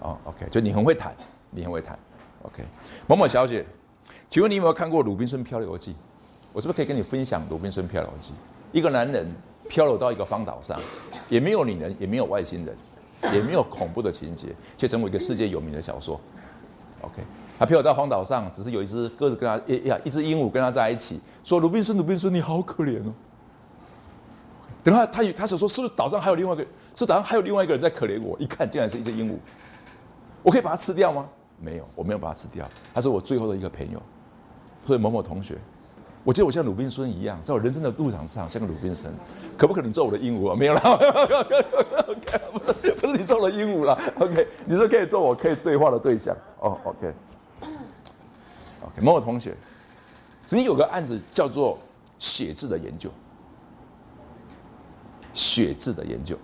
[0.02, 1.16] 哦，OK，就你很会谈，
[1.52, 1.98] 你很会谈
[2.42, 2.64] ，OK。
[3.08, 3.66] 某某小姐，
[4.30, 5.92] 请问你有没有看过《鲁滨逊漂流记》？
[6.52, 8.34] 我是不是可以跟你分享《鲁滨逊漂流记》？
[8.74, 9.32] 一个男人
[9.70, 10.78] 漂流到一个荒岛上，
[11.30, 12.76] 也没有女人，也没有外星人，
[13.34, 16.20] 也没有恐怖的情节，却成为一个世界有名的小说。
[17.02, 17.22] OK，
[17.60, 23.14] 他漂流到荒岛上，只是有一只鸽子跟他，哎呀，一只鹦鹉跟他在一起，说：“鲁滨逊，鲁滨逊，你好可怜哦。”
[24.84, 26.66] 等他，他他想说，是不是岛上还有另外一个？
[26.96, 28.38] 是岛上还有另外一个人在可怜我？
[28.40, 29.36] 一看，竟然是一只鹦鹉。
[30.42, 31.28] 我可以把它吃掉吗？
[31.60, 32.68] 没有，我没有把它吃掉。
[32.94, 34.02] 他是我最后的一个朋友。
[34.86, 35.58] 所以某某同学，
[36.26, 39.14] 我觉得我像鲁滨孙一样，在我人生的路上上像个鲁滨孙。
[39.56, 40.56] 可不可能做我的鹦鹉啊？
[40.60, 40.82] 没有了。
[43.00, 46.36] 不是你做了鹦鹉了？OK，你说可以做我可以对话的对象。
[46.60, 47.14] 哦，OK。
[47.62, 49.56] OK，某某同学，
[50.48, 51.78] 曾经有个案子叫做
[52.18, 53.10] 写字的研究。
[55.32, 56.36] 血字的研究，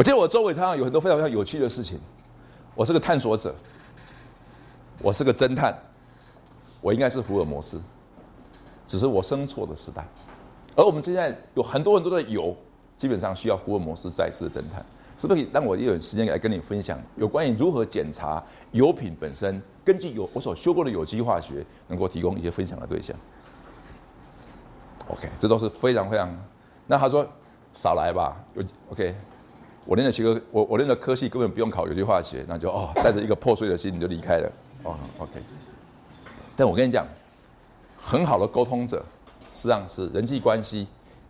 [0.00, 2.00] 我记得我周围常常有很多非常非常有趣的事情。
[2.74, 3.54] 我是个探索者，
[5.02, 5.78] 我是个侦探，
[6.80, 7.78] 我应该是福尔摩斯，
[8.88, 10.02] 只是我生错的时代。
[10.74, 12.56] 而我们现在有很多很多的油，
[12.96, 14.82] 基本上需要福尔摩斯再次的侦探。
[15.18, 19.62] 是不是可以让我也有时间来跟你分享有关于如何检查油品本身？
[19.84, 23.14] 根据有我所修过的有机化学，能够提供一些分享的对象。
[25.08, 26.34] OK，这都是非常非常。
[26.86, 27.28] 那他说
[27.74, 28.42] 少来吧
[28.90, 29.14] ，OK。
[29.86, 34.52] 我练的学科，我我练的科系根本不用考有机化学，那就哦，带着一个破碎的心你就离开了。
[34.82, 35.42] 哦，OK。
[36.54, 37.06] 但我跟你讲，
[37.98, 39.02] 很好的沟通者，
[39.52, 40.86] 实际上是人际关系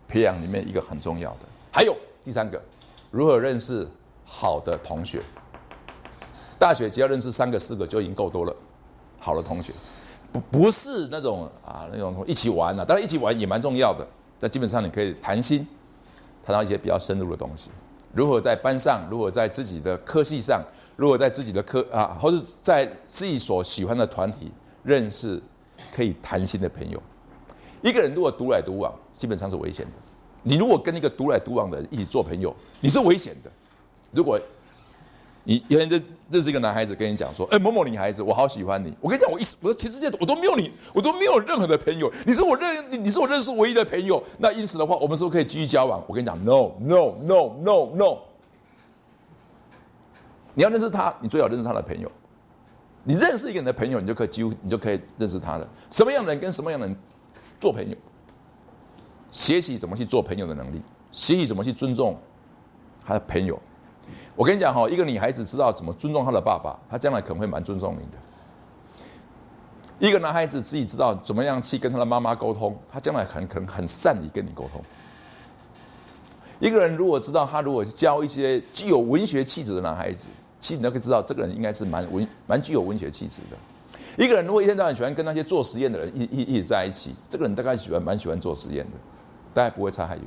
[0.07, 1.39] 培养里面一个很重要的。
[1.71, 2.61] 还有第三个，
[3.09, 3.87] 如何认识
[4.25, 5.21] 好的同学？
[6.59, 8.55] 大学只要认识三个四个就已经够多了。
[9.17, 9.71] 好的同学，
[10.31, 14.05] 不不是那种啊那种一起玩啊，当然一起玩也蛮重要的。
[14.39, 15.65] 但基本上你可以谈心，
[16.43, 17.71] 谈到一些比较深入的东西。
[18.13, 20.63] 如何在班上，如何在自己的科系上，
[20.95, 24.51] 如何在自己的科啊，或者在自己所喜欢的团体
[24.83, 25.41] 认识
[25.91, 27.01] 可以谈心的朋友。
[27.81, 29.91] 一个人如果独来独往，基本上是危险的。
[30.43, 33.51] 你如果跟一个独来独往的人一起做朋友，你是危险的。
[34.11, 34.39] 如果
[35.43, 44.23] 你有人认认识一个男孩子跟你讲说：“哎，某某女孩子，我好喜欢你。”我跟你讲，我一我说全世界我都没有你，我都没有任何的朋友，你是我认你是我认识唯一的朋友。
[44.37, 46.03] 那因此的话，我们是不是可以继续交往？
[46.07, 48.17] 我跟你讲，no no no no no。
[50.53, 52.11] 你要认识他，你最好认识他的朋友。
[53.03, 56.95] 你认识一个人的朋友，你就可以几乎你就可以认识他的什么样的人跟什么样的人
[57.59, 57.95] 做朋友。
[59.31, 62.15] 学习怎么去做朋友的能力，学习怎么去尊重
[63.03, 63.59] 他的朋友。
[64.41, 68.17] 我跟你讲哈，一个女孩子知道怎么尊重她的爸爸，她将来可能会蛮尊重你的。
[69.99, 74.81] 一个男孩子自己知道怎么样去跟他的妈妈沟通，他将来很可能很善于跟你沟通。
[76.59, 80.27] 一个人如果知道他如果是教一些具有文学气质的男孩子，
[80.59, 83.55] 其实你都可以知道这个人应该是蛮文蛮具有文学气质的。
[84.17, 88.97] 一个人如果一天到晚喜欢跟那些做实验的人一一一起在一起，这个人大概喜欢蛮喜欢做实验的。
[89.53, 90.25] 大概不会差太远。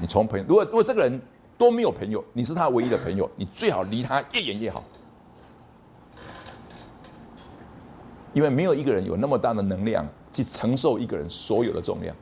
[0.00, 1.22] 你从朋友，如果如果这个人
[1.56, 4.82] 都没有朋友，你是他唯一的朋友， 你最好离他越远越好。
[8.32, 12.14] 因为没有一个人有那么大的能量去承受一个人所有的重量。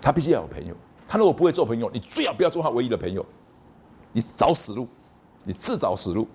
[0.00, 0.74] 他必须要有朋友，
[1.08, 3.24] 他如果不会做朋友，你最好不要做他唯一的朋友，
[4.12, 4.86] 你找死路，
[5.42, 6.28] 你自找死路。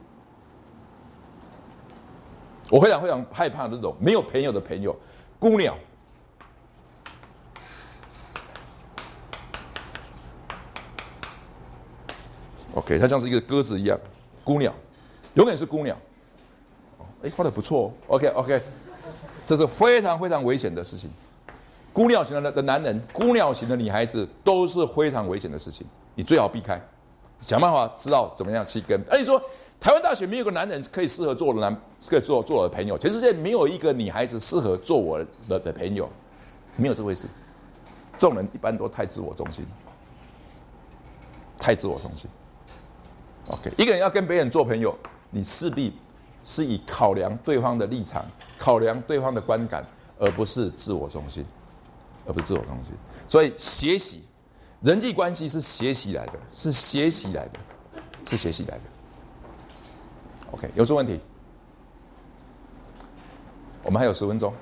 [2.72, 4.96] 我非常非常害怕这种没有朋友的朋友，
[5.38, 5.78] 孤鸟。
[12.80, 14.00] OK，它像是一个鸽子一样，
[14.44, 14.74] 孤鸟，
[15.34, 15.98] 永远是孤鸟。
[17.24, 18.16] 哎，画的不错哦。
[18.16, 18.62] OK，OK，
[19.46, 21.10] 这是非常非常危险的事情。
[21.92, 25.86] 孤鸟型的的男人，孤鸟型的女孩子都是非常危险的事情，
[26.16, 26.82] 你最好避开，
[27.42, 28.98] 想办法知道怎么样去跟。
[29.10, 29.42] 而你说，
[29.82, 31.76] 台湾大学没有个男人可以适合做男，
[32.08, 35.20] 可以做做我的朋友，全世界没有一个女孩子适合做我
[35.50, 36.10] 的的朋友，
[36.78, 37.28] 没有这回事。
[38.18, 39.66] 这种人一般都太自我中心，
[41.58, 42.30] 太自我中心。
[43.50, 44.98] OK，一个人要跟别人做朋友，
[45.30, 45.94] 你势必
[46.44, 48.24] 是以考量对方的立场，
[48.58, 49.86] 考量对方的观感，
[50.18, 51.46] 而不是自我中心，
[52.26, 52.94] 而不是自我中心。
[53.28, 54.24] 所以学习
[54.82, 57.60] 人际关系是学习来的，是学习来的，
[58.26, 58.84] 是学习来的。
[60.52, 61.20] OK，有什么问题？
[63.84, 64.54] 我们还有十分钟。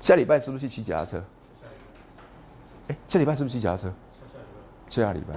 [0.00, 1.22] 下礼拜是不是去骑脚踏车？
[2.88, 3.92] 哎，下礼拜是不是骑脚踏车？
[4.88, 5.34] 下下礼拜。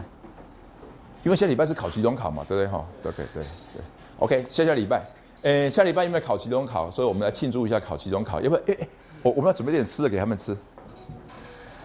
[1.24, 2.86] 因为下礼拜是考期中考嘛，对不对哈？
[3.02, 3.44] 对对对
[3.74, 3.82] 对
[4.20, 5.02] ，OK，下下礼拜，
[5.44, 8.42] 诶，下礼拜因为考期中考，所以我们来庆祝一下考期中考。
[8.42, 8.88] 要不要，诶诶，
[9.22, 10.56] 我我们要准备点吃的给他们吃。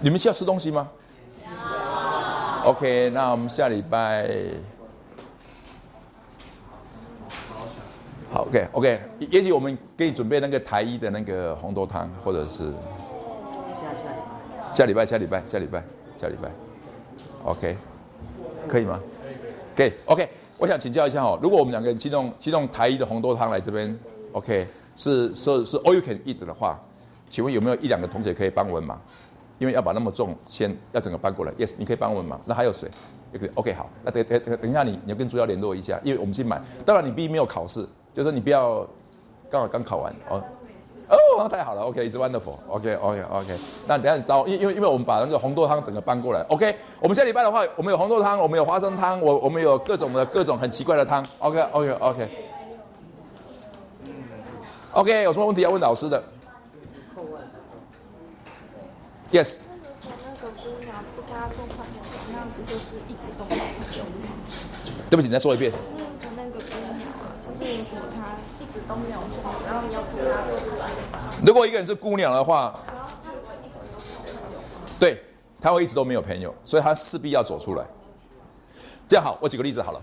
[0.01, 0.89] 你们需要吃东西吗
[2.65, 4.29] ？OK，那我们下礼拜，
[8.33, 9.01] 好，OK OK，
[9.31, 12.73] 也许我们给你准备那个台一的那个红豆汤，或者是
[13.73, 13.91] 下
[14.73, 15.83] 下礼拜下礼拜下礼拜
[16.21, 16.51] 下礼拜
[17.45, 17.77] ，OK，
[18.69, 19.01] 可以吗？
[19.79, 20.29] 可以，OK。
[20.59, 23.97] 我想请教一下哦，如果我们两个人启动启动台一的红豆汤来这边
[24.33, 26.77] ，OK，是是是 all you can eat 的话，
[27.31, 29.01] 请问有没有一两个同学可以帮我们忙？
[29.61, 32.41] 因为要把那么重先要整个搬过来，Yes，你可以帮我们忙。
[32.45, 32.91] 那还有谁
[33.55, 36.61] ？OK，好，那等等等一下，你你要跟主要联络一下，因为我们去买。
[36.85, 38.85] 当然你毕竟没有考试，就是你不要
[39.49, 40.43] 刚好刚考完哦。
[41.39, 43.57] 哦，太好了，OK，it's wonderful，OK，OK，OK。
[43.87, 46.77] 那等下你招，因因为因为我们把那个红豆汤整个搬过来，OK。
[47.01, 52.29] 我们下礼拜的话，我们有红豆汤，我们有花生汤，我我们有各种的各种很奇怪的汤，OK，OK，OK。
[54.93, 56.23] OK，有什么问题要问老师的
[59.31, 59.61] ？Yes。
[65.11, 65.73] 对不起，你再说一遍。
[65.73, 65.77] 就
[67.55, 70.03] 是，如果她一直都没有朋友，然后你要
[71.49, 72.79] 如果一个人是姑娘的话，
[75.01, 75.19] 对，
[75.59, 77.87] 他会一直都没有朋友，所以他势必要走出来。
[79.09, 80.03] 这样好，我举个例子好了。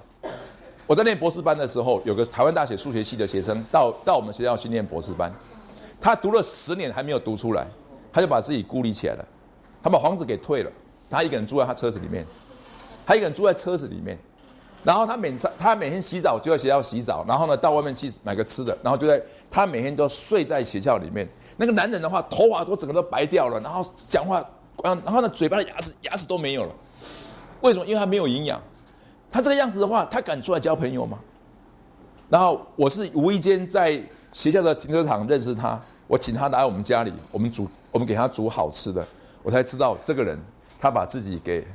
[0.87, 5.31] 我在念博士班的时候，有个台湾大学数学系的学生到到我们学校去念博士班，
[6.01, 7.67] 他读了十年还没有读出来，
[8.11, 9.23] 他就把自己孤立起来了，
[9.83, 10.71] 他把房子给退了，
[11.11, 12.25] 他一个人住在他车子里面，
[13.05, 14.17] 他一个人住在车子里面，
[14.85, 21.27] 然后他每他每天洗澡就在学校洗澡，然后呢到外面去买个吃的，然后就在他每天都睡在学校里面。
[21.57, 24.45] 那个男人的话，头发都整个都白掉了，然后讲话，
[24.83, 26.75] 然后呢嘴巴的牙齿牙齿都没有了，
[27.61, 27.85] 为什么？
[27.85, 28.61] 因为他没有营养。
[29.31, 31.17] 他这个样子的话，他敢出来交朋友吗？
[32.29, 34.01] 然后我是无意间在
[34.33, 39.05] 学校的停车场认识他，我请他来我们家里，我们煮，我们给他煮好吃的，
[39.43, 40.39] 我才知道这个人
[40.79, 41.65] 他把自己给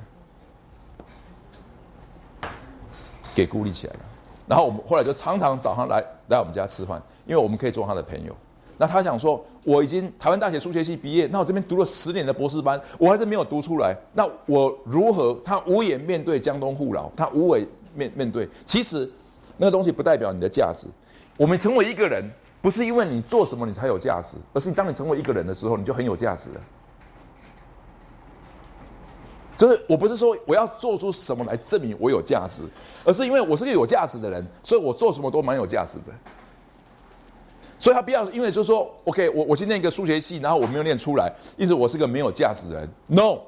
[3.35, 4.01] 给孤立起来了。
[4.47, 8.35] 然后我们后来就常常早上来来我们家吃饭，因为我们可以做他的朋友。
[8.77, 13.95] 那他想说，我已经台湾大学数学系毕业，那我这边读了十年的博士班，我还是没有读出来。
[14.15, 15.39] 那我如何？
[15.45, 18.49] 他无颜面对江东父老，他无为面面对。
[18.65, 19.09] 其实
[19.59, 20.87] 那个东西不代表你的价值。
[21.37, 22.25] 我们成为一个人，
[22.63, 26.61] 不是因为你做什么你才有价值，而是当你成为一个人的时候，你就很有价值了。
[29.61, 32.63] 就是我不是说我要做出什么来证明我有价值，
[33.05, 36.15] 而是因为我是个有价值的人，所以我做什么都蛮有价值的。
[37.79, 42.89] 所以他不要因为就是说，OK，我我去念一个数学系，然后我没有念出来，因此我是个没有价值的人。
[43.09, 43.41] No，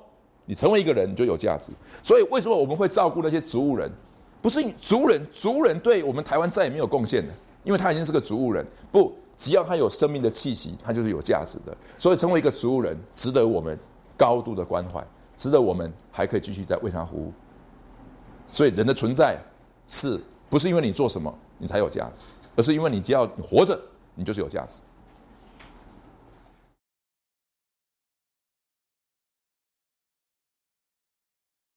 [0.45, 1.73] 你成为一个人就有价值。
[2.03, 3.91] 所以为什么我们会照顾那些植物人？
[4.43, 7.33] 不是植物人，植物人对我们台湾再也没有贡献了，
[7.65, 8.63] 因为他已经是个植物人。
[8.91, 11.75] 不，只要他有生命的气息，他就是有价值的。
[11.97, 13.79] 所以成为一个植物人，值得我们
[14.15, 15.03] 高度的关怀。
[15.43, 17.33] 值得我们还可以继续在为他服务，
[18.47, 19.37] 所以人的存在
[19.89, 22.23] 是不是因为你做什么你才有价值，
[22.55, 23.77] 而是因为你只要你活着，
[24.15, 24.81] 你就是有价值。